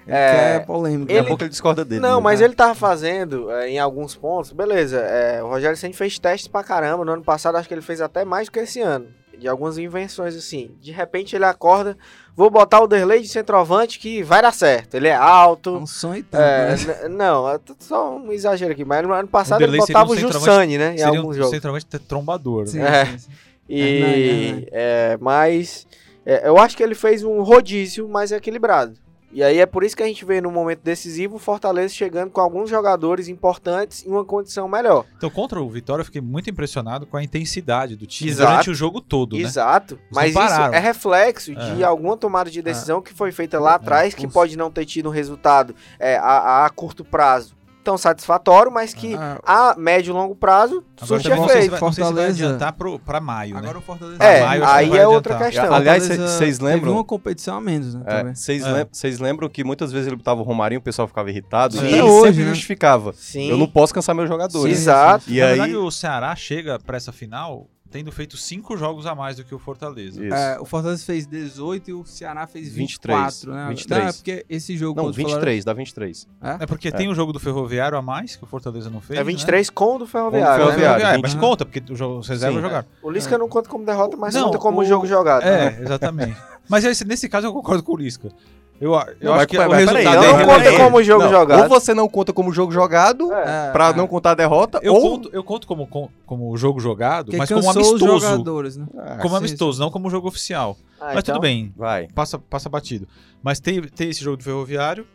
É, 0.16 0.30
quer 0.60 0.66
polêmica. 0.66 1.00
Daqui 1.06 1.12
a 1.12 1.18
ele- 1.18 1.28
pouco 1.28 1.42
ele 1.42 1.50
discorda 1.50 1.84
dele. 1.84 2.00
Não, 2.00 2.16
né? 2.16 2.22
mas 2.22 2.40
ele 2.40 2.54
tava 2.54 2.74
fazendo 2.74 3.50
é, 3.50 3.68
em 3.68 3.78
alguns 3.78 4.14
pontos, 4.16 4.52
beleza. 4.52 4.98
é, 5.00 5.42
o 5.42 5.48
Rogério 5.48 5.76
sempre 5.76 5.98
fez 5.98 6.18
testes 6.18 6.48
pra 6.48 6.64
caramba. 6.64 7.04
No 7.04 7.12
ano 7.12 7.22
passado, 7.22 7.56
acho 7.56 7.68
que 7.68 7.74
ele 7.74 7.82
fez 7.82 8.00
até 8.00 8.24
mais 8.24 8.48
do 8.48 8.52
que 8.52 8.60
esse 8.60 8.80
ano. 8.80 9.06
De 9.44 9.48
algumas 9.50 9.76
invenções 9.76 10.34
assim. 10.34 10.70
De 10.80 10.90
repente 10.90 11.36
ele 11.36 11.44
acorda, 11.44 11.98
vou 12.34 12.48
botar 12.48 12.80
o 12.80 12.86
Derlei 12.86 13.20
de 13.20 13.28
centroavante 13.28 13.98
que 13.98 14.22
vai 14.22 14.40
dar 14.40 14.54
certo. 14.54 14.94
Ele 14.94 15.06
é 15.06 15.10
É 15.10 15.14
alto. 15.16 15.76
um 15.76 15.86
sonho 15.86 16.24
tanto, 16.24 16.40
É, 16.42 16.74
né? 17.02 17.08
não, 17.10 17.46
é 17.46 17.60
só 17.78 18.16
um 18.16 18.32
exagero 18.32 18.72
aqui. 18.72 18.86
Mas 18.86 19.06
no 19.06 19.12
ano 19.12 19.28
passado 19.28 19.60
O 19.60 19.64
ele 19.64 19.76
botava 19.76 20.08
um 20.10 20.14
o 20.14 20.16
Jussani, 20.16 20.78
né? 20.78 20.94
Em 20.94 20.98
Seria 20.98 21.18
alguns 21.18 21.36
um 21.36 21.38
jogos. 21.40 21.50
centroavante 21.50 21.84
trombador. 21.98 22.66
Sim, 22.68 22.78
né? 22.78 23.02
É. 23.02 23.04
sim, 23.04 23.18
sim. 23.18 23.30
E, 23.68 23.80
Hernani. 23.82 24.68
é, 24.72 25.18
mas 25.20 25.86
é, 26.24 26.48
eu 26.48 26.56
acho 26.56 26.74
que 26.74 26.82
ele 26.82 26.94
fez 26.94 27.22
um 27.22 27.42
rodízio 27.42 28.08
mais 28.08 28.32
equilibrado. 28.32 28.94
E 29.34 29.42
aí 29.42 29.58
é 29.58 29.66
por 29.66 29.82
isso 29.82 29.96
que 29.96 30.02
a 30.02 30.06
gente 30.06 30.24
vê 30.24 30.40
no 30.40 30.50
momento 30.50 30.80
decisivo 30.84 31.36
o 31.36 31.38
Fortaleza 31.40 31.92
chegando 31.92 32.30
com 32.30 32.40
alguns 32.40 32.70
jogadores 32.70 33.26
importantes 33.26 34.06
em 34.06 34.08
uma 34.10 34.24
condição 34.24 34.68
melhor. 34.68 35.04
Então, 35.16 35.28
contra 35.28 35.60
o 35.60 35.68
Vitória, 35.68 36.02
eu 36.02 36.04
fiquei 36.06 36.20
muito 36.20 36.48
impressionado 36.48 37.04
com 37.04 37.16
a 37.16 37.22
intensidade 37.22 37.96
do 37.96 38.06
time 38.06 38.30
Exato. 38.30 38.50
durante 38.50 38.70
o 38.70 38.74
jogo 38.74 39.00
todo, 39.00 39.36
né? 39.36 39.42
Exato. 39.42 39.98
Mas 40.10 40.30
isso 40.30 40.40
é 40.72 40.78
reflexo 40.78 41.52
de 41.54 41.82
É. 41.82 41.84
alguma 41.84 42.16
tomada 42.16 42.48
de 42.48 42.62
decisão 42.62 43.02
que 43.02 43.12
foi 43.12 43.32
feita 43.32 43.58
lá 43.58 43.74
atrás, 43.74 44.14
que 44.14 44.26
Os- 44.26 44.32
pode 44.32 44.56
não 44.56 44.70
ter 44.70 44.84
tido 44.86 45.08
um 45.08 45.12
resultado 45.12 45.74
é, 45.98 46.16
a, 46.16 46.64
a 46.64 46.70
curto 46.70 47.04
prazo 47.04 47.56
tão 47.84 47.96
satisfatório, 47.98 48.72
mas 48.72 48.92
que 48.94 49.14
Ah, 49.14 49.38
a 49.72 49.76
médio 49.78 50.10
e 50.10 50.14
longo 50.14 50.34
prazo 50.34 50.82
Agora 51.00 51.06
surte 51.06 51.22
se 51.22 51.28
efeito. 51.32 51.46
vai, 51.48 51.68
vai 51.68 51.78
Fortaleza- 51.78 52.28
adiantar 52.46 52.72
pro, 52.72 52.98
pra 52.98 53.20
maio, 53.20 53.56
Agora 53.56 53.72
né? 53.74 53.78
o 53.78 53.82
Fortaleza... 53.82 54.22
É, 54.24 54.40
maio 54.44 54.64
aí 54.66 54.96
é 54.96 55.06
outra 55.06 55.36
questão. 55.36 55.72
Aliás, 55.72 56.08
vocês 56.08 56.58
Teve 56.58 56.64
lembram? 56.72 56.92
uma 56.94 57.04
competição 57.04 57.56
a 57.56 57.60
menos, 57.60 57.94
né? 57.94 58.02
É. 58.06 58.34
Vocês 58.34 58.64
É. 58.64 58.72
lem- 58.72 58.86
vocês 58.90 59.18
lembram 59.20 59.48
que 59.48 59.62
muitas 59.62 59.92
vezes 59.92 60.06
ele 60.08 60.16
botava 60.16 60.40
o 60.40 60.44
Romarinho, 60.44 60.80
o 60.80 60.82
pessoal 60.82 61.06
ficava 61.06 61.28
irritado, 61.30 61.76
Sim. 61.76 61.84
e 61.84 61.92
ele 61.92 62.02
hoje, 62.02 62.26
sempre 62.32 62.42
né? 62.44 62.48
justificava. 62.50 63.12
Sim. 63.12 63.50
Eu 63.50 63.56
não 63.58 63.66
posso 63.66 63.92
cansar 63.94 64.14
meus 64.14 64.28
jogadores. 64.28 64.72
Exato. 64.78 65.24
E 65.28 65.38
Na 65.40 65.46
aí, 65.46 65.50
verdade, 65.58 65.76
o 65.76 65.90
Ceará 65.90 66.34
chega 66.34 66.78
pra 66.78 66.96
essa 66.96 67.12
final 67.12 67.66
tendo 67.94 68.10
feito 68.10 68.36
cinco 68.36 68.76
jogos 68.76 69.06
a 69.06 69.14
mais 69.14 69.36
do 69.36 69.44
que 69.44 69.54
o 69.54 69.58
Fortaleza. 69.58 70.20
É, 70.26 70.58
o 70.58 70.64
Fortaleza 70.64 71.04
fez 71.04 71.28
18 71.28 71.90
e 71.90 71.92
o 71.94 72.04
Ceará 72.04 72.44
fez 72.44 72.68
23, 72.68 73.42
24, 73.44 73.52
né? 73.54 73.68
23. 73.68 74.02
Não, 74.02 74.08
é 74.08 74.12
porque 74.12 74.46
esse 74.50 74.76
jogo 74.76 74.96
Não, 75.00 75.04
contra 75.06 75.22
o 75.22 75.24
23, 75.26 75.64
dá 75.64 75.72
23. 75.72 76.26
É 76.60 76.66
porque 76.66 76.90
tem 76.90 77.08
o 77.08 77.14
jogo 77.14 77.32
do 77.32 77.38
Ferroviário 77.38 77.96
a 77.96 78.02
mais, 78.02 78.34
que 78.34 78.42
o 78.42 78.48
Fortaleza 78.48 78.90
não 78.90 79.00
fez. 79.00 79.20
É 79.20 79.22
né? 79.22 79.30
23 79.30 79.70
com 79.70 79.84
o 79.84 79.92
do 79.92 79.98
Com 79.98 80.04
o 80.04 80.06
Ferroviário. 80.08 80.64
né? 80.64 80.72
Ferroviário. 80.72 81.06
É, 81.06 81.18
mas 81.18 81.34
20. 81.34 81.40
conta, 81.40 81.64
porque 81.64 81.80
os 81.92 82.26
reservas 82.28 82.56
Sim. 82.56 82.62
jogaram. 82.66 82.86
O 83.00 83.10
Lisca 83.12 83.38
não 83.38 83.48
conta 83.48 83.68
como 83.68 83.86
derrota, 83.86 84.16
mas 84.16 84.34
Não, 84.34 84.46
conta 84.46 84.58
como 84.58 84.80
o- 84.80 84.84
jogo 84.84 85.06
jogado. 85.06 85.44
né? 85.44 85.78
É, 85.78 85.82
exatamente. 85.84 86.36
mas 86.68 86.84
esse- 86.84 87.04
nesse 87.04 87.28
caso 87.28 87.46
eu 87.46 87.52
concordo 87.52 87.84
com 87.84 87.92
o 87.92 87.96
Lisca. 87.96 88.32
Eu, 88.80 88.92
eu 88.92 89.14
Não, 89.20 89.34
acho 89.34 89.46
que 89.46 89.56
mas 89.56 89.66
o 89.66 89.70
peraí, 89.70 90.04
resultado 90.04 90.16
não 90.16 90.24
é 90.24 90.44
conta 90.44 90.58
irrelevante. 90.58 90.84
como 90.84 91.02
jogo 91.02 91.22
Não, 91.22 91.30
jogado. 91.30 91.62
Ou 91.62 91.68
você 91.68 91.94
não 91.94 92.08
conta 92.08 92.32
como 92.32 92.52
jogo 92.52 92.72
jogado, 92.72 93.32
É. 93.32 93.68
É, 93.68 93.70
pra 93.72 93.88
é. 93.90 93.92
não 93.94 94.06
contar 94.06 94.32
a 94.32 94.34
derrota, 94.34 94.80
Eu, 94.82 94.94
ou... 94.94 95.00
conto, 95.00 95.30
eu 95.32 95.44
conto 95.44 95.66
como, 95.66 95.86
como, 95.86 96.10
como 96.26 96.56
jogo 96.56 96.80
jogado, 96.80 97.26
Porque 97.26 97.36
mas 97.38 97.48
como 97.48 97.70
amistoso. 97.70 98.18
jogadores, 98.20 98.76
né? 98.76 98.86
Ah, 98.98 99.16
Como 99.22 99.30
sim, 99.30 99.36
amistoso, 99.38 99.80
não 99.80 99.90
como 99.90 100.10
jogo 100.10 100.26
oficial. 100.28 100.76
Ah, 101.00 101.06
mas 101.14 101.18
então- 101.22 101.34
tudo 101.36 101.40
bem, 101.42 101.72
Vai. 101.76 102.08
passa, 102.08 102.38
passa 102.38 102.68
batido. 102.68 103.06
Mas 103.42 103.60
tem, 103.60 103.80
tem 103.82 104.10
esse 104.10 104.22
jogo 104.24 104.36
do 104.36 104.42
Ferroviário 104.44 105.06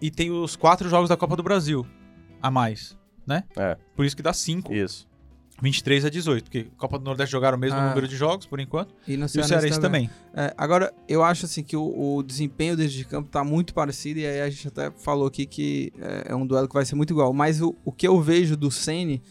e 0.00 0.10
tem 0.10 0.30
os 0.30 0.54
quatro 0.56 0.88
jogos 0.88 1.08
da 1.08 1.16
Copa 1.16 1.36
do 1.36 1.42
Brasil 1.42 1.84
a 2.40 2.50
mais, 2.50 2.96
né? 3.26 3.42
É. 3.56 3.76
Por 3.96 4.04
isso 4.04 4.16
que 4.16 4.22
dá 4.22 4.32
5. 4.32 4.72
Isso. 4.72 5.06
23 5.62 6.04
a 6.04 6.10
18, 6.10 6.44
porque 6.44 6.66
Copa 6.76 6.98
do 6.98 7.04
Nordeste 7.04 7.30
jogaram 7.32 7.56
o 7.56 7.60
mesmo 7.60 7.78
Ah. 7.78 7.88
número 7.90 8.08
de 8.08 8.16
jogos, 8.16 8.44
por 8.46 8.58
enquanto. 8.60 8.94
E 9.06 9.16
no 9.16 9.22
E 9.22 9.26
o 9.26 9.28
Cearense 9.28 9.48
Cearense 9.48 9.80
também. 9.80 10.10
É, 10.34 10.52
agora, 10.58 10.92
eu 11.08 11.22
acho 11.22 11.46
assim 11.46 11.62
que 11.62 11.76
o, 11.76 12.16
o 12.16 12.22
desempenho 12.22 12.76
desde 12.76 12.98
de 12.98 13.04
campo 13.04 13.28
tá 13.30 13.44
muito 13.44 13.72
parecido, 13.72 14.18
e 14.20 14.26
aí 14.26 14.40
a 14.40 14.50
gente 14.50 14.66
até 14.68 14.90
falou 14.90 15.26
aqui 15.26 15.46
que 15.46 15.92
é, 15.98 16.32
é 16.32 16.34
um 16.34 16.44
duelo 16.46 16.66
que 16.68 16.74
vai 16.74 16.84
ser 16.84 16.96
muito 16.96 17.12
igual. 17.12 17.32
Mas 17.32 17.60
o, 17.62 17.74
o 17.84 17.92
que 17.92 18.06
eu 18.08 18.20
vejo 18.20 18.56
do 18.56 18.70
Ceni 18.70 19.22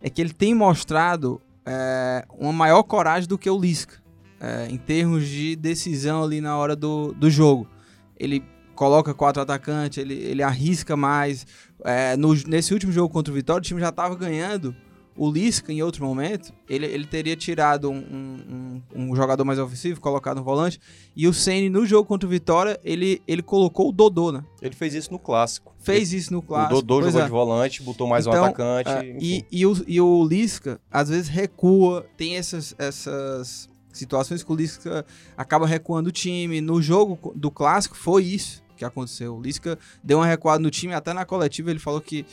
é 0.00 0.08
que 0.08 0.20
ele 0.22 0.32
tem 0.32 0.54
mostrado 0.54 1.40
é, 1.66 2.24
uma 2.38 2.52
maior 2.52 2.82
coragem 2.84 3.28
do 3.28 3.36
que 3.36 3.50
o 3.50 3.58
Lisca, 3.60 3.96
é, 4.40 4.68
em 4.70 4.78
termos 4.78 5.26
de 5.26 5.56
decisão 5.56 6.22
ali 6.22 6.40
na 6.40 6.56
hora 6.56 6.74
do, 6.76 7.12
do 7.12 7.28
jogo. 7.28 7.68
Ele 8.16 8.42
coloca 8.74 9.12
quatro 9.12 9.42
atacantes, 9.42 9.98
ele, 9.98 10.14
ele 10.14 10.42
arrisca 10.42 10.96
mais. 10.96 11.46
É, 11.84 12.16
no- 12.16 12.32
nesse 12.46 12.72
último 12.72 12.92
jogo 12.92 13.12
contra 13.12 13.30
o 13.32 13.34
Vitória, 13.36 13.58
o 13.58 13.62
time 13.62 13.80
já 13.80 13.88
estava 13.90 14.14
ganhando. 14.14 14.74
O 15.22 15.30
Lisca, 15.30 15.70
em 15.70 15.82
outro 15.82 16.02
momento, 16.02 16.50
ele, 16.66 16.86
ele 16.86 17.04
teria 17.04 17.36
tirado 17.36 17.90
um, 17.90 17.94
um- 17.98 18.82
um- 18.94 19.10
um 19.10 19.14
jogador 19.14 19.44
mais 19.44 19.58
ofensivo, 19.58 20.00
colocado 20.00 20.38
no 20.38 20.42
volante. 20.42 20.80
E 21.14 21.28
o 21.28 21.34
Ceni 21.34 21.68
no 21.68 21.84
jogo 21.84 22.08
contra 22.08 22.26
o 22.26 22.30
Vitória, 22.30 22.80
ele, 22.82 23.20
ele 23.28 23.42
colocou 23.42 23.90
o 23.90 23.92
Dodô, 23.92 24.32
né? 24.32 24.42
Ele 24.62 24.74
fez 24.74 24.94
isso 24.94 25.12
no 25.12 25.18
clássico. 25.18 25.74
Fez 25.78 26.14
isso 26.14 26.32
no 26.32 26.40
clássico. 26.40 26.72
O 26.78 26.80
Dodô 26.80 27.02
jogou 27.06 27.20
é. 27.20 27.24
de 27.24 27.30
volante, 27.30 27.82
botou 27.82 28.06
mais 28.08 28.26
um 28.26 28.30
Então, 28.30 28.44
atacante. 28.46 28.88
É, 28.88 29.16
e, 29.20 29.44
e, 29.52 29.66
o, 29.66 29.84
e 29.86 30.00
o 30.00 30.24
Lisca, 30.24 30.80
às 30.90 31.10
vezes, 31.10 31.28
recua, 31.28 32.06
tem 32.16 32.36
essas, 32.36 32.74
essas 32.78 33.68
situações 33.92 34.42
que 34.42 34.50
o 34.50 34.54
Lisca 34.56 35.04
acaba 35.36 35.66
recuando 35.66 36.08
o 36.08 36.12
time. 36.12 36.62
No 36.62 36.80
jogo 36.80 37.32
do 37.36 37.50
clássico 37.50 37.94
foi 37.94 38.24
isso 38.24 38.62
que 38.80 38.84
aconteceu. 38.84 39.36
O 39.36 39.40
Lisca 39.42 39.78
deu 40.02 40.18
uma 40.18 40.26
recuada 40.26 40.58
no 40.62 40.70
time, 40.70 40.94
até 40.94 41.12
na 41.12 41.24
coletiva 41.26 41.70
ele 41.70 41.78
falou 41.78 42.00
que, 42.00 42.24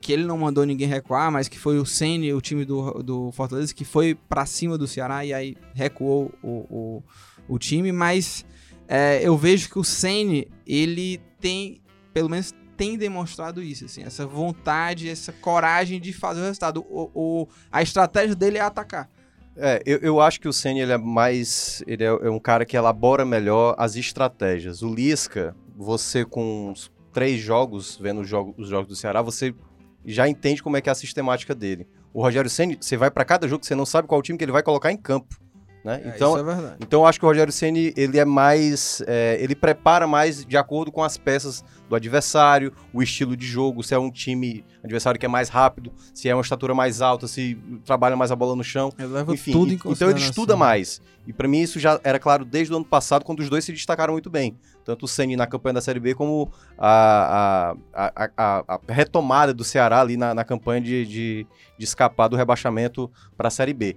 que 0.00 0.10
ele 0.12 0.24
não 0.24 0.38
mandou 0.38 0.64
ninguém 0.64 0.88
recuar, 0.88 1.30
mas 1.30 1.48
que 1.48 1.58
foi 1.58 1.78
o 1.78 1.84
Ceni, 1.84 2.32
o 2.32 2.40
time 2.40 2.64
do, 2.64 3.02
do 3.02 3.30
Fortaleza, 3.32 3.74
que 3.74 3.84
foi 3.84 4.14
pra 4.14 4.46
cima 4.46 4.76
do 4.78 4.86
Ceará 4.86 5.24
e 5.24 5.32
aí 5.34 5.56
recuou 5.74 6.32
o, 6.42 6.48
o, 6.48 7.02
o 7.46 7.58
time. 7.58 7.92
Mas 7.92 8.44
é, 8.88 9.20
eu 9.22 9.36
vejo 9.36 9.68
que 9.68 9.78
o 9.78 9.84
Ceni, 9.84 10.48
ele 10.66 11.20
tem, 11.38 11.80
pelo 12.14 12.28
menos 12.30 12.54
tem 12.74 12.96
demonstrado 12.96 13.62
isso, 13.62 13.84
assim, 13.84 14.02
essa 14.02 14.26
vontade, 14.26 15.08
essa 15.08 15.30
coragem 15.30 16.00
de 16.00 16.10
fazer 16.12 16.40
o 16.40 16.44
resultado. 16.44 16.80
O, 16.88 17.10
o- 17.14 17.48
a 17.70 17.82
estratégia 17.82 18.34
dele 18.34 18.56
é 18.56 18.62
atacar. 18.62 19.08
É, 19.56 19.82
eu, 19.84 19.98
eu 19.98 20.20
acho 20.20 20.40
que 20.40 20.48
o 20.48 20.52
Senna 20.52 20.80
ele 20.80 20.92
é 20.92 20.98
mais. 20.98 21.82
Ele 21.86 22.04
é, 22.04 22.08
é 22.08 22.30
um 22.30 22.38
cara 22.38 22.64
que 22.64 22.76
elabora 22.76 23.24
melhor 23.24 23.74
as 23.78 23.96
estratégias. 23.96 24.82
O 24.82 24.92
Lisca, 24.92 25.54
você 25.76 26.24
com 26.24 26.70
uns 26.70 26.90
três 27.12 27.40
jogos, 27.40 27.98
vendo 28.00 28.22
os 28.22 28.28
jogos, 28.28 28.54
os 28.56 28.68
jogos 28.68 28.88
do 28.88 28.96
Ceará, 28.96 29.20
você 29.20 29.54
já 30.04 30.28
entende 30.28 30.62
como 30.62 30.76
é 30.76 30.80
que 30.80 30.88
é 30.88 30.92
a 30.92 30.94
sistemática 30.94 31.54
dele. 31.54 31.86
O 32.12 32.22
Rogério 32.22 32.50
Senna, 32.50 32.76
você 32.80 32.96
vai 32.96 33.10
pra 33.10 33.24
cada 33.24 33.46
jogo 33.46 33.64
você 33.64 33.74
não 33.74 33.86
sabe 33.86 34.08
qual 34.08 34.22
time 34.22 34.38
que 34.38 34.44
ele 34.44 34.52
vai 34.52 34.62
colocar 34.62 34.90
em 34.90 34.96
campo. 34.96 35.41
Né? 35.84 36.00
É, 36.04 36.08
então, 36.14 36.30
isso 36.30 36.38
é 36.38 36.42
verdade. 36.54 36.76
então 36.80 37.00
eu 37.00 37.06
acho 37.06 37.18
que 37.18 37.24
o 37.24 37.28
Rogério 37.28 37.52
Ceni 37.52 37.92
ele 37.96 38.16
é 38.18 38.24
mais, 38.24 39.02
é, 39.04 39.36
ele 39.40 39.56
prepara 39.56 40.06
mais 40.06 40.44
de 40.44 40.56
acordo 40.56 40.92
com 40.92 41.02
as 41.02 41.16
peças 41.18 41.64
do 41.88 41.96
adversário, 41.96 42.72
o 42.92 43.02
estilo 43.02 43.36
de 43.36 43.44
jogo, 43.44 43.82
se 43.82 43.92
é 43.92 43.98
um 43.98 44.08
time 44.10 44.64
adversário 44.82 45.18
que 45.18 45.26
é 45.26 45.28
mais 45.28 45.48
rápido, 45.48 45.92
se 46.14 46.28
é 46.28 46.34
uma 46.34 46.40
estatura 46.42 46.72
mais 46.72 47.02
alta, 47.02 47.26
se 47.26 47.58
trabalha 47.84 48.14
mais 48.16 48.30
a 48.30 48.36
bola 48.36 48.54
no 48.54 48.62
chão. 48.62 48.92
Ele 48.96 49.08
leva 49.08 49.34
Enfim, 49.34 49.50
tudo 49.50 49.72
em 49.72 49.78
então 49.86 50.08
ele 50.08 50.20
estuda 50.20 50.56
mais. 50.56 51.02
E 51.26 51.32
pra 51.32 51.48
mim 51.48 51.60
isso 51.60 51.80
já 51.80 52.00
era 52.04 52.18
claro 52.18 52.44
desde 52.44 52.72
o 52.72 52.76
ano 52.76 52.84
passado, 52.84 53.24
quando 53.24 53.40
os 53.40 53.50
dois 53.50 53.64
se 53.64 53.72
destacaram 53.72 54.12
muito 54.12 54.30
bem. 54.30 54.56
Tanto 54.84 55.04
o 55.04 55.08
Ceni 55.08 55.34
na 55.36 55.46
campanha 55.48 55.74
da 55.74 55.80
Série 55.80 56.00
B, 56.00 56.14
como 56.14 56.50
a, 56.78 57.74
a, 57.92 58.12
a, 58.14 58.30
a- 58.36 58.64
a 58.88 58.92
retomada 58.92 59.52
do 59.54 59.64
Ceará 59.64 60.00
ali 60.00 60.16
na, 60.16 60.32
na 60.34 60.44
campanha 60.44 60.80
de, 60.80 61.04
de, 61.06 61.46
de 61.78 61.84
escapar 61.84 62.28
do 62.28 62.36
rebaixamento 62.36 63.10
para 63.36 63.48
a 63.48 63.50
Série 63.50 63.72
B. 63.74 63.96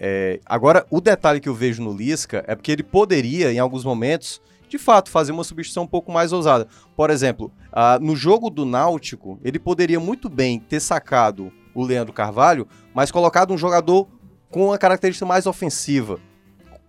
É, 0.00 0.40
agora, 0.44 0.86
o 0.90 1.00
detalhe 1.00 1.40
que 1.40 1.48
eu 1.48 1.54
vejo 1.54 1.82
no 1.82 1.92
Lisca 1.92 2.44
é 2.46 2.54
porque 2.54 2.70
ele 2.72 2.82
poderia, 2.82 3.52
em 3.52 3.58
alguns 3.58 3.84
momentos, 3.84 4.40
de 4.68 4.78
fato, 4.78 5.10
fazer 5.10 5.32
uma 5.32 5.44
substituição 5.44 5.84
um 5.84 5.86
pouco 5.88 6.10
mais 6.12 6.32
ousada. 6.32 6.66
Por 6.96 7.08
exemplo, 7.10 7.52
ah, 7.72 7.98
no 8.00 8.14
jogo 8.16 8.50
do 8.50 8.64
Náutico, 8.64 9.38
ele 9.44 9.58
poderia 9.58 9.98
muito 10.00 10.28
bem 10.28 10.58
ter 10.58 10.80
sacado 10.80 11.52
o 11.74 11.84
Leandro 11.84 12.12
Carvalho, 12.12 12.66
mas 12.94 13.10
colocado 13.10 13.52
um 13.54 13.58
jogador 13.58 14.08
com 14.50 14.66
uma 14.66 14.78
característica 14.78 15.24
mais 15.26 15.46
ofensiva. 15.46 16.18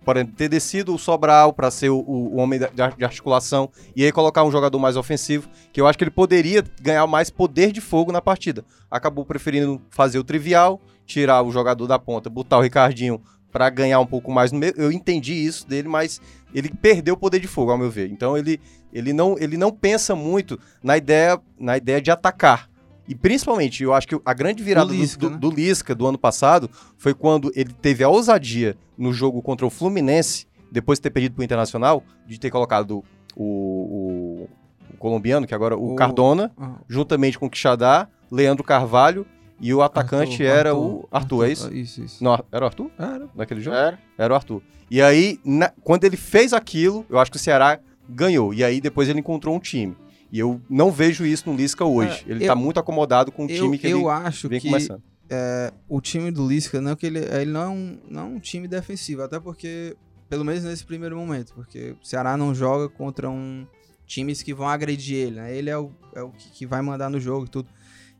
Por 0.04 0.16
exemplo, 0.16 0.34
ter 0.36 0.48
descido 0.48 0.94
o 0.94 0.98
Sobral 0.98 1.52
para 1.52 1.70
ser 1.70 1.90
o, 1.90 1.98
o- 1.98 2.36
homem 2.38 2.58
de 2.58 3.04
articulação 3.04 3.68
e 3.94 4.04
aí 4.04 4.10
colocar 4.10 4.42
um 4.42 4.50
jogador 4.50 4.78
mais 4.78 4.96
ofensivo, 4.96 5.48
que 5.72 5.80
eu 5.80 5.86
acho 5.86 5.98
que 5.98 6.04
ele 6.04 6.10
poderia 6.10 6.64
ganhar 6.80 7.06
mais 7.06 7.28
poder 7.28 7.72
de 7.72 7.80
fogo 7.82 8.10
na 8.10 8.22
partida. 8.22 8.64
Acabou 8.90 9.24
preferindo 9.26 9.80
fazer 9.90 10.18
o 10.18 10.24
trivial, 10.24 10.80
tirar 11.08 11.42
o 11.42 11.50
jogador 11.50 11.86
da 11.88 11.98
ponta, 11.98 12.28
botar 12.30 12.58
o 12.58 12.60
Ricardinho 12.60 13.20
para 13.50 13.68
ganhar 13.70 13.98
um 13.98 14.06
pouco 14.06 14.30
mais 14.30 14.52
no 14.52 14.58
meio. 14.58 14.74
Eu 14.76 14.92
entendi 14.92 15.32
isso 15.32 15.66
dele, 15.66 15.88
mas 15.88 16.20
ele 16.54 16.68
perdeu 16.70 17.14
o 17.14 17.16
poder 17.16 17.40
de 17.40 17.48
fogo, 17.48 17.72
ao 17.72 17.78
meu 17.78 17.90
ver. 17.90 18.10
Então 18.12 18.36
ele, 18.36 18.60
ele, 18.92 19.12
não, 19.14 19.36
ele 19.38 19.56
não 19.56 19.72
pensa 19.72 20.14
muito 20.14 20.58
na 20.82 20.96
ideia, 20.98 21.40
na 21.58 21.76
ideia 21.78 22.00
de 22.00 22.10
atacar. 22.10 22.68
E 23.08 23.14
principalmente, 23.14 23.82
eu 23.82 23.94
acho 23.94 24.06
que 24.06 24.20
a 24.22 24.34
grande 24.34 24.62
virada 24.62 24.88
do 24.88 24.94
Lisca, 24.94 25.18
do, 25.20 25.30
né? 25.30 25.38
do 25.38 25.50
Lisca 25.50 25.94
do 25.94 26.06
ano 26.06 26.18
passado 26.18 26.68
foi 26.98 27.14
quando 27.14 27.50
ele 27.56 27.72
teve 27.72 28.04
a 28.04 28.08
ousadia 28.10 28.76
no 28.98 29.14
jogo 29.14 29.40
contra 29.40 29.66
o 29.66 29.70
Fluminense, 29.70 30.46
depois 30.70 30.98
de 30.98 31.04
ter 31.04 31.10
perdido 31.10 31.34
pro 31.34 31.42
Internacional, 31.42 32.04
de 32.26 32.38
ter 32.38 32.50
colocado 32.50 33.02
o, 33.34 33.44
o- 33.44 34.48
o 34.92 34.96
colombiano, 34.98 35.46
que 35.46 35.54
agora 35.54 35.74
o, 35.74 35.92
O- 35.92 35.96
Cardona, 35.96 36.52
Ah, 36.58 36.74
juntamente 36.86 37.38
com 37.38 37.46
o 37.46 37.50
Quixadá, 37.50 38.08
Leandro 38.30 38.62
Carvalho 38.62 39.24
e 39.60 39.72
o 39.74 39.82
atacante 39.82 40.42
Arthur, 40.46 40.58
era 40.58 40.70
Arthur, 40.70 40.82
o 40.82 41.08
Arthur, 41.10 41.44
é 41.46 41.52
isso? 41.52 41.74
Isso, 41.74 42.02
isso. 42.04 42.24
Não, 42.24 42.42
era 42.52 42.64
o 42.64 42.68
Arthur? 42.68 42.90
Era. 42.98 43.28
Naquele 43.34 43.60
jogo? 43.60 43.76
Era. 43.76 43.98
Era 44.16 44.32
o 44.32 44.36
Arthur. 44.36 44.62
E 44.90 45.02
aí, 45.02 45.38
na- 45.44 45.72
quando 45.82 46.04
ele 46.04 46.16
fez 46.16 46.52
aquilo, 46.52 47.04
eu 47.10 47.18
acho 47.18 47.30
que 47.30 47.36
o 47.36 47.40
Ceará 47.40 47.78
ganhou. 48.08 48.54
E 48.54 48.62
aí 48.64 48.80
depois 48.80 49.08
ele 49.08 49.20
encontrou 49.20 49.54
um 49.54 49.60
time. 49.60 49.96
E 50.32 50.38
eu 50.38 50.60
não 50.68 50.90
vejo 50.90 51.24
isso 51.26 51.48
no 51.50 51.56
Lisca 51.56 51.84
hoje. 51.84 52.24
É, 52.26 52.30
ele 52.32 52.44
eu- 52.44 52.48
tá 52.48 52.54
muito 52.54 52.78
acomodado 52.80 53.30
com 53.32 53.46
o 53.46 53.50
Eu, 53.50 53.64
time 53.64 53.78
que 53.78 53.86
eu 53.88 53.98
ele 54.00 54.08
acho 54.08 54.48
vem 54.48 54.60
que 54.60 54.68
começando. 54.68 55.02
é, 55.28 55.72
o 55.88 56.00
time 56.00 56.30
do 56.30 56.46
Lisca 56.46 56.80
não 56.80 56.92
é 56.92 56.96
que 56.96 57.06
ele, 57.06 57.18
ele 57.18 57.50
não, 57.50 57.60
é 57.62 57.68
um, 57.68 57.98
não 58.08 58.20
é 58.20 58.24
um 58.24 58.38
time 58.38 58.66
defensivo, 58.68 59.22
até 59.22 59.38
porque, 59.40 59.96
pelo 60.28 60.44
menos 60.44 60.64
nesse 60.64 60.84
primeiro 60.84 61.16
momento, 61.16 61.52
porque 61.54 61.94
o 62.02 62.06
Ceará 62.06 62.36
não 62.36 62.54
joga 62.54 62.88
contra 62.88 63.28
um 63.28 63.66
times 64.06 64.42
que 64.42 64.54
vão 64.54 64.68
agredir 64.68 65.16
ele, 65.16 65.36
né? 65.36 65.54
Ele 65.54 65.68
é 65.68 65.76
o, 65.76 65.90
é 66.14 66.22
o 66.22 66.30
que, 66.30 66.50
que 66.50 66.66
vai 66.66 66.80
mandar 66.80 67.10
no 67.10 67.20
jogo 67.20 67.44
e 67.44 67.48
tudo. 67.48 67.68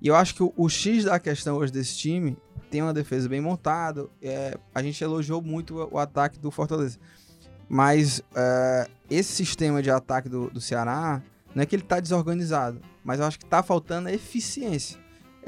E 0.00 0.08
eu 0.08 0.14
acho 0.14 0.34
que 0.34 0.42
o, 0.42 0.52
o 0.56 0.68
X 0.68 1.04
da 1.04 1.18
questão 1.18 1.56
hoje 1.56 1.72
desse 1.72 1.96
time 1.96 2.36
tem 2.70 2.82
uma 2.82 2.92
defesa 2.92 3.28
bem 3.28 3.40
montada. 3.40 4.08
é, 4.22 4.56
a 4.74 4.82
gente 4.82 5.02
elogiou 5.02 5.42
muito 5.42 5.76
o, 5.76 5.94
o 5.94 5.98
ataque 5.98 6.38
do 6.38 6.50
Fortaleza. 6.50 6.98
Mas 7.68 8.22
é, 8.34 8.88
esse 9.10 9.32
sistema 9.32 9.82
de 9.82 9.90
ataque 9.90 10.28
do, 10.28 10.50
do 10.50 10.60
Ceará 10.60 11.22
não 11.54 11.62
é 11.62 11.66
que 11.66 11.74
ele 11.74 11.82
tá 11.82 11.98
desorganizado, 11.98 12.80
mas 13.02 13.20
eu 13.20 13.26
acho 13.26 13.38
que 13.38 13.46
tá 13.46 13.62
faltando 13.62 14.08
eficiência 14.08 14.98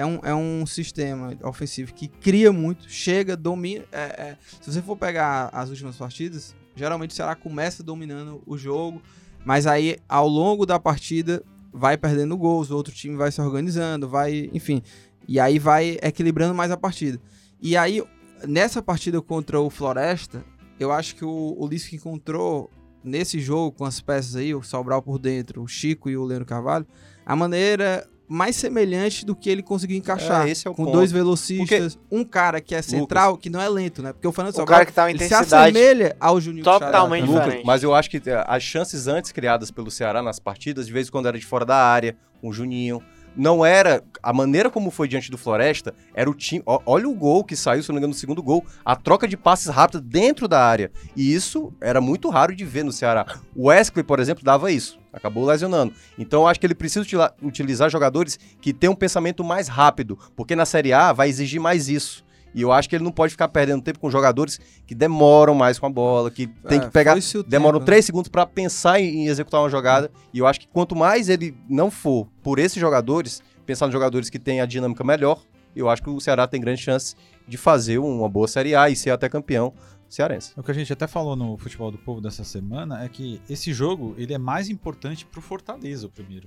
é 0.00 0.06
um, 0.06 0.18
é 0.22 0.34
um 0.34 0.64
sistema 0.64 1.36
ofensivo 1.42 1.92
que 1.92 2.08
cria 2.08 2.50
muito, 2.50 2.88
chega, 2.88 3.36
domina. 3.36 3.84
é, 3.92 3.98
é, 4.00 4.36
se 4.60 4.72
você 4.72 4.80
for 4.80 4.96
pegar 4.96 5.50
as 5.52 5.68
últimas 5.68 5.96
partidas, 5.96 6.54
geralmente 6.74 7.10
o 7.10 7.14
Ceará 7.14 7.34
começa 7.34 7.82
dominando 7.82 8.42
o 8.46 8.56
jogo, 8.56 9.02
mas 9.44 9.66
aí 9.66 9.98
ao 10.08 10.26
longo 10.26 10.64
da 10.64 10.80
partida 10.80 11.42
vai 11.72 11.96
perdendo 11.96 12.36
gols, 12.36 12.70
o 12.70 12.76
outro 12.76 12.92
time 12.92 13.16
vai 13.16 13.30
se 13.30 13.40
organizando, 13.40 14.08
vai, 14.08 14.50
enfim, 14.52 14.82
e 15.26 15.38
aí 15.38 15.58
vai 15.58 15.98
equilibrando 16.02 16.54
mais 16.54 16.70
a 16.70 16.76
partida. 16.76 17.20
E 17.60 17.76
aí, 17.76 18.02
nessa 18.46 18.82
partida 18.82 19.20
contra 19.20 19.60
o 19.60 19.70
Floresta, 19.70 20.44
eu 20.78 20.90
acho 20.90 21.14
que 21.14 21.24
o, 21.24 21.56
o 21.58 21.66
Lisca 21.66 21.94
encontrou 21.94 22.70
nesse 23.04 23.38
jogo 23.40 23.76
com 23.76 23.84
as 23.84 24.00
peças 24.00 24.36
aí, 24.36 24.54
o 24.54 24.62
Sobral 24.62 25.02
por 25.02 25.18
dentro, 25.18 25.62
o 25.62 25.68
Chico 25.68 26.10
e 26.10 26.16
o 26.16 26.24
Leandro 26.24 26.46
Carvalho, 26.46 26.86
a 27.24 27.36
maneira 27.36 28.08
mais 28.32 28.54
semelhante 28.54 29.26
do 29.26 29.34
que 29.34 29.50
ele 29.50 29.60
conseguiu 29.60 29.96
encaixar. 29.96 30.46
É, 30.46 30.50
esse 30.52 30.68
é 30.68 30.70
o 30.70 30.74
com 30.74 30.84
ponto. 30.84 30.94
dois 30.94 31.10
velocistas, 31.10 31.98
um 32.08 32.22
cara 32.22 32.60
que 32.60 32.76
é 32.76 32.80
central, 32.80 33.36
que 33.36 33.50
não 33.50 33.60
é 33.60 33.68
lento, 33.68 34.00
né? 34.02 34.12
Porque 34.12 34.28
o 34.28 34.30
Fernando 34.30 34.52
O 34.54 34.56
Sobral, 34.56 34.78
cara 34.78 34.86
que 34.86 34.92
tá 34.92 35.02
uma 35.02 35.10
ele 35.10 35.18
se 35.26 35.34
assemelha 35.34 36.16
ao 36.20 36.40
Juninho 36.40 36.62
totalmente 36.62 37.26
Xará. 37.26 37.40
diferente. 37.40 37.66
Mas 37.66 37.82
eu 37.82 37.92
acho 37.92 38.08
que 38.08 38.22
eh, 38.24 38.44
as 38.46 38.62
chances 38.62 39.08
antes 39.08 39.32
criadas 39.32 39.72
pelo 39.72 39.90
Ceará 39.90 40.22
nas 40.22 40.38
partidas, 40.38 40.86
de 40.86 40.92
vez 40.92 41.08
em 41.08 41.10
quando 41.10 41.26
era 41.26 41.36
de 41.36 41.44
fora 41.44 41.64
da 41.64 41.76
área, 41.76 42.16
com 42.40 42.48
o 42.50 42.52
Juninho. 42.52 43.02
Não 43.36 43.64
era. 43.66 44.02
A 44.22 44.32
maneira 44.32 44.70
como 44.70 44.90
foi 44.92 45.08
diante 45.08 45.28
do 45.30 45.38
Floresta 45.38 45.92
era 46.14 46.30
o 46.30 46.34
time. 46.34 46.62
ó, 46.66 46.80
Olha 46.86 47.08
o 47.08 47.14
gol 47.14 47.42
que 47.44 47.56
saiu, 47.56 47.82
se 47.82 47.88
não 47.88 47.94
me 47.94 47.98
engano, 47.98 48.12
no 48.12 48.18
segundo 48.18 48.42
gol. 48.42 48.64
A 48.84 48.94
troca 48.94 49.26
de 49.26 49.36
passes 49.36 49.66
rápida 49.66 50.00
dentro 50.00 50.46
da 50.46 50.64
área. 50.64 50.90
E 51.16 51.34
isso 51.34 51.72
era 51.80 52.00
muito 52.00 52.28
raro 52.28 52.54
de 52.54 52.64
ver 52.64 52.84
no 52.84 52.92
Ceará. 52.92 53.26
O 53.56 53.68
Wesley, 53.68 54.04
por 54.04 54.20
exemplo, 54.20 54.44
dava 54.44 54.70
isso. 54.70 54.99
Acabou 55.12 55.44
lesionando. 55.44 55.92
Então 56.18 56.42
eu 56.42 56.46
acho 56.48 56.60
que 56.60 56.66
ele 56.66 56.74
precisa 56.74 57.04
utilizar 57.42 57.90
jogadores 57.90 58.38
que 58.60 58.72
tenham 58.72 58.92
um 58.92 58.96
pensamento 58.96 59.42
mais 59.42 59.68
rápido. 59.68 60.18
Porque 60.36 60.54
na 60.54 60.64
Série 60.64 60.92
A 60.92 61.12
vai 61.12 61.28
exigir 61.28 61.60
mais 61.60 61.88
isso. 61.88 62.24
E 62.54 62.62
eu 62.62 62.72
acho 62.72 62.88
que 62.88 62.96
ele 62.96 63.04
não 63.04 63.12
pode 63.12 63.30
ficar 63.30 63.46
perdendo 63.48 63.80
tempo 63.82 64.00
com 64.00 64.10
jogadores 64.10 64.58
que 64.84 64.92
demoram 64.94 65.54
mais 65.54 65.78
com 65.78 65.86
a 65.86 65.90
bola, 65.90 66.30
que 66.32 66.48
tem 66.68 66.78
É, 66.78 66.80
que 66.82 66.90
pegar 66.90 67.14
demoram 67.46 67.78
tempo, 67.78 67.80
né? 67.80 67.86
três 67.86 68.04
segundos 68.04 68.28
pra 68.28 68.44
pensar 68.44 69.00
em, 69.00 69.20
em 69.22 69.26
executar 69.28 69.60
uma 69.60 69.70
jogada. 69.70 70.10
E 70.34 70.38
eu 70.40 70.46
acho 70.48 70.58
que 70.60 70.66
quanto 70.68 70.96
mais 70.96 71.28
ele 71.28 71.56
não 71.68 71.90
for 71.92 72.26
por 72.42 72.58
esses 72.58 72.80
jogadores, 72.80 73.40
pensar 73.64 73.86
nos 73.86 73.92
jogadores 73.92 74.28
que 74.28 74.38
têm 74.38 74.60
a 74.60 74.66
dinâmica 74.66 75.04
melhor, 75.04 75.40
eu 75.76 75.88
acho 75.88 76.02
que 76.02 76.10
o 76.10 76.20
Ceará 76.20 76.48
tem 76.48 76.60
grande 76.60 76.82
chance 76.82 77.14
de 77.46 77.56
fazer 77.56 77.98
uma 77.98 78.28
boa 78.28 78.48
Série 78.48 78.74
A 78.74 78.90
e 78.90 78.96
ser 78.96 79.10
até 79.10 79.28
campeão 79.28 79.72
cearense. 80.14 80.52
O 80.56 80.62
que 80.62 80.70
a 80.70 80.74
gente 80.74 80.92
até 80.92 81.06
falou 81.06 81.34
no 81.36 81.56
Futebol 81.56 81.90
do 81.90 81.98
Povo 81.98 82.20
dessa 82.20 82.44
semana 82.44 83.02
é 83.04 83.08
que 83.08 83.40
esse 83.48 83.72
jogo 83.72 84.14
ele 84.18 84.34
é 84.34 84.38
mais 84.38 84.68
importante 84.68 85.24
pro 85.24 85.40
Fortaleza, 85.40 86.06
o 86.06 86.10
primeiro, 86.10 86.46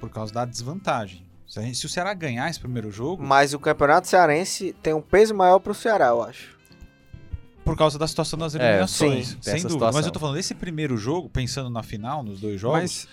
por 0.00 0.10
causa 0.10 0.32
da 0.32 0.44
desvantagem. 0.44 1.24
Se, 1.46 1.58
a 1.58 1.62
gente- 1.62 1.76
se 1.76 1.84
o 1.84 1.88
Ceará 1.88 2.14
ganhar 2.14 2.48
esse 2.48 2.58
primeiro 2.58 2.90
jogo, 2.90 3.22
Mas 3.22 3.52
o 3.52 3.58
Campeonato 3.58 4.08
Cearense 4.08 4.74
tem 4.82 4.94
um 4.94 5.02
peso 5.02 5.34
maior 5.34 5.58
pro 5.58 5.74
Ceará, 5.74 6.06
eu 6.06 6.22
acho. 6.22 6.56
por 7.64 7.76
causa 7.76 7.96
da 7.98 8.08
situação 8.08 8.38
das 8.38 8.54
É, 8.56 8.58
eliminações, 8.58 9.28
sim, 9.28 9.34
tem 9.36 9.52
sem 9.54 9.62
dúvida. 9.62 9.84
Mas 9.86 9.88
situação. 9.96 10.08
eu 10.08 10.12
tô 10.12 10.18
falando, 10.18 10.38
esse 10.38 10.54
primeiro 10.54 10.96
jogo, 10.96 11.28
pensando 11.28 11.70
na 11.70 11.82
final, 11.82 12.22
nos 12.24 12.40
dois 12.40 12.60
jogos, 12.60 12.80
Mas, 12.80 13.08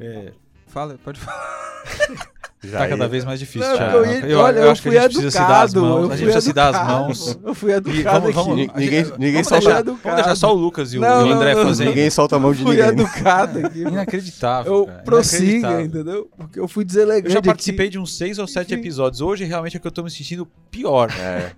é, 0.00 0.32
fala, 0.66 0.98
pode 1.04 1.20
falar. 1.20 1.84
Já 2.68 2.78
tá 2.78 2.88
cada 2.88 3.04
ia- 3.04 3.08
vez 3.08 3.24
mais 3.24 3.38
difícil, 3.40 3.68
Não, 3.68 3.76
Thiago. 3.76 3.96
eu, 3.98 4.04
ia- 4.28 4.38
olha, 4.38 4.58
eu, 4.60 4.70
acho 4.70 4.82
que 4.82 4.88
fui 4.88 4.98
a 4.98 5.02
gente 5.02 5.12
precisa 5.12 5.30
se 5.30 5.38
dar 5.38 5.62
as 5.62 5.70
educado, 5.72 5.80
mãos. 5.86 5.94
eu 5.94 5.98
A 5.98 6.00
gente 6.02 6.10
fui 6.16 6.24
precisa 6.32 6.40
se 6.40 6.52
dar 6.52 6.68
as 6.68 6.76
educado, 6.76 7.00
mãos. 7.00 7.38
Eu 7.44 7.54
fui 7.54 7.70
E 7.70 7.74
educado 7.74 8.20
vamos, 8.20 8.34
vamos, 8.34 8.52
aqui. 8.52 8.78
Ni- 8.78 8.84
ninguém- 8.84 9.04
ninguém 9.18 9.32
vamos 9.32 9.48
solta- 9.48 9.64
deixar, 9.64 9.80
educado. 9.80 10.00
vamos 10.02 10.16
deixar 10.16 10.36
só 10.36 10.52
o 10.54 10.56
Lucas 10.56 10.92
e 10.94 10.98
o, 10.98 11.00
Não, 11.00 11.28
o 11.28 11.32
André 11.32 11.54
não, 11.54 11.60
não, 11.60 11.68
fazendo. 11.68 11.88
Ninguém 11.88 12.10
solta 12.10 12.36
a 12.36 12.38
mão 12.38 12.52
de 12.52 12.62
Fui 12.62 12.76
ninguém. 12.76 12.88
educado 12.90 13.66
aqui. 13.66 13.78
Inacreditável. 13.84 14.72
Eu 14.74 14.86
cara, 14.86 15.02
prossiga, 15.02 15.44
inacreditável. 15.44 15.84
entendeu? 15.86 16.30
Porque 16.36 16.60
eu 16.60 16.68
fui 16.68 16.84
deselegante 16.84 17.26
Eu 17.26 17.32
já 17.32 17.38
aqui. 17.40 17.48
participei 17.48 17.88
de 17.88 17.98
uns 17.98 18.16
seis 18.16 18.38
ou 18.38 18.46
sete 18.46 18.74
episódios. 18.74 19.20
Hoje, 19.20 19.44
realmente, 19.44 19.76
é 19.76 19.80
que 19.80 19.86
eu 19.86 19.92
tô 19.92 20.02
me 20.02 20.10
sentindo 20.10 20.46
pior. 20.70 21.10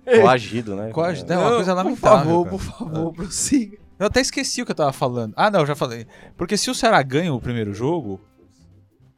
É, 0.05 0.19
coagido, 0.19 0.75
né? 0.75 0.89
Coagido. 0.91 1.31
É. 1.31 1.37
Uma 1.37 1.49
coisa 1.51 1.71
Por 1.73 1.77
lamentável, 1.77 2.19
favor, 2.19 2.43
cara. 2.43 2.49
por 2.57 2.61
favor, 2.61 3.13
prossiga. 3.13 3.77
Eu 3.99 4.05
até 4.05 4.21
esqueci 4.21 4.61
o 4.61 4.65
que 4.65 4.71
eu 4.71 4.75
tava 4.75 4.93
falando. 4.93 5.33
Ah, 5.35 5.49
não, 5.49 5.65
já 5.65 5.75
falei. 5.75 6.05
Porque 6.37 6.55
se 6.55 6.69
o 6.69 6.75
Ceará 6.75 7.01
ganha 7.01 7.33
o 7.33 7.41
primeiro 7.41 7.73
jogo, 7.73 8.21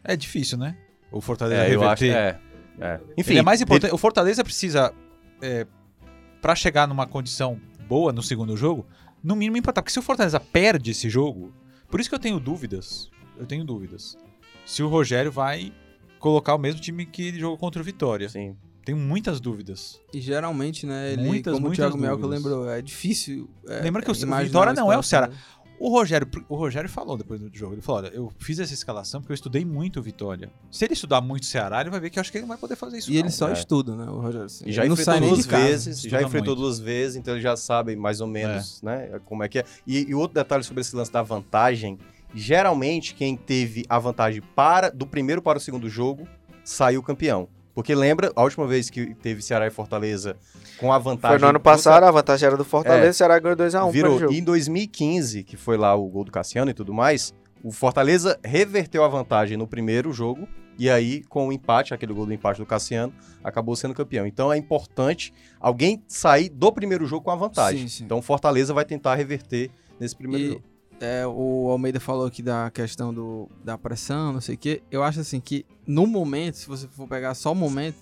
é 0.03 0.15
difícil, 0.15 0.57
né? 0.57 0.75
O 1.11 1.21
Fortaleza 1.21 1.63
É, 1.63 1.73
eu 1.75 1.83
acho. 1.87 2.03
reverter. 2.03 2.39
É, 2.79 2.85
é. 2.85 2.99
Enfim, 3.17 3.31
Ele 3.31 3.39
é 3.39 3.43
mais 3.43 3.61
importante. 3.61 3.93
O 3.93 3.97
Fortaleza 3.97 4.43
precisa, 4.43 4.93
é, 5.41 5.65
para 6.41 6.55
chegar 6.55 6.87
numa 6.87 7.05
condição 7.07 7.59
boa 7.87 8.11
no 8.13 8.21
segundo 8.21 8.55
jogo, 8.55 8.85
no 9.23 9.35
mínimo 9.35 9.57
empatar. 9.57 9.83
Porque 9.83 9.91
se 9.93 9.99
o 9.99 10.03
Fortaleza 10.03 10.39
perde 10.39 10.91
esse 10.91 11.09
jogo, 11.09 11.51
por 11.89 11.99
isso 11.99 12.09
que 12.09 12.15
eu 12.15 12.19
tenho 12.19 12.39
dúvidas. 12.39 13.09
Eu 13.37 13.45
tenho 13.45 13.63
dúvidas. 13.63 14.17
Se 14.65 14.83
o 14.83 14.87
Rogério 14.87 15.31
vai 15.31 15.73
colocar 16.19 16.53
o 16.53 16.57
mesmo 16.59 16.79
time 16.81 17.05
que 17.05 17.23
ele 17.29 17.39
jogou 17.39 17.57
contra 17.57 17.81
o 17.81 17.85
Vitória. 17.85 18.29
Sim. 18.29 18.55
Tenho 18.85 18.97
muitas 18.97 19.39
dúvidas. 19.39 20.01
E 20.13 20.19
geralmente, 20.19 20.85
né, 20.85 21.13
ele, 21.13 21.23
Muitas, 21.23 21.53
como 21.53 21.65
o 21.65 21.69
muitas 21.69 21.85
Thiago 21.85 21.97
Melco 21.97 22.25
lembrou, 22.25 22.69
é 22.69 22.81
difícil. 22.81 23.49
é, 23.67 23.81
Lembra 23.81 24.01
que 24.01 24.09
o 24.09 24.13
Vitória 24.13 24.73
não 24.73 24.91
é 24.91 24.97
o 24.97 25.03
Ceará. 25.03 25.29
O 25.79 25.89
Rogério, 25.89 26.27
o 26.49 26.55
Rogério 26.55 26.89
falou 26.89 27.15
depois 27.17 27.39
do 27.39 27.49
jogo, 27.53 27.73
ele 27.75 27.81
falou, 27.81 28.01
olha, 28.01 28.11
eu 28.13 28.31
fiz 28.37 28.59
essa 28.59 28.73
escalação 28.73 29.21
porque 29.21 29.31
eu 29.31 29.35
estudei 29.35 29.63
muito 29.63 29.99
o 29.99 30.03
Vitória. 30.03 30.51
Se 30.69 30.83
ele 30.85 30.93
estudar 30.93 31.21
muito 31.21 31.43
o 31.43 31.45
Ceará, 31.45 31.79
ele 31.81 31.89
vai 31.89 31.99
ver 32.01 32.09
que 32.09 32.19
eu 32.19 32.21
acho 32.21 32.31
que 32.31 32.37
ele 32.37 32.41
não 32.43 32.49
vai 32.49 32.57
poder 32.57 32.75
fazer 32.75 32.97
isso 32.97 33.09
E 33.09 33.13
não. 33.13 33.19
ele 33.21 33.29
só 33.31 33.47
É. 33.49 33.53
estuda, 33.53 33.95
né, 33.95 34.03
o 34.09 34.19
Rogério 34.19 34.49
Ceni. 34.49 34.69
E 34.69 34.73
já 34.73 34.81
Ele 34.81 34.89
não 34.89 34.93
enfrentou 34.95 35.13
sai 35.13 35.19
nem 35.21 35.29
duas 35.29 35.45
vezes, 35.45 36.01
já 36.01 36.21
enfrentou 36.21 36.53
muito. 36.55 36.61
duas 36.67 36.79
vezes, 36.79 37.15
então 37.15 37.33
ele 37.33 37.41
já 37.41 37.55
sabe 37.55 37.95
mais 37.95 38.19
ou 38.19 38.27
menos, 38.27 38.81
né, 38.81 39.19
como 39.25 39.41
é 39.43 39.47
que 39.47 39.59
é. 39.59 39.63
E, 39.87 40.09
e 40.09 40.13
outro 40.13 40.35
detalhe 40.35 40.63
sobre 40.63 40.81
esse 40.81 40.93
lance 40.95 41.11
da 41.11 41.21
vantagem, 41.21 41.97
geralmente 42.35 43.13
quem 43.15 43.35
teve 43.37 43.85
a 43.89 43.97
vantagem 43.99 44.41
para 44.55 44.89
do 44.89 45.05
primeiro 45.07 45.41
para 45.41 45.57
o 45.57 45.61
segundo 45.61 45.89
jogo 45.89 46.27
saiu 46.63 47.01
campeão. 47.01 47.47
Porque 47.79 47.95
lembra, 47.95 48.29
a 48.35 48.43
última 48.43 48.67
vez 48.67 48.89
que 48.89 49.15
teve 49.15 49.41
Ceará 49.41 49.65
e 49.65 49.69
Fortaleza 49.69 50.35
com 50.77 50.91
a 50.91 50.97
vantagem... 50.97 51.37
Foi 51.37 51.41
no 51.41 51.47
ano 51.47 51.59
do 51.59 51.61
passado, 51.61 52.03
a 52.03 52.11
vantagem 52.11 52.45
era 52.45 52.57
do 52.57 52.65
Fortaleza, 52.65 53.07
É. 53.07 53.09
o 53.09 53.13
Ceará 53.13 53.39
ganhou 53.39 53.55
2x1 53.55 53.89
virou. 53.89 54.33
E 54.33 54.39
em 54.39 54.43
2015, 54.43 55.45
que 55.45 55.55
foi 55.55 55.77
lá 55.77 55.95
o 55.95 56.05
gol 56.09 56.25
do 56.25 56.31
Cassiano 56.31 56.69
e 56.69 56.73
tudo 56.73 56.93
mais, 56.93 57.33
o 57.63 57.71
Fortaleza 57.71 58.37
reverteu 58.43 59.01
a 59.01 59.07
vantagem 59.07 59.55
no 59.55 59.65
primeiro 59.65 60.11
jogo. 60.11 60.45
E 60.77 60.89
aí, 60.89 61.23
com 61.29 61.47
o 61.47 61.53
empate, 61.53 61.93
aquele 61.93 62.11
gol 62.11 62.25
do 62.25 62.33
empate 62.33 62.59
do 62.59 62.65
Cassiano, 62.65 63.13
acabou 63.41 63.73
sendo 63.77 63.93
campeão. 63.93 64.27
Então 64.27 64.51
é 64.51 64.57
importante 64.57 65.33
alguém 65.57 66.03
sair 66.05 66.49
do 66.49 66.73
primeiro 66.73 67.05
jogo 67.05 67.23
com 67.23 67.31
a 67.31 67.35
vantagem. 67.35 67.83
Sim, 67.83 67.87
sim. 67.87 68.03
Então 68.03 68.17
o 68.17 68.21
Fortaleza 68.21 68.73
vai 68.73 68.83
tentar 68.83 69.15
reverter 69.15 69.71
nesse 69.97 70.17
primeiro 70.17 70.43
E 70.45 70.49
jogo. 70.49 70.63
É, 70.99 71.25
o 71.25 71.69
Almeida 71.69 71.99
falou 71.99 72.25
aqui 72.25 72.41
da 72.41 72.69
questão 72.71 73.13
do, 73.13 73.49
da 73.63 73.77
pressão, 73.77 74.33
não 74.33 74.41
sei 74.41 74.55
o 74.55 74.57
quê. 74.57 74.81
Eu 74.91 75.03
acho 75.03 75.19
assim 75.19 75.39
que 75.39 75.65
no 75.87 76.05
momento, 76.05 76.55
se 76.55 76.67
você 76.67 76.87
for 76.87 77.07
pegar 77.07 77.33
só 77.35 77.51
o 77.51 77.55
momento, 77.55 77.97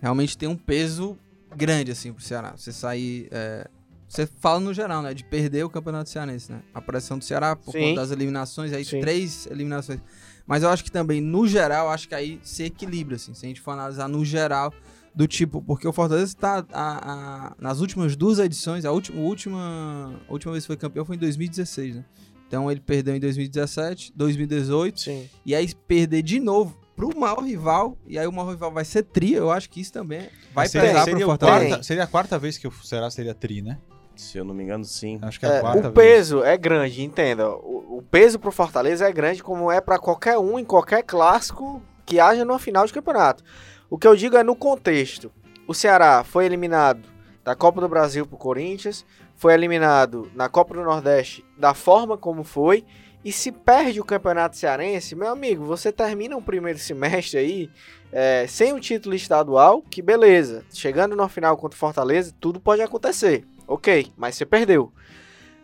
realmente 0.00 0.36
tem 0.36 0.48
um 0.48 0.56
peso 0.56 1.18
grande 1.54 1.90
assim 1.90 2.12
pro 2.12 2.22
Ceará. 2.22 2.54
Você 2.56 2.72
sair. 2.72 3.28
é, 3.30 3.68
você 4.08 4.26
fala 4.26 4.58
no 4.58 4.74
geral, 4.74 5.02
né? 5.02 5.14
De 5.14 5.22
perder 5.22 5.64
o 5.64 5.70
Campeonato 5.70 6.10
Cearense, 6.10 6.50
né? 6.50 6.62
A 6.74 6.80
pressão 6.80 7.16
do 7.18 7.24
Ceará 7.24 7.54
por 7.54 7.72
Sim. 7.72 7.80
conta 7.80 8.00
das 8.00 8.10
eliminações, 8.10 8.72
aí 8.72 8.84
Sim. 8.84 9.00
três 9.00 9.46
eliminações. 9.46 10.00
Mas 10.46 10.62
eu 10.64 10.68
acho 10.68 10.82
que 10.82 10.90
também, 10.90 11.20
no 11.20 11.46
geral, 11.46 11.88
acho 11.88 12.08
que 12.08 12.14
aí 12.14 12.40
se 12.42 12.64
equilibra, 12.64 13.14
assim. 13.16 13.34
Se 13.34 13.46
a 13.46 13.48
gente 13.48 13.60
for 13.60 13.70
analisar 13.70 14.08
no 14.08 14.24
geral, 14.24 14.72
do 15.14 15.28
tipo, 15.28 15.60
porque 15.62 15.86
o 15.86 15.92
Fortaleza 15.92 16.34
tá 16.36 16.64
a- 16.72 17.54
nas 17.60 17.80
últimas 17.80 18.16
duas 18.16 18.38
edições, 18.40 18.84
a 18.84 18.90
última, 18.92 19.18
a 19.20 19.22
última, 19.24 20.20
a 20.28 20.32
última 20.32 20.52
vez 20.52 20.64
que 20.64 20.68
foi 20.68 20.76
campeão 20.76 21.04
foi 21.04 21.14
em 21.16 21.18
2016, 21.18 21.96
né? 21.96 22.04
Então 22.50 22.68
ele 22.68 22.80
perdeu 22.80 23.14
em 23.14 23.20
2017, 23.20 24.12
2018, 24.16 25.00
Sim. 25.00 25.30
e 25.46 25.54
aí 25.54 25.72
perder 25.86 26.20
de 26.20 26.40
novo 26.40 26.76
pro 26.96 27.16
maior 27.16 27.38
rival, 27.44 27.96
e 28.08 28.18
aí 28.18 28.26
o 28.26 28.32
maior 28.32 28.50
rival 28.50 28.72
vai 28.72 28.84
ser 28.84 29.04
tri, 29.04 29.32
eu 29.34 29.52
acho 29.52 29.70
que 29.70 29.80
isso 29.80 29.92
também 29.92 30.28
vai 30.52 30.66
seria, 30.68 30.88
pesar 30.88 31.04
seria, 31.04 31.18
pro 31.18 31.26
o 31.26 31.30
Fortaleza. 31.30 31.68
quarta, 31.68 31.82
seria 31.84 32.02
a 32.02 32.06
quarta 32.08 32.38
vez 32.40 32.58
que 32.58 32.66
o 32.66 32.72
Ceará 32.72 33.08
seria 33.08 33.32
tri, 33.34 33.62
né? 33.62 33.78
Se 34.16 34.36
eu 34.36 34.44
não 34.44 34.52
me 34.52 34.64
engano, 34.64 34.84
sim. 34.84 35.20
Acho 35.22 35.38
que 35.38 35.46
é 35.46 35.48
a 35.48 35.54
É, 35.54 35.60
quarta 35.60 35.78
o 35.88 35.92
vez. 35.92 35.94
peso 35.94 36.42
é 36.42 36.56
grande, 36.58 37.02
entenda. 37.04 37.48
O, 37.50 37.98
o 37.98 38.02
peso 38.10 38.36
pro 38.38 38.50
Fortaleza 38.50 39.08
é 39.08 39.12
grande, 39.12 39.44
como 39.44 39.70
é 39.70 39.80
pra 39.80 39.96
qualquer 39.96 40.36
um 40.36 40.58
em 40.58 40.64
qualquer 40.64 41.04
clássico 41.04 41.80
que 42.04 42.18
haja 42.18 42.44
numa 42.44 42.58
final 42.58 42.84
de 42.84 42.92
campeonato. 42.92 43.44
O 43.88 43.96
que 43.96 44.08
eu 44.08 44.16
digo 44.16 44.36
é 44.36 44.42
no 44.42 44.56
contexto. 44.56 45.30
O 45.68 45.72
Ceará 45.72 46.24
foi 46.24 46.44
eliminado 46.46 47.08
da 47.44 47.54
Copa 47.54 47.80
do 47.80 47.88
Brasil 47.88 48.26
pro 48.26 48.36
Corinthians, 48.36 49.06
foi 49.40 49.54
eliminado 49.54 50.30
na 50.34 50.50
Copa 50.50 50.74
do 50.74 50.84
Nordeste 50.84 51.42
da 51.56 51.72
forma 51.72 52.18
como 52.18 52.44
foi, 52.44 52.84
e 53.24 53.32
se 53.32 53.50
perde 53.50 53.98
o 53.98 54.04
Campeonato 54.04 54.54
Cearense, 54.54 55.16
meu 55.16 55.28
amigo, 55.28 55.64
você 55.64 55.90
termina 55.90 56.36
um 56.36 56.42
primeiro 56.42 56.78
semestre 56.78 57.38
aí 57.38 57.70
é, 58.12 58.44
sem 58.46 58.74
o 58.74 58.78
título 58.78 59.14
estadual, 59.14 59.80
que 59.80 60.02
beleza, 60.02 60.62
chegando 60.70 61.16
no 61.16 61.26
final 61.26 61.56
contra 61.56 61.74
o 61.74 61.78
Fortaleza, 61.78 62.34
tudo 62.38 62.60
pode 62.60 62.82
acontecer. 62.82 63.46
Ok, 63.66 64.12
mas 64.14 64.34
você 64.34 64.44
perdeu. 64.44 64.92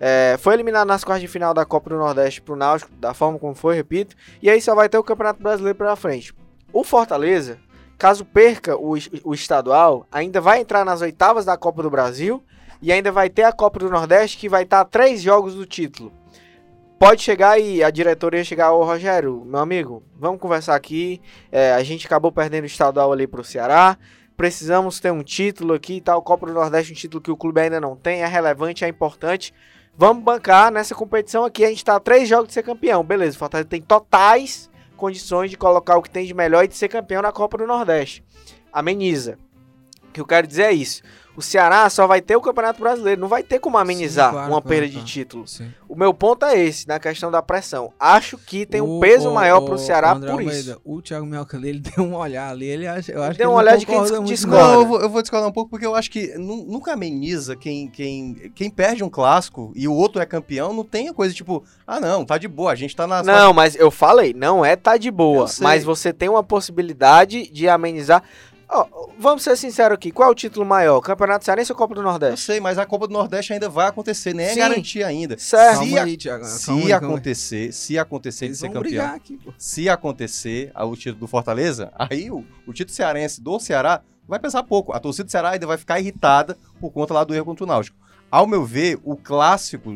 É, 0.01 0.37
foi 0.39 0.55
eliminado 0.55 0.89
nas 0.89 1.05
quartas 1.05 1.21
de 1.21 1.29
final 1.29 1.53
da 1.53 1.67
Copa 1.67 1.91
do 1.91 1.99
Nordeste 1.99 2.41
pro 2.41 2.57
Náutico, 2.57 2.91
da 2.93 3.13
forma 3.13 3.39
como 3.39 3.55
foi, 3.55 3.77
repito. 3.77 4.17
E 4.41 4.49
aí 4.49 4.59
só 4.59 4.75
vai 4.75 4.89
ter 4.89 4.97
o 4.97 5.05
Campeonato 5.05 5.43
Brasileiro 5.43 5.77
pela 5.77 5.97
frente. 5.97 6.33
O 6.73 6.83
Fortaleza, 6.83 7.59
caso 7.99 8.25
perca 8.25 8.75
o, 8.75 8.95
o 9.23 9.35
estadual, 9.35 10.07
ainda 10.11 10.41
vai 10.41 10.63
entrar 10.63 10.83
nas 10.83 11.03
oitavas 11.03 11.45
da 11.45 11.59
Copa 11.59 11.83
do 11.83 11.91
Brasil 11.91 12.43
e 12.81 12.93
ainda 12.93 13.11
vai 13.11 13.29
ter 13.29 13.45
a 13.45 13.53
Copa 13.53 13.79
do 13.79 13.91
Nordeste 13.91 14.37
que 14.37 14.49
vai 14.49 14.63
estar 14.63 14.81
a 14.81 14.85
três 14.85 15.23
jogos 15.23 15.55
do 15.55 15.67
título. 15.67 16.13
Pode 16.99 17.23
chegar 17.23 17.59
e 17.59 17.85
a 17.85 17.91
diretoria 17.91 18.43
chegar, 18.43 18.73
ô 18.73 18.83
Rogério, 18.83 19.45
meu 19.45 19.61
amigo, 19.61 20.03
vamos 20.19 20.41
conversar 20.41 20.75
aqui. 20.75 21.21
É, 21.53 21.75
a 21.75 21.83
gente 21.83 22.07
acabou 22.07 22.33
perdendo 22.33 22.65
o 22.65 22.67
estadual 22.67 23.13
ali 23.13 23.27
pro 23.27 23.45
Ceará. 23.45 23.99
Precisamos 24.35 24.99
ter 24.99 25.11
um 25.11 25.23
título 25.23 25.75
aqui 25.75 25.97
e 25.97 26.01
tal. 26.01 26.23
Copa 26.23 26.47
do 26.47 26.55
Nordeste, 26.55 26.93
um 26.93 26.97
título 26.97 27.23
que 27.23 27.31
o 27.31 27.37
clube 27.37 27.61
ainda 27.61 27.79
não 27.81 27.97
tem, 27.97 28.23
é 28.23 28.27
relevante, 28.27 28.85
é 28.85 28.89
importante. 28.89 29.53
Vamos 29.95 30.23
bancar 30.23 30.71
nessa 30.71 30.95
competição 30.95 31.45
aqui. 31.45 31.65
A 31.65 31.69
gente 31.69 31.85
tá 31.85 31.97
a 31.97 32.01
três 32.01 32.29
jogos 32.29 32.49
de 32.49 32.55
ser 32.55 32.63
campeão. 32.63 33.03
Beleza, 33.03 33.37
o 33.37 33.39
Fortaleza 33.39 33.69
tem 33.69 33.81
totais 33.81 34.71
condições 34.97 35.51
de 35.51 35.57
colocar 35.57 35.97
o 35.97 36.03
que 36.03 36.11
tem 36.11 36.27
de 36.27 36.35
melhor 36.35 36.65
e 36.65 36.69
de 36.69 36.77
ser 36.77 36.89
campeão 36.89 37.23
na 37.23 37.31
Copa 37.31 37.59
do 37.59 37.67
Nordeste. 37.67 38.25
Ameniza. 38.73 39.39
O 40.09 40.13
que 40.13 40.21
eu 40.21 40.27
quero 40.27 40.47
dizer 40.47 40.65
é 40.65 40.73
isso. 40.73 41.03
O 41.37 41.43
Ceará 41.43 41.89
só 41.91 42.07
vai 42.07 42.21
ter 42.23 42.35
o 42.35 42.41
Campeonato 42.41 42.81
Brasileiro, 42.81 43.21
não 43.21 43.29
vai 43.29 43.43
ter 43.43 43.59
como 43.59 43.77
amenizar 43.77 44.29
Sim, 44.29 44.33
claro, 44.33 44.53
uma 44.53 44.63
claro, 44.63 44.69
perda 44.69 44.89
claro. 44.93 45.05
de 45.07 45.13
título. 45.13 45.47
Sim. 45.47 45.71
O 45.89 45.95
meu 45.95 46.15
ponto 46.15 46.47
é 46.47 46.59
esse, 46.59 46.89
na 46.89 46.99
questão 46.99 47.31
da 47.31 47.43
pressão. 47.43 47.93
Acho 48.01 48.39
que 48.39 48.65
tem 48.65 48.81
um 48.81 48.97
O- 48.97 49.01
peso 49.01 49.29
o- 49.31 49.35
maior 49.35 49.63
o 49.63 49.67
pro 49.67 49.77
Ceará 49.79 50.13
André 50.13 50.31
por 50.31 50.41
Almeida, 50.41 50.71
isso. 50.73 50.81
O 50.85 51.03
Thiago 51.03 51.27
ali, 51.53 51.69
ele 51.69 51.81
deu 51.97 52.05
um 52.05 52.15
olhar 52.17 52.49
ali, 52.51 52.67
ele 52.67 52.87
acha, 52.87 53.13
eu 53.13 53.23
acho 53.23 53.39
Deu 53.39 53.49
que 53.51 53.55
um 53.55 53.61
ele 53.61 53.69
olhar 53.69 53.77
de 53.77 53.85
quem 53.87 53.95
concorda 53.95 54.11
dis- 54.13 54.21
muito, 54.21 54.29
discorda. 54.35 54.63
não. 54.63 54.73
Não, 54.73 54.81
eu 54.81 54.87
vou, 54.87 55.01
eu 55.03 55.11
vou 55.11 55.23
discordar 55.23 55.49
um 55.49 55.53
pouco 55.53 55.71
porque 55.71 55.85
eu 55.87 55.95
acho 55.95 56.11
que 56.11 56.35
nu- 56.39 56.65
nunca 56.67 56.93
ameniza 56.95 57.55
quem, 57.55 57.89
quem, 57.89 58.51
quem 58.55 58.71
perde 58.71 59.05
um 59.05 59.11
clássico 59.11 59.73
e 59.77 59.87
o 59.87 59.93
outro 59.95 60.21
é 60.23 60.27
campeão, 60.27 60.73
não 60.73 60.85
tem 60.85 61.09
a 61.09 61.15
coisa 61.15 61.35
tipo, 61.35 61.63
ah 61.87 62.01
não, 62.01 62.25
tá 62.25 62.39
de 62.39 62.49
boa, 62.49 62.73
a 62.73 62.75
gente 62.75 62.97
tá 62.97 63.07
na. 63.07 63.23
Não, 63.23 63.53
mas 63.53 63.75
eu 63.77 63.91
falei, 63.91 64.33
não 64.35 64.65
é 64.65 64.75
tá 64.75 64.97
de 64.97 65.11
boa, 65.11 65.47
mas 65.61 65.85
você 65.85 66.13
tem 66.13 66.29
uma 66.29 66.43
possibilidade 66.43 67.51
de 67.51 67.69
amenizar. 67.69 68.23
Ó, 68.69 69.09
vamos 69.19 69.43
ser 69.45 69.57
sinceros 69.57 69.95
aqui, 69.95 70.11
qual 70.11 70.29
é 70.29 70.33
o 70.33 70.35
título 70.35 70.67
maior? 70.67 71.01
Campeonato 71.01 71.45
Cearense 71.45 71.71
ou 71.73 71.79
Copa 71.79 71.95
do 71.95 72.01
Eu 72.01 72.05
Nordeste? 72.05 72.45
sei, 72.45 72.59
mas 72.61 72.79
a 72.79 72.85
Copa 72.87 73.07
do 73.07 73.13
Nordeste 73.13 73.53
ainda 73.53 73.69
vai 73.69 73.87
acontecer, 73.89 74.35
nem 74.35 74.47
Sim. 74.49 74.53
é 74.53 74.57
garantia 74.57 75.07
ainda. 75.07 75.39
Certo. 75.39 75.85
Se, 75.85 75.99
aí, 75.99 76.17
Thiago. 76.17 76.45
se 76.45 76.71
aí, 76.71 76.93
acontecer, 76.93 77.73
se 77.73 77.99
acontecer 77.99 78.49
de 78.49 78.57
ser 78.57 78.71
campeão, 78.71 79.15
aqui, 79.15 79.39
se 79.57 79.89
acontecer 79.89 80.71
a- 80.75 80.85
o 80.85 80.97
título 80.97 81.21
do 81.21 81.27
Fortaleza, 81.29 81.93
aí 81.99 82.31
o, 82.31 82.45
o 82.67 82.73
título 82.73 82.95
cearense 82.95 83.41
do 83.41 83.59
Ceará 83.61 84.03
vai 84.27 84.39
pensar 84.41 84.63
pouco. 84.65 84.93
A 84.93 84.99
torcida 84.99 85.25
do 85.25 85.31
Ceará 85.31 85.51
ainda 85.51 85.67
vai 85.67 85.79
ficar 85.79 86.01
irritada 86.01 86.57
por 86.81 86.91
conta 86.91 87.15
lá 87.15 87.23
do 87.25 87.35
erro 87.35 87.45
contra 87.45 87.65
o 87.65 87.67
Náutico. 87.69 87.97
Ao 88.29 88.47
meu 88.49 88.65
ver, 88.65 88.99
o 89.05 89.15
clássico, 89.17 89.91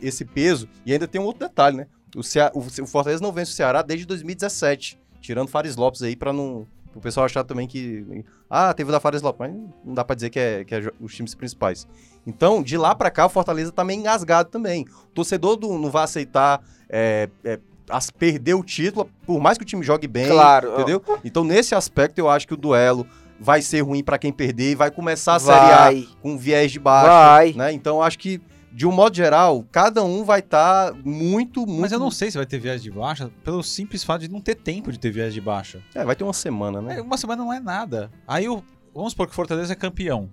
esse 0.00 0.24
peso, 0.24 0.66
e 0.86 0.92
ainda 0.92 1.06
tem 1.06 1.20
um 1.20 1.24
outro 1.24 1.46
detalhe, 1.46 1.76
né? 1.76 1.86
O, 2.16 2.22
Cea- 2.22 2.50
o- 2.54 2.60
o 2.60 2.86
Fortaleza 2.86 3.22
não 3.22 3.30
vence 3.30 3.52
o 3.52 3.54
Ceará 3.54 3.82
desde 3.82 4.06
2017, 4.06 4.98
tirando 5.20 5.48
Fares 5.48 5.76
Lopes 5.76 6.02
aí 6.02 6.16
pra 6.16 6.32
não. 6.32 6.66
O 6.96 7.00
pessoal 7.00 7.26
achar 7.26 7.44
também 7.44 7.68
que. 7.68 8.24
Ah, 8.48 8.72
teve 8.72 8.88
o 8.88 8.92
da 8.92 8.98
Fares 8.98 9.20
Lopes, 9.22 9.38
mas 9.38 9.52
não 9.84 9.92
dá 9.94 10.02
pra 10.02 10.16
dizer 10.16 10.30
que 10.30 10.38
é, 10.38 10.64
que 10.64 10.74
é 10.74 10.90
os 11.00 11.14
times 11.14 11.34
principais. 11.34 11.86
Então, 12.26 12.62
de 12.62 12.76
lá 12.78 12.94
pra 12.94 13.10
cá, 13.10 13.26
o 13.26 13.28
Fortaleza 13.28 13.70
tá 13.70 13.84
meio 13.84 14.00
engasgado 14.00 14.48
também. 14.50 14.84
O 15.10 15.14
torcedor 15.14 15.56
do- 15.56 15.78
não 15.78 15.90
vai 15.90 16.04
aceitar 16.04 16.60
é, 16.88 17.28
é, 17.44 17.58
as- 17.90 18.10
perder 18.10 18.54
o 18.54 18.64
título, 18.64 19.08
por 19.26 19.40
mais 19.40 19.58
que 19.58 19.62
o 19.64 19.66
time 19.66 19.82
jogue 19.84 20.08
bem. 20.08 20.28
Claro. 20.28 20.72
Entendeu? 20.74 21.02
Então, 21.24 21.44
nesse 21.44 21.74
aspecto, 21.74 22.18
eu 22.18 22.28
acho 22.28 22.46
que 22.48 22.54
o 22.54 22.56
duelo 22.56 23.06
vai 23.38 23.60
ser 23.60 23.82
ruim 23.82 24.02
pra 24.02 24.16
quem 24.18 24.32
perder 24.32 24.72
e 24.72 24.74
vai 24.74 24.90
começar 24.90 25.34
a 25.34 25.38
Série 25.38 25.58
A 25.72 25.76
Vai, 25.78 26.08
com 26.22 26.38
viés 26.38 26.72
de 26.72 26.80
baixo. 26.80 27.08
vai. 27.10 27.52
Né? 27.52 27.72
Então, 27.74 27.96
eu 27.96 28.02
acho 28.02 28.18
que, 28.18 28.40
de 28.76 28.86
um 28.86 28.92
modo 28.92 29.16
geral, 29.16 29.64
cada 29.72 30.04
um 30.04 30.22
vai 30.22 30.40
estar 30.40 30.92
muito, 31.02 31.60
muito. 31.66 31.80
Mas 31.80 31.92
eu 31.92 31.98
não 31.98 32.10
sei 32.10 32.30
se 32.30 32.36
vai 32.36 32.44
ter 32.44 32.58
viés 32.58 32.82
de 32.82 32.90
baixa, 32.90 33.30
pelo 33.42 33.62
simples 33.62 34.04
fato 34.04 34.20
de 34.20 34.28
não 34.30 34.38
ter 34.38 34.54
tempo 34.54 34.92
de 34.92 34.98
ter 34.98 35.10
viés 35.10 35.32
de 35.32 35.40
baixa. 35.40 35.80
É, 35.94 36.04
vai 36.04 36.14
ter 36.14 36.24
uma 36.24 36.34
semana, 36.34 36.82
né? 36.82 36.98
É, 36.98 37.00
uma 37.00 37.16
semana 37.16 37.42
não 37.42 37.50
é 37.50 37.58
nada. 37.58 38.10
Aí 38.28 38.46
o. 38.50 38.62
Vamos 38.94 39.12
supor 39.12 39.26
que 39.26 39.32
o 39.32 39.34
Fortaleza 39.34 39.72
é 39.72 39.76
campeão. 39.76 40.28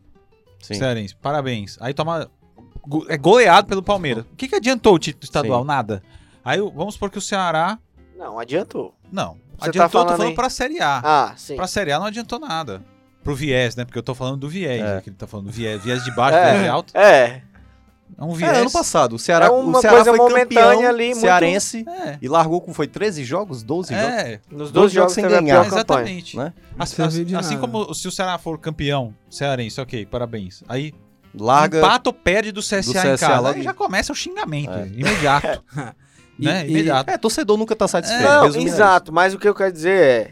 Sim. 0.61 0.77
Parabéns. 1.21 1.77
Aí 1.79 1.93
toma. 1.93 2.29
É 3.07 3.17
goleado 3.17 3.65
pelo 3.65 3.81
Palmeiras. 3.81 4.25
O 4.25 4.35
que, 4.35 4.49
que 4.49 4.55
adiantou 4.55 4.95
o 4.95 4.99
título 4.99 5.23
estadual? 5.23 5.61
Sim. 5.61 5.67
Nada. 5.67 6.03
Aí 6.43 6.59
vamos 6.59 6.95
supor 6.95 7.09
que 7.09 7.17
o 7.17 7.21
Ceará. 7.21 7.79
Não, 8.17 8.37
adiantou. 8.39 8.93
Não. 9.09 9.37
Você 9.57 9.69
adiantou, 9.69 9.79
tá 9.79 9.87
tô 9.87 9.91
falando 9.91 10.09
falando 10.17 10.27
aí- 10.31 10.35
pra 10.35 10.49
Série 10.49 10.81
A. 10.81 11.01
Ah, 11.01 11.33
sim. 11.37 11.55
Pra 11.55 11.65
Série 11.67 11.93
A 11.93 11.99
não 11.99 12.07
adiantou 12.07 12.39
nada. 12.39 12.81
Pro 13.23 13.33
viés, 13.33 13.77
né? 13.77 13.85
Porque 13.85 13.97
eu 13.99 14.03
tô 14.03 14.13
falando 14.13 14.35
do 14.37 14.49
viés. 14.49 14.81
É. 14.81 14.95
né, 14.95 15.01
Que 15.01 15.09
ele 15.09 15.15
tá 15.15 15.25
falando 15.25 15.45
do 15.45 15.51
viés. 15.53 15.81
Viés 15.81 16.03
de 16.03 16.11
baixo, 16.11 16.37
É. 16.37 16.49
viés 16.51 16.63
de 16.63 16.67
alto. 16.67 16.97
É, 16.97 17.41
É 18.17 18.23
um 18.23 18.31
É, 18.33 18.35
viés. 18.35 18.57
ano 18.59 18.71
passado, 18.71 19.15
o 19.15 19.19
Ceará, 19.19 19.47
É 19.47 19.49
uma 19.49 19.77
o 19.77 19.81
Ceará 19.81 20.03
coisa 20.03 20.15
foi 20.17 20.33
campeão 20.33 20.87
ali, 20.87 21.05
muito- 21.07 21.19
cearense 21.21 21.85
É. 21.87 22.17
e 22.21 22.27
largou 22.27 22.61
com, 22.61 22.73
foi 22.73 22.87
13 22.87 23.23
jogos, 23.23 23.63
12 23.63 23.93
jogos? 23.93 24.07
É, 24.09 24.39
nos 24.49 24.71
12 24.71 24.73
dois 24.73 24.91
jogos 24.91 24.93
jogos 24.93 25.13
sem 25.13 25.23
ganhar. 25.41 25.65
exatamente. 25.65 26.37
Né? 26.37 26.53
Assim, 26.77 27.01
Não 27.01 27.09
serviu 27.09 27.25
de 27.25 27.35
assim 27.35 27.57
como 27.57 27.93
se 27.93 28.07
o 28.07 28.11
Ceará 28.11 28.37
for 28.37 28.57
campeão 28.59 29.13
cearense, 29.29 29.79
ok, 29.81 30.05
parabéns. 30.05 30.63
Aí 30.67 30.93
Larga. 31.37 31.79
empata 31.79 32.09
ou 32.09 32.13
perde 32.13 32.51
do 32.51 32.61
CSA, 32.61 32.77
em 32.77 32.93
CSA 32.93 33.17
casa. 33.27 33.39
logo. 33.39 33.55
Aí 33.57 33.63
já 33.63 33.73
começa 33.73 34.11
o 34.11 34.15
xingamento, 34.15 34.71
É. 34.71 34.87
imediato. 34.87 35.63
E- 36.39 36.45
né? 36.45 36.65
e- 36.65 36.71
imediato. 36.71 37.11
É, 37.11 37.17
torcedor 37.17 37.57
nunca 37.57 37.75
tá 37.75 37.87
satisfeito. 37.87 38.23
Não, 38.23 38.45
é 38.45 38.57
exato, 38.63 39.13
mas 39.13 39.35
o 39.35 39.37
que 39.39 39.47
eu 39.47 39.53
quero 39.53 39.71
dizer 39.71 39.95
é, 40.03 40.31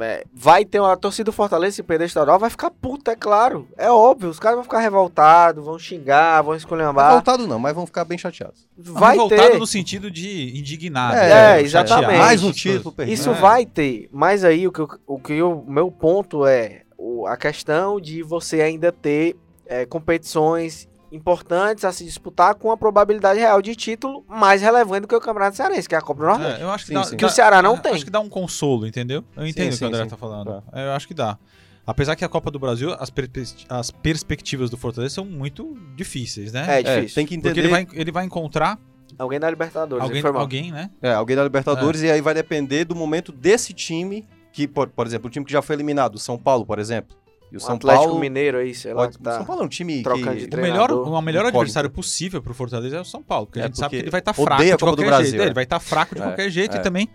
é, 0.00 0.24
vai 0.34 0.64
ter 0.64 0.80
uma 0.80 0.92
a 0.92 0.96
torcida 0.96 1.24
do 1.24 1.32
Fortaleza 1.32 1.76
se 1.76 1.82
perder 1.82 2.06
estadual, 2.06 2.38
vai 2.38 2.50
ficar 2.50 2.70
puta, 2.70 3.12
é 3.12 3.16
claro. 3.16 3.68
É 3.76 3.90
óbvio, 3.90 4.28
os 4.30 4.38
caras 4.38 4.56
vão 4.56 4.64
ficar 4.64 4.80
revoltados, 4.80 5.64
vão 5.64 5.78
xingar, 5.78 6.42
vão 6.42 6.54
esculhambar. 6.54 7.12
Voltado 7.12 7.46
não, 7.46 7.58
mas 7.58 7.74
vão 7.74 7.86
ficar 7.86 8.04
bem 8.04 8.16
chateados. 8.18 8.66
Vai 8.76 9.12
Revoltado 9.12 9.52
ter. 9.52 9.58
no 9.58 9.66
sentido 9.66 10.10
de 10.10 10.58
indignado. 10.58 11.16
É, 11.16 11.28
né? 11.28 11.58
é, 11.58 11.62
exatamente. 11.62 12.02
Chateado, 12.04 12.18
Mais 12.24 12.42
um 12.42 12.52
título 12.52 12.92
perdido. 12.92 13.14
Isso 13.14 13.30
É. 13.30 13.34
vai 13.34 13.66
ter, 13.66 14.08
mas 14.12 14.44
aí 14.44 14.66
o 14.66 14.72
que, 14.72 14.82
o 15.06 15.18
que 15.18 15.32
eu- 15.34 15.60
o 15.66 15.70
meu 15.70 15.90
ponto 15.90 16.46
é 16.46 16.82
o- 16.96 17.26
a 17.26 17.36
questão 17.36 18.00
de 18.00 18.22
você 18.22 18.60
ainda 18.60 18.90
ter 18.92 19.36
é, 19.70 19.84
competições 19.84 20.88
importantes 21.10 21.84
a 21.84 21.92
se 21.92 22.04
disputar 22.04 22.54
com 22.54 22.70
a 22.70 22.76
probabilidade 22.76 23.40
real 23.40 23.60
de 23.62 23.74
título 23.74 24.24
mais 24.28 24.60
relevante 24.62 25.02
do 25.02 25.08
que 25.08 25.14
o 25.16 25.20
Campeonato 25.20 25.56
Cearense, 25.56 25.88
que 25.88 25.94
é 25.94 25.98
a 25.98 26.02
Copa 26.02 26.20
do 26.20 26.26
Nordeste. 26.26 26.60
É, 26.60 26.64
eu 26.64 26.70
acho 26.70 26.84
que, 26.84 26.88
Sim, 26.88 26.94
dá, 26.94 27.04
sim. 27.04 27.16
Que 27.16 27.24
o 27.24 27.30
Ceará 27.30 27.62
não 27.62 27.74
é, 27.74 27.80
tem. 27.80 27.94
Acho 27.94 28.04
que 28.04 28.10
dá 28.10 28.20
um 28.20 28.28
consolo, 28.28 28.86
entendeu? 28.86 29.24
Eu 29.36 29.46
entendo 29.46 29.66
o 29.68 29.70
que 29.70 29.76
sim, 29.76 29.84
o 29.84 29.88
André 29.88 30.02
sim. 30.04 30.08
tá 30.10 30.16
falando. 30.16 30.46
Tá. 30.46 30.62
É, 30.72 30.86
Eu 30.86 30.92
acho 30.92 31.06
que 31.08 31.14
dá. 31.14 31.38
Apesar 31.86 32.14
que 32.16 32.24
a 32.24 32.28
Copa 32.28 32.50
do 32.50 32.58
Brasil, 32.58 32.94
as, 32.98 33.08
perspe- 33.08 33.64
as 33.68 33.90
perspectivas 33.90 34.68
do 34.68 34.76
Fortaleza 34.76 35.14
são 35.14 35.24
muito 35.24 35.74
difíceis, 35.96 36.52
né? 36.52 36.66
É, 36.68 36.80
É, 36.80 36.96
difícil. 36.96 37.14
tem 37.14 37.26
que 37.26 37.34
entender. 37.34 37.48
Porque 37.54 37.60
ele 37.60 37.68
vai, 37.68 37.86
ele 37.94 38.12
vai 38.12 38.24
encontrar 38.26 38.78
Alguém 39.18 39.40
da 39.40 39.48
Libertadores, 39.48 40.04
alguém, 40.04 40.22
alguém, 40.22 40.70
né? 40.70 40.90
É, 41.00 41.12
alguém 41.14 41.34
da 41.34 41.42
Libertadores 41.42 42.02
e 42.02 42.10
aí 42.10 42.20
vai 42.20 42.34
depender 42.34 42.84
do 42.84 42.94
momento 42.94 43.32
desse 43.32 43.72
time, 43.72 44.28
que, 44.52 44.68
por, 44.68 44.88
por 44.88 45.06
exemplo, 45.06 45.28
o 45.28 45.30
time 45.30 45.46
que 45.46 45.50
já 45.52 45.62
foi 45.62 45.74
eliminado, 45.76 46.16
o 46.16 46.18
São 46.18 46.36
Paulo, 46.38 46.66
por 46.66 46.78
exemplo. 46.78 47.16
E 47.50 47.54
o 47.54 47.58
O 47.58 47.60
São 47.60 47.76
Atlético 47.76 48.04
Paulo. 48.06 48.20
Mineiro 48.20 48.58
aí, 48.58 48.74
sei 48.74 48.92
lá, 48.92 49.04
Pode, 49.04 49.18
tá 49.18 49.36
São 49.38 49.44
Paulo 49.46 49.62
é 49.62 49.64
um 49.64 49.68
time 49.68 50.02
que. 50.02 50.46
de 50.46 50.56
O 50.56 50.60
melhor, 50.60 50.92
o 50.92 51.20
melhor 51.22 51.46
adversário 51.46 51.88
possível 51.90 52.42
pro 52.42 52.52
Fortaleza 52.54 52.96
é 52.96 53.00
o 53.00 53.04
São 53.04 53.22
Paulo, 53.22 53.46
porque 53.46 53.60
a 53.60 53.62
É, 53.62 53.66
gente 53.66 53.78
sabe 53.78 53.90
que 53.90 53.96
porque 53.96 54.04
ele 54.04 54.10
vai 54.10 54.20
estar 54.20 54.32
odeia 54.32 54.46
fraco 54.46 54.62
a 54.62 54.76
de 54.76 54.78
qualquer 54.84 55.06
Brasil, 55.06 55.30
jeito. 55.30 55.42
é. 55.42 55.46
Ele 55.46 55.54
vai 55.54 55.64
estar 55.64 55.80
fraco 55.80 56.14
de 56.14 56.20
É, 56.20 56.24
qualquer 56.24 56.50
jeito 56.50 56.76
é. 56.76 56.80
e 56.80 56.82
também 56.82 57.08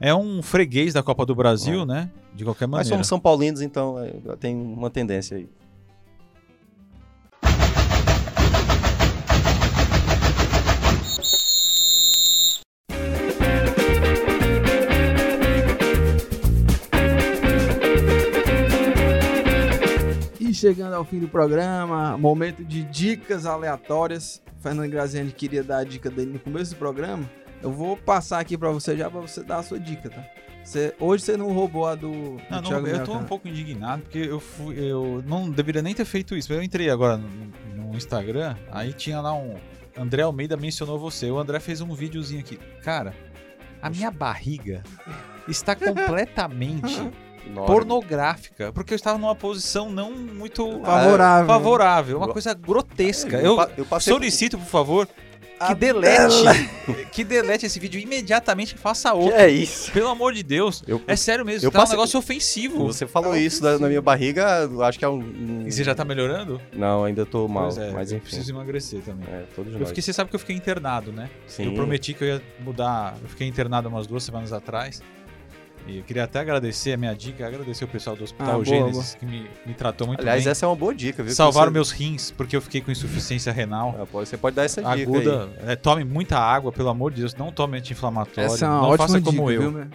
é 0.00 0.14
um 0.14 0.42
freguês 0.42 0.94
da 0.94 1.02
Copa 1.02 1.26
do 1.26 1.34
Brasil, 1.34 1.82
É. 1.82 1.86
né? 1.86 2.10
De 2.34 2.44
qualquer 2.44 2.66
Mas 2.66 2.72
maneira. 2.72 2.94
somos 2.94 3.06
São 3.08 3.18
Paulinos, 3.18 3.60
então 3.60 3.98
é, 3.98 4.12
tem 4.38 4.54
uma 4.56 4.88
tendência 4.90 5.36
aí. 5.36 5.48
Chegando 20.60 20.92
ao 20.94 21.04
fim 21.04 21.18
do 21.18 21.28
programa, 21.28 22.16
momento 22.18 22.62
de 22.64 22.84
dicas 22.84 23.46
aleatórias. 23.46 24.42
Fernando 24.60 24.90
Graziani 24.90 25.32
queria 25.32 25.62
dar 25.64 25.78
a 25.78 25.84
dica 25.84 26.10
dele 26.10 26.32
no 26.34 26.38
começo 26.38 26.74
do 26.74 26.78
programa. 26.78 27.28
Eu 27.62 27.72
vou 27.72 27.96
passar 27.96 28.38
aqui 28.40 28.56
pra 28.58 28.70
você 28.70 28.96
já 28.96 29.10
pra 29.10 29.20
você 29.20 29.42
dar 29.42 29.58
a 29.58 29.62
sua 29.62 29.78
dica, 29.80 30.10
tá? 30.10 30.22
Você- 30.62 30.94
hoje 31.00 31.24
você 31.24 31.36
não 31.36 31.52
roubou 31.52 31.86
a 31.86 31.94
do, 31.94 32.10
do 32.10 32.42
Não, 32.50 32.60
não, 32.60 32.70
eu 32.86 33.04
tô 33.04 33.12
Minhoca, 33.12 33.12
um 33.12 33.24
pouco 33.24 33.48
indignado 33.48 34.02
porque 34.02 34.18
eu 34.18 34.38
fui, 34.38 34.78
eu 34.78 35.24
não 35.26 35.50
deveria 35.50 35.80
nem 35.80 35.94
ter 35.94 36.04
feito 36.04 36.36
isso. 36.36 36.52
Eu 36.52 36.62
entrei 36.62 36.90
agora 36.90 37.16
no, 37.16 37.28
no 37.90 37.96
Instagram, 37.96 38.54
aí 38.70 38.92
tinha 38.92 39.20
lá 39.20 39.32
um 39.32 39.54
André 39.96 40.22
Almeida 40.22 40.56
mencionou 40.56 40.98
você. 40.98 41.30
O 41.30 41.38
André 41.38 41.58
fez 41.60 41.80
um 41.80 41.94
videozinho 41.94 42.40
aqui. 42.40 42.58
Cara, 42.82 43.14
a 43.80 43.88
minha 43.88 44.10
barriga 44.10 44.82
está 45.48 45.74
completamente 45.76 47.10
pornográfica, 47.66 48.72
porque 48.72 48.92
eu 48.92 48.96
estava 48.96 49.18
numa 49.18 49.34
posição 49.34 49.90
não 49.90 50.12
muito 50.12 50.80
Favorável. 50.84 51.46
favorável, 51.46 52.16
uma 52.18 52.28
coisa 52.28 52.54
grotesca. 52.54 53.36
Eu 53.38 53.56
pa- 53.56 53.70
eu 53.76 53.84
passei 53.84 54.12
solicito, 54.12 54.58
por 54.58 54.66
favor, 54.66 55.08
que 55.66 55.74
delete, 55.74 56.42
que 57.12 57.22
delete 57.22 57.66
esse 57.66 57.78
vídeo 57.78 58.00
imediatamente 58.00 58.74
e 58.74 58.78
faça 58.78 59.10
Que 59.10 59.16
outro. 59.18 59.34
é 59.38 59.48
isso? 59.50 59.92
Pelo 59.92 60.08
amor 60.08 60.32
de 60.32 60.42
Deus. 60.42 60.82
Eu- 60.86 61.02
É 61.06 61.14
sério 61.16 61.44
mesmo, 61.44 61.66
eu 61.66 61.70
tá 61.70 61.78
um 61.78 61.82
passei- 61.82 61.96
negócio 61.96 62.18
ofensivo. 62.18 62.86
Você 62.86 63.06
falou 63.06 63.36
isso 63.36 63.62
da- 63.62 63.78
na 63.78 63.86
minha 63.88 64.00
barriga, 64.00 64.66
eu 64.70 64.82
acho 64.82 64.98
que 64.98 65.04
é 65.04 65.08
um. 65.08 65.18
um- 65.18 65.64
E 65.66 65.70
você 65.72 65.84
já 65.84 65.94
tá 65.94 66.02
melhorando? 66.04 66.60
Não, 66.72 67.04
ainda 67.04 67.26
tô 67.26 67.46
mal. 67.46 67.64
Pois 67.64 67.76
é, 67.78 67.90
mas 67.90 68.10
eu 68.10 68.16
enfim. 68.18 68.26
preciso 68.26 68.52
emagrecer 68.52 69.00
também. 69.02 69.26
É, 69.28 69.42
todos 69.54 69.72
Eu 69.74 69.80
nós. 69.80 69.88
fiquei, 69.88 70.02
você 70.02 70.12
sabe 70.14 70.30
que 70.30 70.36
eu 70.36 70.40
fiquei 70.40 70.56
internado, 70.56 71.12
né? 71.12 71.28
Sim. 71.46 71.64
Eu 71.66 71.74
prometi 71.74 72.14
que 72.14 72.24
eu 72.24 72.28
ia 72.28 72.42
mudar. 72.60 73.16
Eu 73.22 73.28
fiquei 73.28 73.46
internado 73.46 73.88
umas 73.88 74.06
duas 74.06 74.22
semanas 74.24 74.52
atrás. 74.54 75.02
E 75.86 75.98
eu 75.98 76.04
queria 76.04 76.24
até 76.24 76.38
agradecer 76.40 76.92
a 76.92 76.96
minha 76.96 77.14
dica, 77.14 77.46
agradecer 77.46 77.84
o 77.84 77.88
pessoal 77.88 78.14
do 78.14 78.22
Hospital 78.22 78.48
Ah, 78.48 78.52
boa, 78.52 78.64
Gênesis, 78.64 79.14
que 79.14 79.26
me, 79.26 79.48
me 79.66 79.74
tratou 79.74 80.06
muito 80.06 80.20
Aliás, 80.20 80.44
bem. 80.44 80.50
essa 80.50 80.64
é 80.64 80.68
uma 80.68 80.76
boa 80.76 80.94
dica, 80.94 81.22
viu? 81.22 81.32
Salvaram 81.34 81.68
você... 81.70 81.72
meus 81.74 81.90
rins, 81.90 82.30
porque 82.30 82.54
eu 82.56 82.60
fiquei 82.60 82.80
com 82.80 82.90
insuficiência 82.92 83.52
renal. 83.52 84.06
Pode- 84.12 84.28
Você 84.28 84.36
pode 84.36 84.54
dar 84.56 84.64
essa 84.64 84.80
dica 84.82 85.02
Aguda. 85.02 85.48
É, 85.66 85.74
tome 85.74 86.04
muita 86.04 86.38
água, 86.38 86.70
pelo 86.70 86.88
amor 86.90 87.10
de 87.12 87.20
Deus. 87.20 87.34
Não 87.34 87.50
tome 87.50 87.78
anti-inflamatório. 87.78 88.52
Essa 88.52 88.66
é 88.66 88.68
uma 88.68 88.76
não 88.82 88.88
ótima 88.90 89.08
faça 89.08 89.20
como 89.20 89.50
dica, 89.50 89.62
eu. 89.62 89.72
viu? 89.72 89.86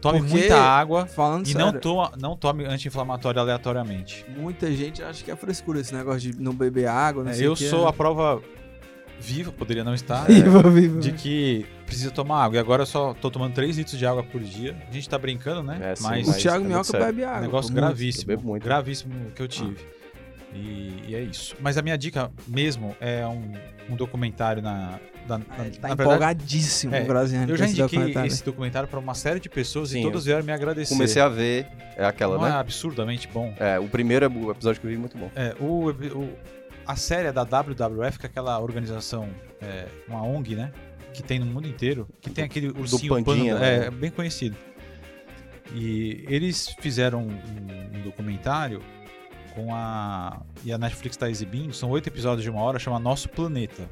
Tome 0.00 0.18
Porque- 0.20 0.32
muita 0.32 0.56
água 0.56 1.06
Falando 1.06 1.44
e 1.46 1.52
sério, 1.52 1.72
não, 1.72 1.80
toma, 1.80 2.12
não 2.20 2.36
tome 2.36 2.64
anti-inflamatório 2.64 3.40
aleatoriamente. 3.40 4.24
muita 4.36 4.70
gente 4.72 5.02
acha 5.02 5.24
que 5.24 5.30
é 5.30 5.34
frescura 5.34 5.80
esse 5.80 5.92
negócio 5.92 6.30
de 6.32 6.40
não 6.40 6.54
beber 6.54 6.86
água, 6.86 7.24
não 7.24 7.30
É, 7.32 7.34
sei 7.34 7.46
eu 7.48 7.54
que. 7.54 7.68
sou 7.68 7.84
é. 7.84 7.88
a 7.88 7.92
prova 7.92 8.40
viva, 9.20 9.50
poderia 9.52 9.84
não 9.84 9.94
estar. 9.94 10.24
Viva, 10.30 10.62
viva. 10.70 11.00
de 11.00 11.12
que 11.12 11.66
precisa 11.86 12.10
tomar 12.10 12.44
água. 12.44 12.56
E 12.56 12.58
agora 12.60 12.82
eu 12.82 12.86
só 12.86 13.14
tô 13.14 13.30
tomando 13.30 13.52
3 13.54 13.76
litros 13.78 13.98
de 13.98 14.06
água 14.06 14.22
por 14.22 14.40
dia. 14.40 14.76
A 14.88 14.92
gente 14.92 15.08
tá 15.08 15.18
brincando, 15.18 15.62
né? 15.62 15.78
É, 15.82 15.96
sim, 15.96 16.02
mas 16.04 16.26
O 16.26 16.30
mas 16.30 16.42
Thiago 16.42 16.56
é 16.56 16.68
muito 16.68 16.70
Minhoca 16.72 16.98
bebe 16.98 17.22
é 17.22 17.26
um 17.26 17.30
água. 17.30 17.40
negócio 17.42 17.72
muito. 17.72 17.84
gravíssimo. 17.84 18.26
bebo 18.26 18.42
muito. 18.48 18.64
Gravíssimo 18.64 19.12
que 19.34 19.42
eu 19.42 19.48
tive. 19.48 19.76
E, 20.54 21.04
e 21.08 21.14
é 21.14 21.20
isso. 21.20 21.54
Mas 21.60 21.76
a 21.76 21.82
minha 21.82 21.96
dica 21.98 22.30
mesmo 22.46 22.96
é 23.00 23.26
um, 23.26 23.52
um 23.92 23.96
documentário 23.96 24.62
na. 24.62 24.98
da- 25.26 25.40
Ah, 25.50 25.66
ele 25.66 25.76
tá 25.76 25.88
na 25.88 25.94
verdade, 25.94 26.02
empolgadíssimo, 26.02 26.94
é, 26.94 27.02
o 27.02 27.06
Graziani. 27.06 27.50
eu 27.50 27.56
já 27.56 27.66
indiquei 27.66 27.84
documentário. 27.98 28.26
esse 28.28 28.44
documentário 28.44 28.88
para 28.88 28.98
uma 28.98 29.14
série 29.14 29.40
de 29.40 29.48
pessoas 29.50 29.90
Sim, 29.90 30.00
e 30.00 30.02
todas 30.04 30.24
vieram 30.24 30.42
me 30.42 30.50
agradecer. 30.52 30.94
Comecei 30.94 31.20
a 31.20 31.28
ver, 31.28 31.66
é 31.96 32.04
aquela, 32.06 32.38
Não 32.38 32.46
é 32.46 32.50
né? 32.50 32.56
absurdamente 32.56 33.28
bom. 33.28 33.52
É, 33.58 33.78
o 33.78 33.86
primeiro 33.88 34.24
é 34.24 34.28
o 34.28 34.50
episódio 34.50 34.80
que 34.80 34.86
eu 34.86 34.90
vi 34.90 34.96
muito 34.96 35.18
bom. 35.18 35.30
É, 35.36 35.54
o, 35.60 35.90
o- 35.90 36.38
a 36.88 36.96
série 36.96 37.28
é 37.28 37.32
da 37.32 37.42
WWF, 37.42 38.18
que 38.18 38.24
é 38.24 38.30
aquela 38.30 38.58
organização, 38.58 39.28
é, 39.60 39.88
uma 40.08 40.22
ONG, 40.22 40.56
né? 40.56 40.72
Que 41.12 41.22
tem 41.22 41.38
no 41.38 41.44
mundo 41.44 41.68
inteiro, 41.68 42.08
que 42.18 42.30
tem 42.30 42.44
aquele 42.44 42.68
ursinho 42.68 43.22
Pandinha, 43.22 43.54
panda, 43.54 43.66
né? 43.66 43.86
é, 43.86 43.90
bem 43.90 44.10
conhecido. 44.10 44.56
E 45.74 46.24
eles 46.28 46.74
fizeram 46.80 47.20
um, 47.24 47.98
um 47.98 48.02
documentário 48.02 48.80
com 49.54 49.74
a. 49.74 50.40
E 50.64 50.72
a 50.72 50.78
Netflix 50.78 51.14
está 51.14 51.28
exibindo, 51.28 51.74
são 51.74 51.90
oito 51.90 52.06
episódios 52.06 52.42
de 52.42 52.48
uma 52.48 52.62
hora, 52.62 52.78
chama 52.78 52.98
Nosso 52.98 53.28
Planeta. 53.28 53.86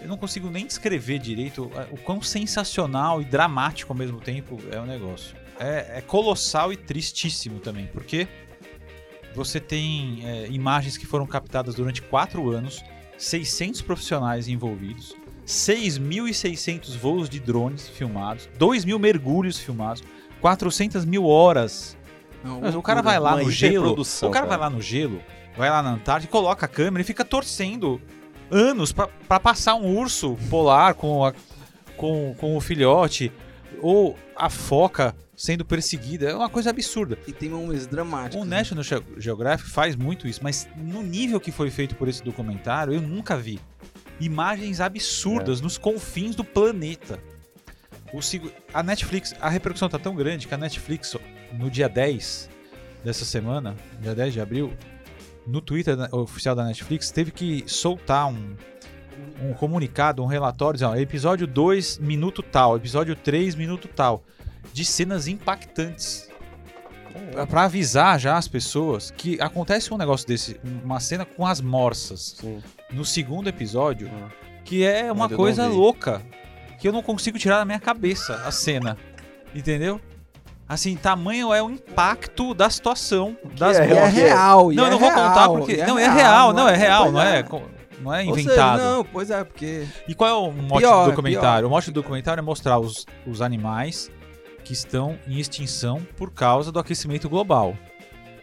Eu 0.00 0.06
não 0.06 0.16
consigo 0.16 0.48
nem 0.50 0.66
descrever 0.66 1.18
direito 1.18 1.72
é, 1.74 1.92
o 1.92 1.96
quão 1.96 2.22
sensacional 2.22 3.20
e 3.20 3.24
dramático 3.24 3.92
ao 3.92 3.98
mesmo 3.98 4.20
tempo 4.20 4.60
é 4.70 4.78
o 4.78 4.86
negócio. 4.86 5.34
É, 5.58 5.98
é 5.98 6.00
colossal 6.00 6.72
e 6.72 6.76
tristíssimo 6.76 7.58
também, 7.58 7.88
porque 7.88 8.28
você 9.34 9.58
tem 9.60 10.20
é, 10.24 10.46
imagens 10.50 10.96
que 10.96 11.06
foram 11.06 11.26
captadas 11.26 11.74
durante 11.74 12.00
quatro 12.02 12.50
anos, 12.50 12.82
600 13.18 13.82
profissionais 13.82 14.48
envolvidos, 14.48 15.14
6.600 15.46 16.96
voos 16.96 17.28
de 17.28 17.40
drones 17.40 17.88
filmados, 17.88 18.48
2 18.58 18.84
mil 18.84 18.98
mergulhos 18.98 19.58
filmados, 19.58 20.02
400 20.40 21.04
mil 21.04 21.26
horas. 21.26 21.96
Não, 22.42 22.60
Mas 22.60 22.74
o 22.74 22.82
cara 22.82 23.00
vai 23.02 23.18
lá 23.18 23.30
no 23.44 23.50
gelo, 23.50 23.94
o 24.28 24.30
cara 24.30 24.46
vai 24.46 24.58
lá 24.58 24.70
no 24.70 24.80
gelo, 24.82 25.22
vai 25.56 25.70
lá 25.70 25.82
na 25.82 25.90
Antártida, 25.92 26.30
coloca 26.30 26.66
a 26.66 26.68
câmera 26.68 27.00
e 27.00 27.04
fica 27.04 27.24
torcendo 27.24 28.00
anos 28.50 28.92
pra 28.92 29.40
passar 29.40 29.74
um 29.74 29.96
urso 29.96 30.36
polar 30.50 30.94
com, 30.94 31.24
a- 31.24 31.32
com, 31.96 32.34
com 32.38 32.56
o 32.56 32.60
filhote 32.60 33.32
ou 33.80 34.16
a 34.36 34.48
foca 34.50 35.14
sendo 35.36 35.64
perseguida. 35.64 36.28
É 36.30 36.34
uma 36.34 36.48
coisa 36.48 36.70
absurda. 36.70 37.18
E 37.26 37.32
tem 37.32 37.48
momentos 37.48 37.86
dramáticos. 37.86 38.40
O 38.40 38.48
né? 38.48 38.58
National 38.58 38.84
Ge- 38.84 39.02
Geographic 39.18 39.68
faz 39.70 39.96
muito 39.96 40.28
isso, 40.28 40.40
mas 40.42 40.68
no 40.76 41.02
nível 41.02 41.40
que 41.40 41.50
foi 41.50 41.70
feito 41.70 41.94
por 41.96 42.08
esse 42.08 42.22
documentário, 42.22 42.94
eu 42.94 43.00
nunca 43.00 43.36
vi. 43.36 43.58
Imagens 44.20 44.80
absurdas 44.80 45.60
nos 45.60 45.76
confins 45.76 46.36
do 46.36 46.44
planeta. 46.44 47.18
O 48.12 48.20
a 48.72 48.82
Netflix, 48.82 49.34
a 49.40 49.48
repercussão 49.48 49.88
tá 49.88 49.98
tão 49.98 50.14
grande 50.14 50.46
que 50.46 50.54
a 50.54 50.58
Netflix, 50.58 51.16
no 51.52 51.68
dia 51.68 51.88
10 51.88 52.48
dessa 53.02 53.24
semana, 53.24 53.74
dia 54.00 54.14
10 54.14 54.32
de 54.34 54.40
abril, 54.40 54.72
no 55.44 55.60
Twitter 55.60 55.96
da- 55.96 56.08
oficial 56.12 56.54
da 56.54 56.64
Netflix, 56.64 57.10
teve 57.10 57.32
que 57.32 57.64
soltar 57.66 58.28
um, 58.28 58.54
um 59.42 59.52
comunicado, 59.54 60.22
um 60.22 60.26
relatório, 60.26 60.74
dizendo, 60.74 60.92
ó, 60.92 60.96
episódio 60.96 61.46
2, 61.46 61.98
minuto 61.98 62.42
tal, 62.42 62.76
episódio 62.76 63.14
3, 63.16 63.54
minuto 63.54 63.88
tal, 63.88 64.22
de 64.72 64.84
cenas 64.84 65.26
impactantes. 65.28 66.28
Pra- 67.32 67.46
Pra 67.46 67.62
avisar 67.64 68.18
já 68.18 68.36
as 68.36 68.48
pessoas 68.48 69.10
que 69.10 69.40
acontece 69.40 69.92
um 69.94 69.96
negócio 69.96 70.26
desse, 70.26 70.60
uma 70.84 70.98
cena 71.00 71.24
com 71.24 71.46
as 71.46 71.60
morsas 71.60 72.36
Sim. 72.40 72.60
no 72.92 73.04
segundo 73.04 73.48
episódio, 73.48 74.08
Hum. 74.08 74.28
que 74.64 74.84
é 74.84 75.10
uma 75.12 75.28
não 75.28 75.36
coisa 75.36 75.66
louca, 75.68 76.20
que 76.80 76.88
eu 76.88 76.92
não 76.92 77.02
consigo 77.02 77.38
tirar 77.38 77.58
da 77.58 77.64
minha 77.64 77.78
cabeça 77.80 78.34
a 78.44 78.50
cena. 78.50 78.96
Entendeu? 79.54 80.00
Assim, 80.68 80.96
tamanho 80.96 81.52
é 81.54 81.62
o 81.62 81.70
impacto 81.70 82.54
da 82.54 82.68
situação 82.70 83.36
das 83.56 83.76
é 83.78 83.84
é 83.84 84.06
real. 84.08 84.72
Não, 84.72 84.82
eu 84.82 84.86
é 84.86 84.90
não 84.90 84.98
vou 84.98 85.10
contar 85.10 85.34
real, 85.34 85.56
porque. 85.58 85.72
e 85.74 85.86
Não, 85.86 85.98
é 85.98 86.08
real, 86.08 86.52
não 86.52 86.66
é 86.66 86.72
pois 86.72 86.80
real, 86.82 87.12
não 87.12 87.20
é, 87.20 87.42
co- 87.42 87.62
não 88.04 88.14
é 88.14 88.24
Ou 88.24 88.34
seja, 88.34 88.46
inventado. 88.46 88.78
não, 88.78 89.04
pois 89.04 89.30
é, 89.30 89.42
porque. 89.42 89.86
E 90.06 90.14
qual 90.14 90.30
é 90.30 90.34
o 90.34 90.52
mote 90.52 90.80
Pior, 90.80 91.04
do 91.04 91.10
documentário? 91.10 91.62
pior. 91.62 91.68
O 91.68 91.70
mote 91.70 91.90
do 91.90 91.94
documentário 91.94 92.40
é 92.40 92.42
mostrar 92.42 92.78
os, 92.78 93.06
os 93.26 93.40
animais 93.40 94.10
que 94.62 94.72
estão 94.72 95.18
em 95.26 95.38
extinção 95.38 96.00
por 96.16 96.30
causa 96.30 96.70
do 96.70 96.78
aquecimento 96.78 97.28
global. 97.28 97.76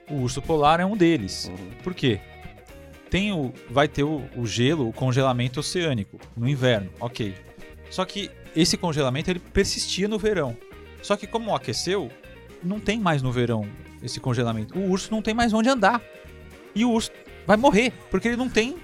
O 0.10 0.16
urso 0.16 0.42
polar 0.42 0.80
é 0.80 0.86
um 0.86 0.98
deles. 0.98 1.50
Uhum. 1.50 1.72
Por 1.84 1.94
quê? 1.94 2.20
Tem 3.10 3.32
o, 3.32 3.54
vai 3.70 3.88
ter 3.88 4.04
o, 4.04 4.24
o 4.36 4.46
gelo, 4.46 4.88
o 4.90 4.94
congelamento 4.94 5.60
oceânico 5.60 6.18
no 6.36 6.48
inverno, 6.48 6.90
ok. 7.00 7.36
Só 7.90 8.06
que 8.06 8.32
esse 8.56 8.78
congelamento 8.78 9.30
ele 9.30 9.40
persistia 9.40 10.08
no 10.08 10.18
verão. 10.18 10.58
Só 11.02 11.16
que 11.16 11.28
como 11.28 11.56
aqueceu, 11.56 12.10
não 12.64 12.80
tem 12.80 13.00
mais 13.00 13.22
no 13.22 13.32
verão 13.32 13.68
esse 14.02 14.20
congelamento. 14.20 14.78
O 14.78 14.90
urso 14.90 15.12
não 15.12 15.22
tem 15.22 15.34
mais 15.34 15.54
onde 15.54 15.70
andar. 15.70 16.02
E 16.74 16.86
o 16.86 16.92
urso 16.92 17.12
vai 17.46 17.58
morrer, 17.58 17.92
porque 18.10 18.28
ele 18.28 18.38
não 18.38 18.50
tem. 18.50 18.76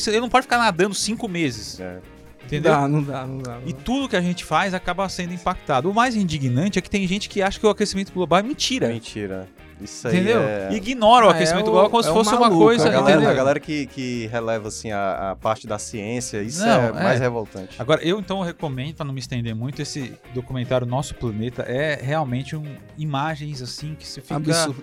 Porque 0.00 0.10
ele 0.10 0.20
não 0.20 0.28
pode 0.28 0.42
ficar 0.44 0.58
nadando 0.58 0.94
cinco 0.94 1.28
meses. 1.28 1.80
É. 1.80 1.98
Entendeu? 2.44 2.72
Não 2.72 2.80
dá, 2.80 2.88
não 2.88 3.02
dá, 3.02 3.26
não 3.26 3.38
dá. 3.38 3.58
não 3.60 3.68
E 3.68 3.72
dá. 3.72 3.78
tudo 3.84 4.08
que 4.08 4.14
a 4.16 4.20
gente 4.20 4.44
faz 4.44 4.72
acaba 4.72 5.08
sendo 5.08 5.34
impactado. 5.34 5.90
O 5.90 5.94
mais 5.94 6.14
indignante 6.14 6.78
é 6.78 6.82
que 6.82 6.88
tem 6.88 7.06
gente 7.06 7.28
que 7.28 7.42
acha 7.42 7.58
que 7.58 7.66
o 7.66 7.68
aquecimento 7.70 8.12
global 8.12 8.38
é 8.38 8.42
mentira. 8.44 8.88
Mentira. 8.88 9.48
Isso 9.80 10.06
aí 10.08 10.14
Entendeu? 10.14 10.40
é... 10.40 10.72
Ignora 10.72 11.26
o 11.26 11.28
Ah, 11.28 11.32
aquecimento 11.32 11.66
é 11.66 11.68
o- 11.68 11.72
global 11.72 11.90
como 11.90 12.02
se 12.02 12.08
é 12.08 12.12
o 12.12 12.14
fosse 12.14 12.30
uma 12.30 12.40
maluco, 12.40 12.62
coisa. 12.62 12.88
A 12.88 12.92
galera, 12.92 13.30
a 13.30 13.34
galera 13.34 13.60
que, 13.60 13.86
que 13.86 14.26
releva 14.28 14.68
assim, 14.68 14.90
a, 14.90 15.32
a 15.32 15.36
parte 15.36 15.66
da 15.66 15.78
ciência, 15.78 16.40
isso 16.40 16.64
Não, 16.64 16.80
é, 16.82 16.88
é. 16.88 16.92
mais 16.92 17.20
revoltante. 17.20 17.74
Agora, 17.78 18.00
eu 18.02 18.18
então 18.18 18.40
recomendo, 18.40 18.94
para 18.94 19.04
não 19.04 19.12
me 19.12 19.20
estender 19.20 19.54
muito, 19.54 19.82
esse 19.82 20.14
documentário 20.32 20.86
Nosso 20.86 21.14
Planeta 21.16 21.62
é 21.62 21.98
realmente 22.00 22.56
um, 22.56 22.64
imagens 22.96 23.60
assim 23.60 23.94
que 23.98 24.06
você 24.06 24.22
fica. 24.22 24.36
Absurdo. 24.36 24.82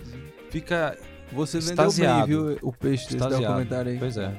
fica 0.52 0.96
Você 1.32 1.60
vendeu 1.60 1.92
bem, 1.94 2.26
viu, 2.28 2.60
o 2.62 2.72
peixe 2.72 3.06
desse 3.06 3.16
extasiado. 3.16 3.42
documentário 3.48 3.92
aí. 3.94 3.98
Pois 3.98 4.16
é. 4.18 4.32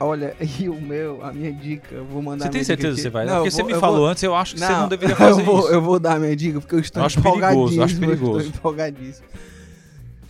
Olha, 0.00 0.34
e 0.60 0.68
o 0.68 0.80
meu, 0.80 1.24
a 1.24 1.32
minha 1.32 1.52
dica, 1.52 1.94
eu 1.94 2.04
vou 2.04 2.20
mandar 2.20 2.44
Você 2.44 2.48
a 2.48 2.50
tem 2.50 2.58
minha 2.58 2.64
certeza 2.64 2.88
dica 2.96 2.96
que 2.96 3.02
você 3.02 3.10
vai? 3.10 3.24
Não, 3.26 3.34
porque 3.34 3.48
eu 3.48 3.52
você 3.52 3.62
vou- 3.62 3.66
me 3.68 3.72
eu 3.74 3.80
falou 3.80 3.96
vou- 3.98 4.06
antes, 4.08 4.22
eu 4.22 4.34
acho 4.34 4.54
que 4.54 4.60
você 4.60 4.72
não 4.72 4.88
deveria 4.88 5.16
fazer 5.16 5.40
eu 5.42 5.44
vou, 5.44 5.58
isso. 5.60 5.68
Eu 5.68 5.80
vou 5.82 5.98
dar 6.00 6.16
a 6.16 6.18
minha 6.18 6.34
dica, 6.36 6.60
porque 6.60 6.74
eu 6.74 6.80
estou 6.80 7.02
Eu 7.02 7.06
acho 7.06 7.22
perigoso, 7.22 7.44
eu 7.44 7.54
acho 7.84 7.94
empolgadíssimo. 7.94 8.06
perigoso. 8.06 8.38
estou 8.40 8.58
empolgadíssimo. 8.58 9.26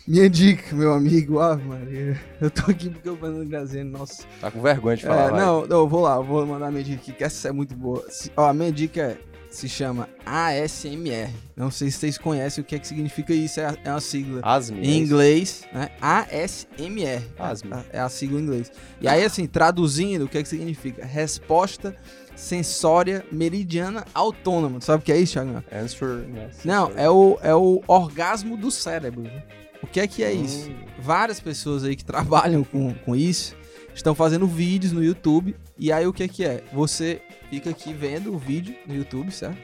Minha 0.06 0.28
dica, 0.28 0.76
meu 0.76 0.92
amigo, 0.92 1.40
Ave 1.40 1.66
Maria. 1.66 2.20
Eu 2.38 2.50
tô 2.50 2.70
aqui 2.70 2.90
porque 2.90 3.08
o 3.08 3.16
Fernando 3.16 3.48
Graziano, 3.48 3.90
nossa. 3.98 4.24
Tá 4.38 4.50
com 4.50 4.60
vergonha 4.60 4.96
de 4.98 5.06
É, 5.06 5.08
falar. 5.08 5.30
vai. 5.30 5.40
não, 5.40 5.66
não, 5.66 5.78
eu 5.78 5.88
vou 5.88 6.02
lá, 6.02 6.16
eu 6.16 6.22
vou 6.24 6.44
mandar 6.46 6.70
minha 6.70 6.84
dica 6.84 7.00
aqui, 7.00 7.12
que 7.12 7.24
essa 7.24 7.48
é 7.48 7.52
muito 7.52 7.74
boa. 7.74 8.04
Se- 8.10 8.30
ó, 8.36 8.48
a 8.50 8.52
minha 8.52 8.70
dica 8.70 9.00
é- 9.00 9.18
se 9.57 9.68
chama 9.68 10.09
ASMR. 10.24 11.30
Não 11.57 11.70
sei 11.70 11.90
se 11.90 11.98
vocês 11.98 12.18
conhecem 12.18 12.62
o 12.62 12.64
que 12.66 12.74
é 12.74 12.78
que 12.78 12.86
significa 12.86 13.32
isso, 13.32 13.61
é, 13.61 13.66
a- 13.66 13.76
é 13.84 13.90
uma 13.90 14.00
sigla. 14.00 14.40
Asme. 14.42 14.80
Em 14.80 14.98
inglês, 14.98 15.64
né? 15.72 15.90
ASMR. 16.00 17.22
Asme. 17.38 17.70
É 17.92 18.00
a 18.00 18.09
sigla 18.09 18.38
em 18.40 18.42
inglês. 18.42 18.72
E 19.00 19.09
aí, 19.09 19.24
assim, 19.24 19.46
traduzindo, 19.46 20.24
o 20.24 20.28
que 20.28 20.38
é 20.38 20.42
que 20.42 20.48
significa? 20.48 21.05
Resposta 21.05 21.94
sensória 22.34 23.24
meridiana 23.30 24.05
autônoma. 24.12 24.80
Sabe 24.80 25.02
o 25.02 25.05
que 25.05 25.12
é 25.12 25.18
isso, 25.18 25.34
Thiago? 25.34 25.62
Answer. 25.72 26.24
yes. 26.34 26.64
Não, 26.64 26.90
é 26.96 27.09
o, 27.09 27.38
é 27.42 27.55
o 27.55 27.80
orgasmo 27.86 28.57
do 28.57 28.70
cérebro. 28.70 29.22
né? 29.22 29.42
O 29.82 29.86
que 29.86 30.00
é 30.00 30.07
que 30.09 30.24
é 30.24 30.30
Hum. 30.32 30.44
isso? 30.44 30.70
Várias 30.98 31.38
pessoas 31.40 31.84
aí 31.84 31.94
que 31.94 32.05
trabalham 32.05 32.64
com, 32.64 32.92
com 32.94 33.14
isso 33.14 33.55
estão 33.95 34.14
fazendo 34.14 34.47
vídeos 34.47 34.92
no 34.92 35.03
YouTube. 35.03 35.55
E 35.78 35.92
aí 35.92 36.07
o 36.07 36.12
que 36.12 36.22
é 36.24 36.28
que 36.28 36.45
é? 36.45 36.62
Você 36.72 37.20
fica 37.51 37.70
aqui 37.70 37.92
vendo 37.92 38.34
o 38.34 38.38
vídeo 38.38 38.74
no 38.86 38.95
YouTube, 38.95 39.30
certo? 39.30 39.57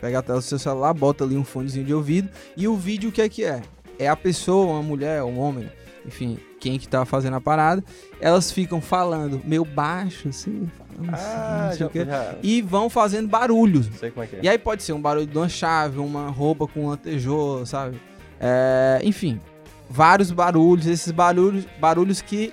Pega 0.00 0.18
a 0.18 0.22
tela 0.22 0.38
do 0.38 0.44
seu 0.44 0.58
celular, 0.58 0.92
bota 0.92 1.22
ali 1.24 1.36
um 1.36 1.44
fonezinho 1.44 1.84
de 1.86 1.94
ouvido. 1.94 2.28
E 2.56 2.66
o 2.66 2.76
vídeo 2.76 3.10
o 3.10 3.12
que 3.12 3.22
é 3.22 3.28
que 3.28 3.44
é? 3.44 3.62
É 3.98 4.08
a 4.08 4.16
pessoa, 4.16 4.72
uma 4.72 4.82
mulher, 4.82 5.22
um 5.22 5.38
homem, 5.38 5.70
enfim, 6.04 6.38
quem 6.58 6.76
que 6.78 6.88
tá 6.88 7.04
fazendo 7.04 7.36
a 7.36 7.40
parada. 7.40 7.84
Elas 8.20 8.50
ficam 8.50 8.80
falando 8.80 9.40
meio 9.44 9.64
baixo, 9.64 10.28
assim, 10.28 10.68
falando 10.76 11.14
assim, 11.14 11.24
Ah, 11.24 11.66
não 11.80 11.90
sei 11.90 12.04
já, 12.04 12.04
já 12.04 12.34
E 12.42 12.60
vão 12.62 12.90
fazendo 12.90 13.28
barulhos. 13.28 13.86
sei 13.98 14.10
como 14.10 14.24
é 14.24 14.26
que 14.26 14.36
é. 14.36 14.40
E 14.42 14.48
aí 14.48 14.58
pode 14.58 14.82
ser 14.82 14.92
um 14.92 15.00
barulho 15.00 15.26
de 15.26 15.38
uma 15.38 15.48
chave, 15.48 15.98
uma 16.00 16.28
roupa 16.28 16.66
com 16.66 16.86
um 16.86 16.88
lantejoula, 16.88 17.64
sabe? 17.64 18.00
É, 18.40 19.00
enfim, 19.04 19.40
vários 19.88 20.32
barulhos, 20.32 20.86
esses 20.86 21.12
barulhos, 21.12 21.64
barulhos 21.80 22.20
que 22.20 22.52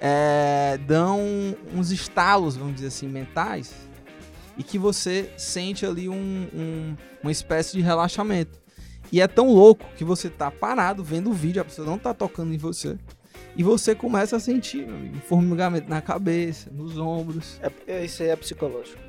é, 0.00 0.78
dão 0.86 1.20
uns 1.74 1.90
estalos, 1.90 2.56
vamos 2.56 2.74
dizer 2.74 2.88
assim, 2.88 3.08
mentais, 3.08 3.74
e 4.56 4.62
que 4.62 4.78
você 4.78 5.30
sente 5.36 5.86
ali 5.86 6.08
um- 6.08 6.48
um- 6.54 6.96
uma 7.22 7.30
espécie 7.32 7.76
de 7.76 7.80
relaxamento. 7.82 8.60
E 9.10 9.20
é 9.20 9.26
tão 9.26 9.52
louco 9.52 9.84
que 9.96 10.04
você 10.04 10.28
tá 10.28 10.50
parado 10.50 11.02
vendo 11.02 11.30
o 11.30 11.32
vídeo, 11.32 11.62
a 11.62 11.64
pessoa 11.64 11.86
não 11.86 11.98
tá 11.98 12.12
tocando 12.12 12.52
em 12.52 12.58
você. 12.58 12.98
E 13.56 13.62
você 13.62 13.94
começa 13.94 14.36
a 14.36 14.40
sentir, 14.40 14.84
um 14.88 15.14
formigamento 15.26 15.88
na 15.88 16.00
cabeça, 16.00 16.70
nos 16.70 16.98
ombros. 16.98 17.58
É, 17.86 18.04
isso 18.04 18.22
aí 18.22 18.28
é 18.28 18.36
psicológico. 18.36 19.07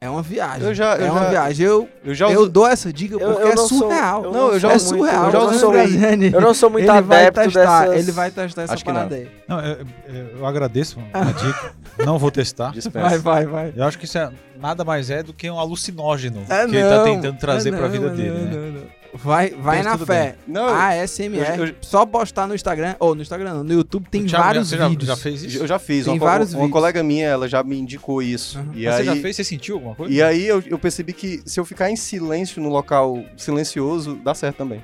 É 0.00 0.08
uma 0.08 0.22
viagem. 0.22 0.66
Eu 0.66 0.72
já- 0.74 0.96
é 0.96 1.02
eu 1.08 1.10
uma 1.12 1.20
já- 1.24 1.28
viagem. 1.30 1.66
Eu, 1.66 1.88
Eu 2.02 2.14
já 2.14 2.30
eu 2.30 2.40
uso- 2.40 2.48
dou 2.50 2.66
essa 2.66 2.90
dica 2.92 3.14
Eu- 3.16 3.18
porque 3.20 3.42
eu 3.42 3.48
é 3.52 3.54
não 3.54 3.68
sou- 3.68 3.78
surreal. 3.80 4.24
eu 4.24 4.32
Não, 4.32 4.52
eu 4.52 4.58
já 4.60 4.72
é 4.72 4.78
sou 4.78 4.96
muito- 4.96 5.04
surreal. 5.10 5.26
eu 5.26 5.32
já 5.32 5.38
O 5.42 5.52
sou- 5.54 5.72
Graziani, 5.72 6.32
Eu 6.32 6.40
não 6.40 6.54
sou 6.54 6.70
muito 6.70 6.90
ele 6.90 7.00
vai 7.02 7.26
adepto 7.26 7.52
testar, 7.52 7.80
dessas... 7.88 8.02
Ele 8.02 8.12
vai 8.12 8.30
testar 8.30 8.62
essa 8.62 8.72
Acho 8.74 8.82
que 8.84 8.90
não. 8.90 8.96
parada 8.96 9.14
aí. 9.16 9.28
Não, 9.46 9.60
eu, 9.60 9.76
eu- 10.08 10.38
eu 10.38 10.46
agradeço 10.46 10.98
a 11.12 11.24
dica. 11.24 11.72
Não 12.06 12.18
vou 12.18 12.30
testar. 12.30 12.72
Dispensa. 12.72 13.08
Vai, 13.08 13.18
vai, 13.18 13.46
vai. 13.46 13.72
Eu 13.76 13.84
acho 13.84 13.98
que 13.98 14.06
isso 14.06 14.16
é, 14.16 14.30
nada 14.58 14.84
mais 14.84 15.10
é 15.10 15.22
do 15.22 15.34
que 15.34 15.50
um 15.50 15.58
alucinógeno 15.58 16.44
É 16.48 16.66
que 16.66 16.76
ele 16.76 16.88
tá 16.88 16.96
não, 16.96 17.04
tentando 17.04 17.38
trazer 17.38 17.68
é 17.68 17.76
pra 17.76 17.82
não, 17.82 17.90
vida 17.90 18.06
é 18.06 18.10
dele, 18.10 18.30
não, 18.30 18.38
né? 18.38 18.50
não, 18.52 18.80
não. 18.80 18.99
Vai, 19.12 19.50
vai 19.50 19.82
na 19.82 19.98
fé. 19.98 20.36
Não, 20.46 20.68
ASMR. 20.68 21.58
eu- 21.58 21.66
eu- 21.66 21.74
Só 21.80 22.06
postar 22.06 22.46
no 22.46 22.54
Instagram. 22.54 22.94
Ou 23.00 23.14
no 23.14 23.22
Instagram 23.22 23.54
não, 23.54 23.64
no 23.64 23.72
YouTube 23.72 24.08
tem 24.08 24.24
Thiago, 24.24 24.44
vários 24.44 24.68
você 24.68 24.76
já- 24.76 24.88
vídeos. 24.88 25.08
Já, 25.08 25.16
fez 25.16 25.42
isso? 25.42 25.58
eu 25.58 25.66
já 25.66 25.78
fiz. 25.80 26.04
Tem 26.04 26.14
uma, 26.14 26.24
vários 26.26 26.50
uma 26.52 26.60
vídeos. 26.60 26.72
colega 26.72 27.02
minha, 27.02 27.26
ela 27.26 27.48
já 27.48 27.62
me 27.64 27.76
indicou 27.76 28.22
isso. 28.22 28.58
Uhum. 28.60 28.70
E 28.74 28.84
Mas 28.84 28.94
aí, 28.94 29.04
Você 29.04 29.04
já 29.04 29.16
fez? 29.16 29.36
Você 29.36 29.44
sentiu 29.44 29.74
alguma 29.76 29.94
coisa? 29.96 30.14
E 30.14 30.22
aí 30.22 30.46
eu, 30.46 30.62
eu 30.64 30.78
percebi 30.78 31.12
que 31.12 31.42
se 31.44 31.58
eu 31.58 31.64
ficar 31.64 31.90
em 31.90 31.96
silêncio 31.96 32.62
no 32.62 32.68
local 32.68 33.18
silencioso, 33.36 34.14
dá 34.22 34.32
certo 34.32 34.58
também. 34.58 34.80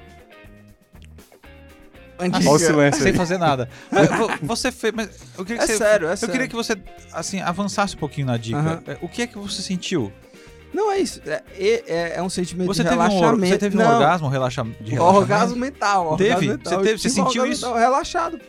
Antiga. 2.19 2.49
Olha 2.49 2.57
o 2.57 2.59
silêncio 2.59 3.03
Sem 3.03 3.13
aí. 3.13 3.17
fazer 3.17 3.37
nada. 3.39 3.69
Você 4.43 4.73
fez. 4.73 4.93
Mas 4.95 5.11
eu 5.37 5.45
queria 5.45 5.59
que 5.59 5.65
É 5.65 5.67
você. 5.67 5.77
sério, 5.77 6.09
é 6.09 6.13
eu 6.13 6.17
sério. 6.17 6.33
queria 6.33 6.49
que 6.49 6.55
você, 6.57 6.75
assim, 7.13 7.41
avançasse 7.43 7.95
um 7.95 7.99
pouquinho 7.99 8.27
na 8.27 8.39
dica. 8.39 8.83
É, 8.87 8.97
O 9.03 9.09
que 9.09 9.21
é 9.21 9.27
que 9.27 9.37
você 9.37 9.61
sentiu? 9.61 10.11
Não 10.77 10.93
é 10.93 10.99
isso. 10.99 11.23
É, 11.27 11.43
é, 11.59 12.13
é 12.17 12.23
um 12.23 12.29
sentimento 12.29 12.67
Você 12.67 12.83
de 12.83 12.89
teve, 12.91 13.01
um, 13.01 13.09
relaxamento. 13.09 13.47
você 13.49 13.59
teve 13.59 13.77
um 13.79 13.81
Não, 13.81 13.95
orgasmo 13.95 14.29
relaxa, 14.29 14.63
de 14.63 14.91
relaxamento? 14.91 15.17
Orgasmo 15.19 15.57
mental. 15.57 16.07
orgasmo 16.11 16.35
Teve? 16.35 16.49
mental. 16.49 16.73
Você 16.79 16.85
teve? 16.85 16.99
Você 16.99 17.09
um 17.09 17.11
sentiu 17.13 17.43
orgasmo 17.43 17.53
isso? 17.53 17.67
mental 17.67 17.81
relaxado. 17.81 18.41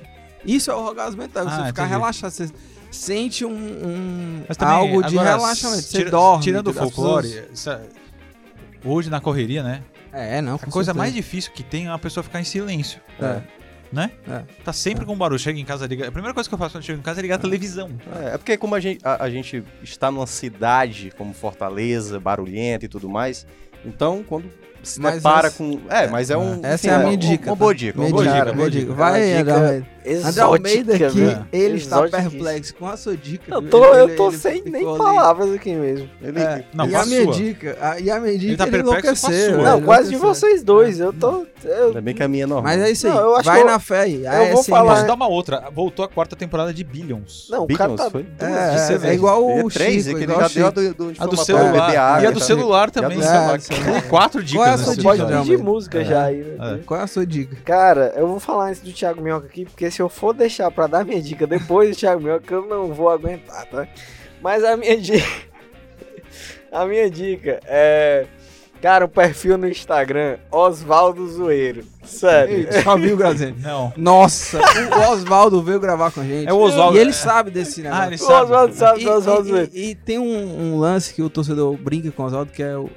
Isso 0.45 0.69
é 0.71 0.75
o 0.75 0.79
orgasmo 0.79 1.21
mental. 1.21 1.45
Ah, 1.47 1.49
você 1.49 1.55
ficar 1.67 1.83
entendi. 1.83 1.89
relaxado. 1.89 2.31
Você 2.31 2.49
sente 2.91 3.45
um, 3.45 3.51
um- 3.51 4.43
Mas 4.45 4.57
também, 4.57 4.75
algo 4.75 5.03
de 5.03 5.17
agora, 5.17 5.37
relaxamento. 5.37 5.81
Você 5.83 5.97
tira- 5.99 6.11
dorme. 6.11 6.43
Tirando 6.43 6.67
o 6.67 6.73
folclore, 6.73 7.29
pessoas- 7.49 7.79
hoje 8.83 9.09
na 9.09 9.21
correria, 9.21 9.63
né? 9.63 9.81
É, 10.11 10.41
não. 10.41 10.55
A 10.55 10.59
coisa 10.59 10.71
certeza. 10.71 10.93
mais 10.95 11.13
difícil 11.13 11.51
que 11.53 11.63
tem 11.63 11.85
é 11.85 11.89
uma 11.89 11.99
pessoa 11.99 12.23
ficar 12.23 12.41
em 12.41 12.43
silêncio. 12.43 12.99
É. 13.21 13.41
Né? 13.91 14.11
É. 14.27 14.43
Tá 14.63 14.73
sempre 14.73 15.05
com 15.05 15.15
barulho. 15.15 15.39
Chega 15.39 15.59
em 15.59 15.65
casa, 15.65 15.87
liga. 15.87 16.07
A 16.07 16.11
primeira 16.11 16.33
coisa 16.33 16.49
que 16.49 16.53
eu 16.53 16.59
faço 16.59 16.75
quando 16.75 16.83
chego 16.83 16.99
em 16.99 17.03
casa 17.03 17.19
é 17.19 17.23
ligar 17.23 17.35
a 17.35 17.39
televisão. 17.39 17.89
É, 18.21 18.35
é 18.35 18.37
porque 18.37 18.57
como 18.57 18.75
a 18.75 18.79
gente, 18.79 18.99
a, 19.05 19.23
a 19.23 19.29
gente 19.29 19.63
está 19.81 20.11
numa 20.11 20.27
cidade 20.27 21.11
como 21.17 21.33
Fortaleza, 21.33 22.19
barulhenta 22.19 22.85
e 22.85 22.87
tudo 22.89 23.07
mais, 23.09 23.47
então 23.87 24.23
quando 24.27 24.45
se 24.83 25.01
Mas 25.01 25.15
depara 25.15 25.47
essa- 25.47 25.57
com... 25.57 25.79
É, 25.89 26.07
mas 26.07 26.29
é 26.29 26.37
um... 26.37 26.59
Essa 26.63 26.75
enfim, 26.75 26.87
é 26.87 26.91
a 26.91 26.97
uma- 26.97 27.03
minha 27.05 27.17
dica. 27.17 27.45
Uma 27.49 27.55
tá? 27.57 27.59
boa 27.59 27.75
dica, 27.75 27.99
uma 27.99 28.09
boa 28.09 28.23
dica, 28.23 28.43
minha 28.45 28.53
boa 28.55 28.69
dica. 28.71 28.93
Vai, 28.93 29.11
Uma 29.11 29.17
André 29.17 29.37
dica 29.37 29.53
Almeida. 29.53 29.75
André 29.77 29.85
Exótica, 30.07 30.43
Almeida 30.45 30.95
aqui, 30.95 31.19
velho. 31.19 31.47
ele 31.51 31.75
está 31.79 32.01
perplexo 32.07 32.75
com 32.75 32.87
a 32.87 32.95
sua 32.95 33.17
dica. 33.17 33.53
Eu 33.53 33.61
tô, 33.61 33.83
Ele- 33.93 34.13
eu 34.13 34.15
tô 34.15 34.29
ele 34.29 34.37
sem 34.37 34.53
ficou 34.63 34.71
nem 34.71 34.87
ali. 34.87 34.97
palavras 34.97 35.53
aqui 35.53 35.73
mesmo. 35.75 36.09
Ele, 36.21 36.39
É. 36.39 36.63
Não, 36.73 36.87
e 36.87 36.95
a 36.95 37.05
minha 37.05 37.23
sua. 37.25 37.33
dica, 37.33 37.77
a, 37.81 37.99
e 37.99 38.09
a 38.09 38.17
minha 38.21 38.37
dica, 38.37 38.47
Ele 38.51 38.55
tá 38.57 38.67
ele 38.67 38.77
enlouqueceu. 38.77 39.15
sua. 39.29 39.33
ele 39.33 39.63
Não, 39.63 39.81
quase 39.81 40.09
de 40.09 40.15
vocês 40.15 40.63
dois. 40.63 41.01
Eu 41.01 41.11
tô. 41.11 41.45
Eu, 41.65 41.87
Ainda 41.87 41.99
bem 41.99 42.15
que 42.15 42.23
a 42.23 42.27
minha 42.29 42.43
é 42.45 42.47
normal. 42.47 42.63
Mas 42.71 42.81
é 42.83 42.89
isso 42.91 43.05
aí, 43.07 43.13
Não, 43.13 43.19
eu 43.19 43.35
acho 43.35 43.43
vai 43.43 43.57
que 43.57 43.63
eu- 43.63 43.67
na 43.69 43.79
fé 43.79 43.99
aí. 43.99 44.23
eu 44.23 44.31
vou 44.31 44.59
ASMR. 44.61 44.63
falar- 44.69 44.93
Posso 44.95 45.07
dar 45.07 45.13
uma 45.15 45.27
outra? 45.27 45.63
Voltou 45.75 46.05
a 46.05 46.07
quarta 46.07 46.37
temporada 46.37 46.73
de 46.73 46.85
Billions. 46.85 47.47
não, 47.51 47.65
o 47.65 47.67
cara 47.67 47.89
Billions, 47.89 48.01
tá. 48.05 48.09
foi? 48.09 48.23
duas 48.23 48.51
É, 48.89 49.07
é, 49.07 49.09
é 49.09 49.13
igual 49.13 49.49
Ele 49.49 49.63
o 49.63 49.67
é 49.67 49.71
três, 49.71 50.03
Chico, 50.05 50.09
é 50.09 50.13
que 50.19 50.23
ele 50.23 50.31
igual 50.31 50.39
já 50.39 50.47
o 50.47 50.49
deu 50.53 50.67
a 50.67 51.25
do, 51.25 51.37
celular. 51.43 52.21
e 52.23 52.25
a 52.27 52.31
do 52.31 52.39
celular 52.39 52.91
também. 52.91 53.17
É. 53.79 54.01
Tem 54.01 54.09
quatro 54.09 54.43
dicas 54.43 54.61
Qual 54.63 54.67
é 54.67 54.73
a 54.73 54.77
sua 54.77 54.95
dica, 54.95 55.03
pode 55.03 55.25
pedir 55.25 55.57
música 55.57 56.01
É. 56.01 56.05
já 56.05 56.23
aí, 56.25 56.37
né? 56.43 56.75
É. 56.75 56.77
Qual 56.85 56.99
é 56.99 57.03
a 57.03 57.07
sua 57.07 57.25
dica? 57.25 57.57
Cara, 57.65 58.13
eu 58.15 58.27
vou 58.27 58.39
falar 58.39 58.69
antes 58.69 58.81
do 58.81 58.91
Thiago 58.91 59.21
Minhoca 59.21 59.47
aqui, 59.47 59.65
porque 59.65 59.89
se 59.91 60.01
eu 60.01 60.09
for 60.09 60.33
deixar 60.33 60.69
pra 60.71 60.87
dar 60.87 61.05
minha 61.05 61.21
dica 61.21 61.45
depois 61.47 61.89
do 61.89 61.99
Thiago 61.99 62.21
Minhoca, 62.21 62.53
eu 62.53 62.65
não 62.67 62.93
vou 62.93 63.09
aguentar, 63.09 63.65
tá? 63.67 63.87
Mas 64.41 64.63
a 64.63 64.75
minha 64.77 64.97
dica. 64.97 65.25
A 66.71 66.85
minha 66.85 67.09
dica 67.09 67.59
é. 67.65 68.25
Cara, 68.81 69.05
o 69.05 69.09
perfil 69.09 69.57
no 69.57 69.67
Instagram, 69.67 70.37
Osvaldo 70.51 71.27
Zoeiro. 71.27 71.83
Sério. 72.03 72.67
Ei, 72.71 72.81
Só 72.83 72.95
viu, 72.95 73.17
Grazinha? 73.17 73.55
Não. 73.63 73.91
Nossa, 73.97 74.59
o 74.95 75.11
Oswaldo 75.13 75.63
veio 75.63 75.79
gravar 75.79 76.11
com 76.11 76.21
a 76.21 76.23
gente. 76.23 76.47
É 76.47 76.53
o 76.53 76.59
Oswaldo. 76.59 76.95
E 76.95 76.99
ele 77.01 77.11
sabe 77.11 77.49
desse 77.49 77.81
negócio. 77.81 78.03
Ah, 78.03 78.07
ele 78.07 78.15
O 78.15 78.19
sabe. 78.19 78.43
Oswaldo 78.43 78.73
sabe 78.75 79.01
E, 79.01 79.03
do 79.05 79.11
Oswaldo 79.11 79.47
Zoeiro. 79.49 79.71
e- 79.73 79.89
e 79.91 79.95
tem 79.95 80.19
um, 80.19 80.61
um 80.73 80.77
lance 80.79 81.11
que 81.11 81.23
o 81.23 81.29
torcedor 81.29 81.75
brinca 81.75 82.11
com 82.11 82.21
o 82.21 82.25
Oswaldo, 82.27 82.51
que 82.51 82.61
é 82.61 82.77
o. 82.77 82.87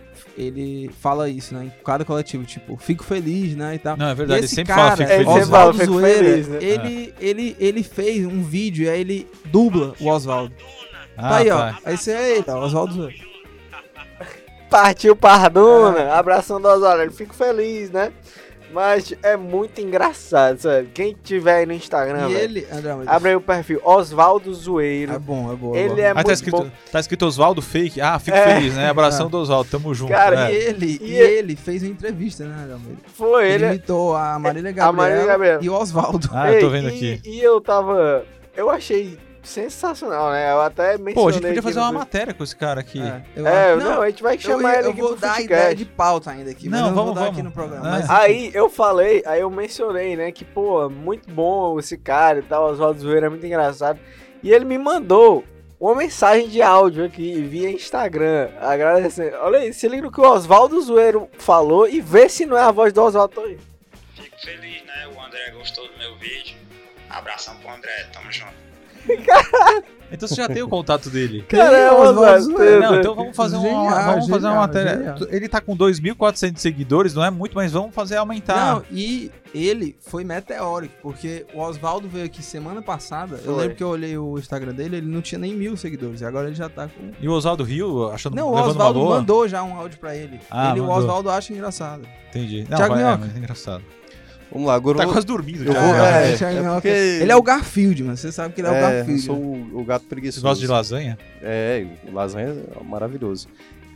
Ele 0.40 0.90
fala 1.00 1.28
isso, 1.28 1.54
né? 1.54 1.66
Em 1.66 1.84
cada 1.84 2.04
coletivo, 2.04 2.44
tipo, 2.44 2.76
fico 2.76 3.04
feliz, 3.04 3.54
né? 3.54 3.74
E 3.74 3.78
tal. 3.78 3.96
Não, 3.96 4.08
é 4.08 4.14
E 4.14 4.14
verdade. 4.14 4.40
Ele 4.40 4.46
esse 4.46 4.54
sempre 4.54 4.74
cara, 4.74 4.82
fala 4.82 4.96
fico 4.96 5.10
é, 5.10 5.12
feliz. 5.12 5.26
fala, 5.26 5.40
Oswaldo 5.42 5.78
fico 5.78 5.92
Zoeira, 5.92 6.24
feliz, 6.24 6.48
né? 6.48 6.58
ele, 6.62 7.14
ele, 7.20 7.56
ele 7.60 7.82
fez 7.82 8.24
um 8.24 8.42
vídeo 8.42 8.84
e 8.84 8.88
aí 8.88 9.00
ele 9.00 9.28
dubla 9.46 9.94
o 10.00 10.08
Oswaldo. 10.08 10.54
Ah, 11.16 11.28
tá 11.28 11.36
aí, 11.36 11.48
tá. 11.48 11.78
ó. 11.84 11.88
Aí 11.88 11.96
você 11.96 12.12
é 12.12 12.36
ele, 12.36 12.44
ó, 12.48 12.64
Oswaldo 12.64 12.94
Zoeira. 12.94 13.30
Partiu 14.70 15.16
Parduna, 15.16 16.14
abração 16.14 16.60
do 16.60 16.68
Oswaldo. 16.68 17.02
Eu 17.02 17.12
fico 17.12 17.34
feliz, 17.34 17.90
né? 17.90 18.12
Mas 18.72 19.12
é 19.22 19.36
muito 19.36 19.80
engraçado, 19.80 20.58
sabe? 20.60 20.88
Quem 20.94 21.16
tiver 21.24 21.56
aí 21.56 21.66
no 21.66 21.72
Instagram, 21.72 22.28
e 22.28 22.32
velho, 22.34 22.44
ele. 22.44 22.66
André, 22.72 22.90
Almeida, 22.92 23.12
abre 23.12 23.28
aí 23.30 23.36
o 23.36 23.40
perfil 23.40 23.80
Osvaldo 23.84 24.54
Zoeiro. 24.54 25.12
É 25.12 25.18
bom, 25.18 25.52
é 25.52 25.56
bom. 25.56 25.74
é 25.74 25.80
Ele 25.80 25.88
bom. 25.94 25.98
é 26.00 26.06
Aí 26.08 26.14
muito 26.14 26.26
tá 26.26 26.32
escrito, 26.32 26.56
bom. 26.56 26.70
tá 26.92 27.00
escrito 27.00 27.26
Oswaldo 27.26 27.60
Fake. 27.60 28.00
Ah, 28.00 28.18
fico 28.18 28.36
É. 28.36 28.54
feliz, 28.54 28.74
né? 28.74 28.88
Abração 28.88 29.28
do 29.30 29.38
Oswaldo, 29.38 29.68
tamo 29.70 29.92
junto. 29.92 30.10
Cara, 30.12 30.44
né? 30.44 30.52
E 30.52 30.56
ele, 30.56 30.98
E 31.00 31.04
e 31.10 31.14
ele- 31.18 31.32
ele 31.38 31.56
fez 31.56 31.82
uma 31.82 31.90
entrevista, 31.90 32.44
né, 32.44 32.54
André? 32.64 32.76
Foi 33.14 33.44
Ele, 33.44 33.64
ele. 33.64 33.66
imitou 33.74 34.14
a 34.14 34.38
Marília 34.38 34.70
a 34.84 34.92
Marília 34.92 35.22
Gabriela, 35.24 35.26
Gabriela. 35.26 35.60
e 35.64 35.68
o 35.68 35.74
Oswaldo. 35.74 36.28
Ah, 36.32 36.52
eu 36.52 36.60
tô 36.60 36.70
vendo 36.70 36.88
e- 36.90 36.94
aqui. 37.14 37.20
E 37.24 37.40
eu 37.40 37.60
tava. 37.60 38.24
Eu 38.56 38.70
achei 38.70 39.18
sensacional, 39.42 40.30
né? 40.30 40.52
Eu 40.52 40.60
até 40.60 40.98
mencionei. 40.98 41.14
Pô, 41.14 41.28
a 41.28 41.32
gente 41.32 41.42
podia 41.46 41.62
fazer 41.62 41.80
uma 41.80 41.92
matéria 41.92 42.32
com 42.34 42.44
esse 42.44 42.54
cara 42.56 42.80
aqui. 42.80 43.00
É, 43.00 43.22
eu 43.36 43.46
É, 43.46 43.72
acho- 43.72 43.84
não, 43.84 44.02
a 44.02 44.10
gente 44.10 44.22
vai 44.22 44.34
eu, 44.36 44.40
chamar 44.40 44.72
ia- 44.72 44.78
ele 44.78 44.86
eu 44.88 44.90
aqui 44.92 45.00
vou 45.00 45.10
pro 45.12 45.20
dar 45.20 45.34
podcast. 45.36 45.60
ideia 45.62 45.74
de 45.76 45.84
pauta 45.84 46.30
ainda 46.30 46.50
aqui, 46.50 46.68
mas 46.68 46.80
Não, 46.80 46.88
eu 46.88 46.94
não 46.94 46.94
vamos, 46.96 47.06
vou 47.06 47.14
dar 47.14 47.20
vamos. 47.22 47.34
aqui 47.38 47.42
no 47.42 47.52
programa. 47.52 47.86
É. 47.86 47.90
Mas, 47.90 48.10
Aí 48.10 48.50
eu 48.54 48.68
falei, 48.70 49.22
aí 49.26 49.40
eu 49.40 49.50
mencionei, 49.50 50.16
né, 50.16 50.30
que, 50.32 50.44
pô, 50.44 50.88
muito 50.88 51.30
bom 51.32 51.78
esse 51.78 51.96
cara 51.96 52.38
e 52.38 52.42
tal, 52.42 52.64
Oswaldo 52.70 53.00
Zoeira 53.00 53.26
é 53.26 53.28
muito 53.30 53.44
engraçado. 53.46 53.98
E 54.42 54.52
ele 54.52 54.64
me 54.64 54.78
mandou 54.78 55.44
uma 55.78 55.94
mensagem 55.94 56.48
de 56.48 56.60
áudio 56.60 57.04
aqui 57.06 57.40
via 57.42 57.70
Instagram, 57.70 58.50
agradecendo. 58.60 59.36
Olha 59.40 59.60
aí, 59.60 59.72
se 59.72 59.88
liga 59.88 60.02
no 60.02 60.12
que 60.12 60.20
o 60.20 60.24
Oswaldo 60.30 60.80
Zoeiro 60.82 61.28
falou 61.38 61.88
e 61.88 62.00
vê 62.00 62.28
se 62.28 62.44
não 62.46 62.56
é 62.56 62.62
a 62.62 62.70
voz 62.70 62.92
do 62.92 63.02
Oswaldo 63.02 63.40
aí. 63.40 63.58
Fico 64.14 64.38
feliz, 64.42 64.82
né? 64.84 65.08
O 65.16 65.20
André 65.22 65.50
gostou 65.52 65.86
do 65.88 65.96
meu 65.98 66.14
vídeo. 66.16 66.56
Abração 67.08 67.54
pro 67.56 67.70
André, 67.70 68.06
tamo 68.12 68.30
junto. 68.30 68.52
Então 70.12 70.28
você 70.28 70.34
já 70.34 70.48
tem 70.48 70.60
o 70.62 70.68
contato 70.68 71.08
dele. 71.08 71.42
Cara, 71.48 71.76
é 71.76 71.90
o 71.90 71.94
Oswaldo 71.94 72.20
Oswaldo 72.20 72.42
Zoeiro? 72.42 72.58
Zoeiro. 72.58 72.80
Não, 72.82 72.94
então 72.98 73.14
vamos 73.14 73.36
fazer 73.36 73.56
uma, 73.56 73.68
Genial, 73.68 74.04
vamos 74.04 74.28
fazer 74.28 74.30
uma 74.30 74.38
genial, 74.38 74.56
matéria. 74.56 74.92
genial. 74.96 75.16
Ele 75.30 75.48
tá 75.48 75.60
com 75.60 75.76
2.400 75.76 76.58
seguidores, 76.58 77.14
não 77.14 77.24
é 77.24 77.30
muito, 77.30 77.54
mas 77.54 77.70
vamos 77.70 77.94
fazer 77.94 78.16
aumentar. 78.16 78.74
Não, 78.74 78.82
e 78.90 79.30
ele 79.54 79.96
foi 80.00 80.24
meteórico, 80.24 80.94
porque 81.00 81.46
o 81.54 81.60
Oswaldo 81.60 82.08
veio 82.08 82.24
aqui 82.24 82.42
semana 82.42 82.82
passada. 82.82 83.36
Eu 83.36 83.54
Foi. 83.54 83.62
lembro 83.62 83.76
que 83.76 83.82
eu 83.84 83.88
olhei 83.88 84.18
o 84.18 84.36
Instagram 84.36 84.72
dele, 84.74 84.96
ele 84.96 85.06
não 85.08 85.22
tinha 85.22 85.38
nem 85.38 85.54
mil 85.54 85.76
seguidores. 85.76 86.20
E 86.22 86.24
agora 86.24 86.48
ele 86.48 86.56
já 86.56 86.68
tá 86.68 86.88
com. 86.88 87.12
E 87.20 87.28
o 87.28 87.32
Oswaldo 87.32 87.62
Rio, 87.62 88.08
achando 88.10 88.34
Não, 88.34 88.48
o 88.48 88.52
uma 88.52 88.66
Oswaldo 88.66 89.04
mandou 89.04 89.46
já 89.46 89.62
um 89.62 89.74
áudio 89.76 90.00
pra 90.00 90.16
ele. 90.16 90.40
Ah, 90.50 90.72
ele 90.72 90.80
o. 90.80 90.88
Oswaldo 90.90 91.30
acha 91.30 91.52
engraçado. 91.52 92.02
Entendi. 92.30 92.66
Não, 92.68 92.76
Thiago 92.76 92.94
vai, 92.94 93.04
é, 93.04 93.18
é 93.36 93.38
engraçado. 93.38 93.84
Vamos 94.52 94.66
lá, 94.66 94.74
agora 94.74 94.96
Tá 94.98 95.02
eu 95.04 95.06
vou- 95.08 95.14
quase 95.14 95.26
dormindo, 95.26 95.64
eu 95.64 95.72
Thiago. 95.72 95.86
vou- 95.86 95.96
é, 95.96 96.36
Thiago 96.36 96.56
é 96.56 96.60
Minhoca. 96.60 96.74
porque- 96.80 96.88
Ele 97.22 97.32
é 97.32 97.36
o 97.36 97.42
Garfield, 97.42 98.02
mano. 98.04 98.16
Você 98.16 98.32
sabe 98.32 98.52
que 98.54 98.60
ele 98.60 98.68
é, 98.68 98.70
o 98.70 98.74
É, 98.74 98.78
eu 98.78 98.96
Garfield. 98.96 99.22
sou 99.22 99.36
o, 99.36 99.80
o 99.80 99.84
gato 99.84 100.02
Você 100.02 100.08
preguiçoso. 100.08 100.42
gosta 100.46 100.60
de 100.60 100.66
lasanha? 100.66 101.18
É, 101.40 101.86
o 102.08 102.12
lasanha 102.14 102.48
é 102.80 102.84
maravilhoso. 102.84 103.46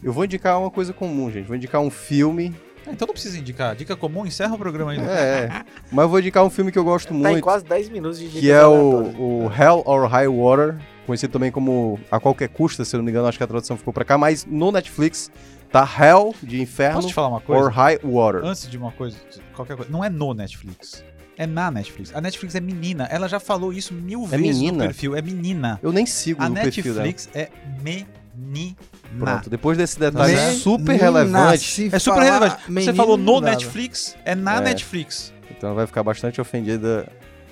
Eu 0.03 0.13
vou 0.13 0.25
indicar 0.25 0.61
uma 0.61 0.71
coisa 0.71 0.93
comum, 0.93 1.31
gente. 1.31 1.47
Vou 1.47 1.57
indicar 1.57 1.81
um 1.81 1.91
filme. 1.91 2.55
Ah, 2.87 2.91
então 2.93 3.07
não 3.07 3.15
precisa 3.15 3.39
indicar. 3.39 3.75
Dica 3.75 3.97
comum, 3.97 4.27
encerra 4.27 4.55
o 4.55 4.59
programa 4.59 4.93
aí. 4.93 4.99
É, 4.99 5.03
é. 5.03 5.63
mas 5.91 6.03
eu 6.05 6.09
vou 6.09 6.21
indicar 6.21 6.45
um 6.45 6.51
filme 6.51 6.71
que 6.71 6.79
eu 6.79 6.85
gosto 6.85 7.09
Tá 7.09 7.15
em 7.15 7.19
muito, 7.19 7.41
quase 7.43 7.65
10 7.65 7.89
minutos 7.89 8.19
de 8.21 8.27
que 8.29 8.51
é 8.51 8.65
o, 8.67 9.47
o 9.47 9.53
Hell 9.59 9.83
or 9.87 10.07
High 10.07 10.29
Water, 10.29 10.77
conhecido 11.07 11.33
também 11.33 11.51
como 11.51 11.99
A 12.11 12.21
Qualquer 12.21 12.49
Custa, 12.51 12.85
se 12.85 12.95
eu 12.95 12.99
não 12.99 13.05
me 13.05 13.11
engano, 13.11 13.27
acho 13.27 13.39
que 13.39 13.45
a 13.45 13.47
tradução 13.47 13.77
ficou 13.79 13.93
pra 13.93 14.05
cá, 14.05 14.19
mas 14.19 14.45
no 14.45 14.71
Netflix 14.71 15.31
tá 15.83 15.89
Hell, 16.01 16.33
de 16.41 16.61
Inferno, 16.63 16.95
Posso 16.97 17.09
te 17.09 17.15
falar 17.15 17.27
uma 17.29 17.41
coisa? 17.41 17.63
or 17.65 17.69
High 17.71 17.99
Water. 18.05 18.45
Antes 18.45 18.71
de 18.71 18.79
uma 18.79 18.93
coisa, 18.93 19.17
qualquer 19.57 19.77
coisa. 19.77 19.91
Não 19.91 20.05
é 20.05 20.09
no 20.09 20.33
Netflix. 20.33 21.05
É 21.37 21.49
na 21.49 21.69
Netflix. 21.69 22.15
A 22.15 22.21
Netflix 22.21 22.55
é 22.55 22.61
menina. 22.61 23.09
Ela 23.11 23.29
já 23.29 23.41
falou 23.41 23.73
isso 23.73 23.93
mil 23.93 24.23
É 24.31 24.37
vezes 24.39 24.57
menina? 24.59 24.79
no 24.79 24.85
perfil. 24.85 25.17
É 25.17 25.21
menina. 25.23 25.81
Eu 25.83 25.91
nem 25.93 26.07
sigo 26.07 26.41
A 26.41 26.49
no 26.49 26.55
perfil 26.55 26.85
dela. 26.95 27.07
Netflix 27.07 27.29
é 27.35 27.49
menina. 27.83 28.77
Pronto, 29.19 29.51
depois 29.51 29.77
desse 29.77 29.99
detalhe 29.99 30.35
é 30.35 30.53
super 30.53 30.97
relevante, 30.97 31.91
É 31.93 31.99
super 31.99 32.21
relevante. 32.23 32.57
Você 32.69 32.93
falou 32.95 33.17
no. 33.17 33.41
Netflix, 33.41 34.17
é 34.25 34.35
na 34.35 34.57
É. 34.57 34.61
Netflix. 34.61 35.33
então 35.51 35.75
vai 35.75 35.87
ficar 35.87 36.03
bastante 36.03 36.41
ofendida 36.41 37.07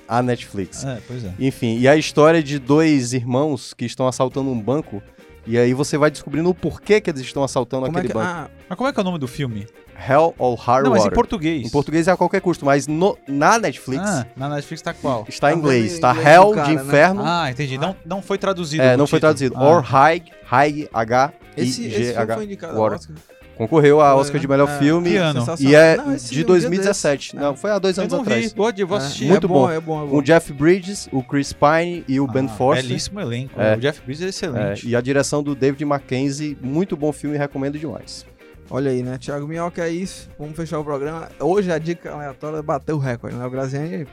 a 0.07 0.21
Netflix. 0.21 0.83
É, 0.83 0.99
pois 1.07 1.23
é. 1.25 1.33
Enfim, 1.39 1.77
e 1.77 1.87
a 1.87 1.95
história 1.95 2.43
de 2.43 2.59
dois 2.59 3.13
irmãos 3.13 3.73
que 3.73 3.85
estão 3.85 4.07
assaltando 4.07 4.49
um 4.49 4.59
banco, 4.59 5.01
e 5.45 5.57
aí 5.57 5.73
você 5.73 5.97
vai 5.97 6.09
descobrindo 6.11 6.49
o 6.49 6.53
porquê 6.55 6.99
que 7.01 7.09
eles 7.09 7.21
estão 7.21 7.43
assaltando 7.43 7.85
Como 7.85 7.97
é 7.97 8.01
aquele 8.01 8.13
que... 8.13 8.19
banco. 8.19 8.29
Ah, 8.31 8.49
Mas 8.69 8.77
como 8.77 8.89
é 8.89 8.93
que 8.93 8.99
é 8.99 9.01
o 9.01 9.03
nome 9.03 9.19
do 9.19 9.27
filme? 9.27 9.67
Hell 10.09 10.33
or 10.39 10.55
High 10.55 10.83
não, 10.83 10.91
mas 10.91 11.05
em 11.05 11.09
português. 11.11 11.65
Em 11.67 11.69
português 11.69 12.07
é 12.07 12.11
a 12.11 12.17
qualquer 12.17 12.41
custo, 12.41 12.65
mas 12.65 12.87
no- 12.87 13.17
na 13.27 13.59
Netflix 13.59 14.03
Ah, 14.03 14.25
na 14.35 14.49
Netflix 14.49 14.81
tá 14.81 14.93
qual? 14.93 15.23
está 15.29 15.49
em 15.51 15.53
Tá 15.53 15.59
inglês. 15.59 15.93
em 15.93 15.97
inglês 15.97 16.25
Hell 16.27 16.51
cara, 16.51 16.67
de 16.67 16.75
né? 16.75 16.81
inferno. 16.83 17.21
Ah, 17.23 17.51
entendi. 17.51 17.77
Não, 17.77 17.95
não 18.05 18.21
foi 18.21 18.37
traduzido. 18.39 18.81
é, 18.83 18.97
não 18.97 19.05
foi 19.05 19.19
título. 19.19 19.33
traduzido. 19.33 19.55
Ah. 19.57 19.63
Or 19.69 19.81
High, 19.83 20.23
High, 20.45 20.89
H, 20.91 21.33
esse, 21.55 21.83
I, 21.83 21.87
esse 21.87 21.89
G, 21.91 22.03
filme 22.05 22.17
H. 22.17 22.35
foi 22.35 22.43
indicado. 22.45 22.81
Oscar. 22.81 23.15
Concorreu 23.57 24.01
a 24.01 24.15
Oscar 24.15 24.35
né? 24.35 24.39
de 24.41 24.47
melhor 24.47 24.67
É. 24.69 24.79
filme. 24.79 25.11
Que 25.11 25.15
ano? 25.17 25.39
Sensacional. 25.41 25.71
E 25.71 25.75
é 25.75 25.97
Não, 25.97 26.03
de 26.05 26.09
um 26.11 26.15
dia 26.27 26.43
2017. 26.45 27.33
desse. 27.33 27.43
Não, 27.45 27.55
foi 27.55 27.71
há 27.71 27.77
dois 27.79 27.97
Eu 27.97 28.01
anos 28.03 28.13
não 28.13 28.21
atrás. 28.21 28.45
vi. 28.45 28.53
Pode, 28.55 28.81
eu 28.81 28.87
vou 28.87 28.97
É, 28.97 29.01
assistir. 29.01 29.25
Muito 29.27 29.45
é 29.45 29.47
bom. 29.47 29.69
É 29.69 29.79
bom, 29.79 30.01
é 30.01 30.05
bom. 30.05 30.09
Com 30.11 30.17
o 30.17 30.21
Jeff 30.23 30.51
Bridges, 30.53 31.07
o 31.11 31.21
Chris 31.23 31.53
Pine 31.53 32.03
e 32.07 32.19
o 32.19 32.25
Ben 32.27 32.45
Ah, 32.45 32.49
Foster. 32.49 32.83
Belíssimo 32.87 33.19
elenco. 33.19 33.59
É. 33.61 33.75
O 33.75 33.79
Jeff 33.79 34.01
Bridges 34.01 34.21
é 34.23 34.25
É, 34.25 34.29
excelente. 34.29 34.87
e 34.89 34.95
a 34.95 35.01
direção 35.01 35.43
do 35.43 35.53
David 35.55 35.85
Mackenzie, 35.85 36.57
muito 36.61 36.97
bom 36.97 37.11
filme, 37.11 37.37
recomendo 37.37 37.77
demais. 37.77 38.25
Olha 38.71 38.89
aí, 38.89 39.03
né? 39.03 39.17
Thiago 39.19 39.47
Minhoca 39.47 39.83
é 39.85 39.89
isso. 39.89 40.29
Vamos 40.39 40.55
fechar 40.55 40.79
o 40.79 40.83
programa. 40.83 41.29
Hoje 41.39 41.71
a 41.71 41.77
dica 41.77 42.11
aleatória 42.11 42.61
bateu 42.63 42.95
o 42.95 42.99
recorde, 42.99 43.35
né? 43.35 43.45
O 43.45 43.49
Graziani 43.51 44.07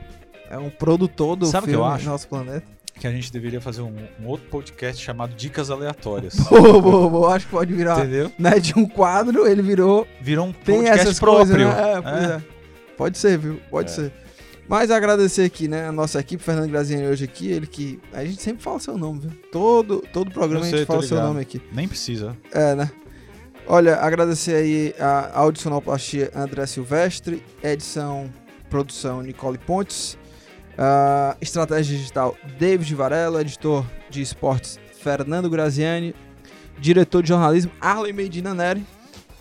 é 0.51 0.57
um 0.57 0.69
produtor 0.69 1.35
do 1.35 1.47
Sabe 1.47 1.63
o 1.63 1.67
que 1.67 1.71
filme 1.71 1.83
eu 1.87 1.91
acho? 1.91 2.05
Nosso 2.05 2.27
Planeta. 2.27 2.63
Que 3.01 3.07
a 3.07 3.11
gente 3.11 3.33
deveria 3.33 3.59
fazer 3.59 3.81
um, 3.81 3.95
um 4.21 4.27
outro 4.27 4.47
podcast 4.51 5.03
chamado 5.03 5.33
Dicas 5.33 5.71
Aleatórias. 5.71 6.35
Boa, 6.47 6.79
boa, 6.79 7.09
boa. 7.09 7.33
Acho 7.35 7.47
que 7.47 7.51
pode 7.51 7.73
virar. 7.73 7.97
Entendeu? 7.97 8.31
Né, 8.37 8.59
de 8.59 8.77
um 8.77 8.87
quadro, 8.87 9.47
ele 9.47 9.63
virou. 9.63 10.07
Virou 10.21 10.45
um 10.45 10.51
Tem 10.53 10.75
podcast 10.75 11.01
essas 11.07 11.19
próprio. 11.19 11.47
coisas, 11.47 11.57
né? 11.75 11.93
É, 11.97 12.01
pois 12.01 12.23
É. 12.23 12.33
é. 12.35 12.41
Pode 12.95 13.17
ser, 13.17 13.37
viu? 13.39 13.59
Pode 13.71 13.89
É. 13.89 13.93
ser. 13.95 14.13
Mas 14.67 14.91
agradecer 14.91 15.41
aqui, 15.41 15.67
né, 15.67 15.87
a 15.87 15.91
nossa 15.91 16.19
equipe, 16.19 16.43
Fernando 16.43 16.69
Graziani 16.69 17.07
hoje 17.07 17.23
aqui, 17.25 17.49
ele 17.49 17.65
que. 17.65 17.99
A 18.13 18.23
gente 18.23 18.39
sempre 18.39 18.61
fala 18.61 18.79
seu 18.79 18.95
nome, 18.95 19.21
viu? 19.21 19.31
Todo, 19.51 20.03
todo 20.13 20.29
programa 20.29 20.63
Eu 20.65 20.67
a 20.67 20.69
sei, 20.69 20.77
gente 20.79 20.87
fala 20.87 21.01
seu 21.01 21.19
nome 21.19 21.41
aqui. 21.41 21.59
Nem 21.73 21.87
precisa. 21.87 22.37
É, 22.53 22.75
né? 22.75 22.91
Olha, 23.65 23.95
agradecer 23.95 24.53
aí 24.53 24.93
a 24.99 25.39
audicionoplastia 25.39 26.29
André 26.35 26.67
Silvestre, 26.67 27.43
edição, 27.63 28.31
produção 28.69 29.23
Nicole 29.23 29.57
Pontes, 29.57 30.17
a 30.77 31.35
estratégia 31.41 31.97
digital 31.97 32.35
David 32.57 32.93
Varela, 32.95 33.41
editor 33.41 33.85
de 34.09 34.21
esportes 34.21 34.79
Fernando 35.01 35.49
Graziani, 35.49 36.15
diretor 36.79 37.21
de 37.21 37.29
jornalismo 37.29 37.71
Arlen 37.79 38.13
Medina 38.13 38.53
Neri 38.53 38.85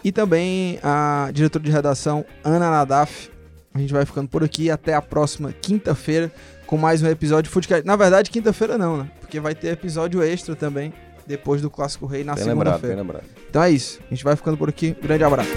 e 0.03 0.11
também 0.13 0.79
a 0.83 1.31
diretora 1.33 1.65
de 1.65 1.71
redação 1.71 2.25
Ana 2.45 2.71
Nadaf. 2.71 3.31
A 3.73 3.79
gente 3.79 3.93
vai 3.93 4.05
ficando 4.05 4.29
por 4.29 4.43
aqui 4.43 4.71
até 4.71 4.95
a 4.95 5.03
próxima 5.03 5.53
quinta-feira 5.53 6.33
com 6.67 6.77
mais 6.77 7.03
um 7.03 7.07
episódio 7.07 7.45
de 7.45 7.51
Footcast. 7.51 7.87
Na 7.87 7.97
verdade, 7.97 8.31
quinta-feira 8.31 8.77
não, 8.77 8.99
né? 8.99 9.11
Porque 9.21 9.39
vai 9.39 9.55
ter 9.55 9.69
episódio 9.69 10.23
extra 10.23 10.57
também 10.57 10.93
depois 11.27 11.63
do 11.63 11.71
Clássico 11.71 12.07
Rei 12.07 12.25
na 12.25 12.37
segunda-feira. 12.37 13.05
Então 13.49 13.63
é 13.63 13.71
isso. 13.71 14.01
A 14.07 14.15
gente 14.15 14.25
vai 14.25 14.35
ficando 14.35 14.57
por 14.57 14.69
aqui. 14.69 14.97
Grande 15.01 15.23
abraço. 15.23 15.51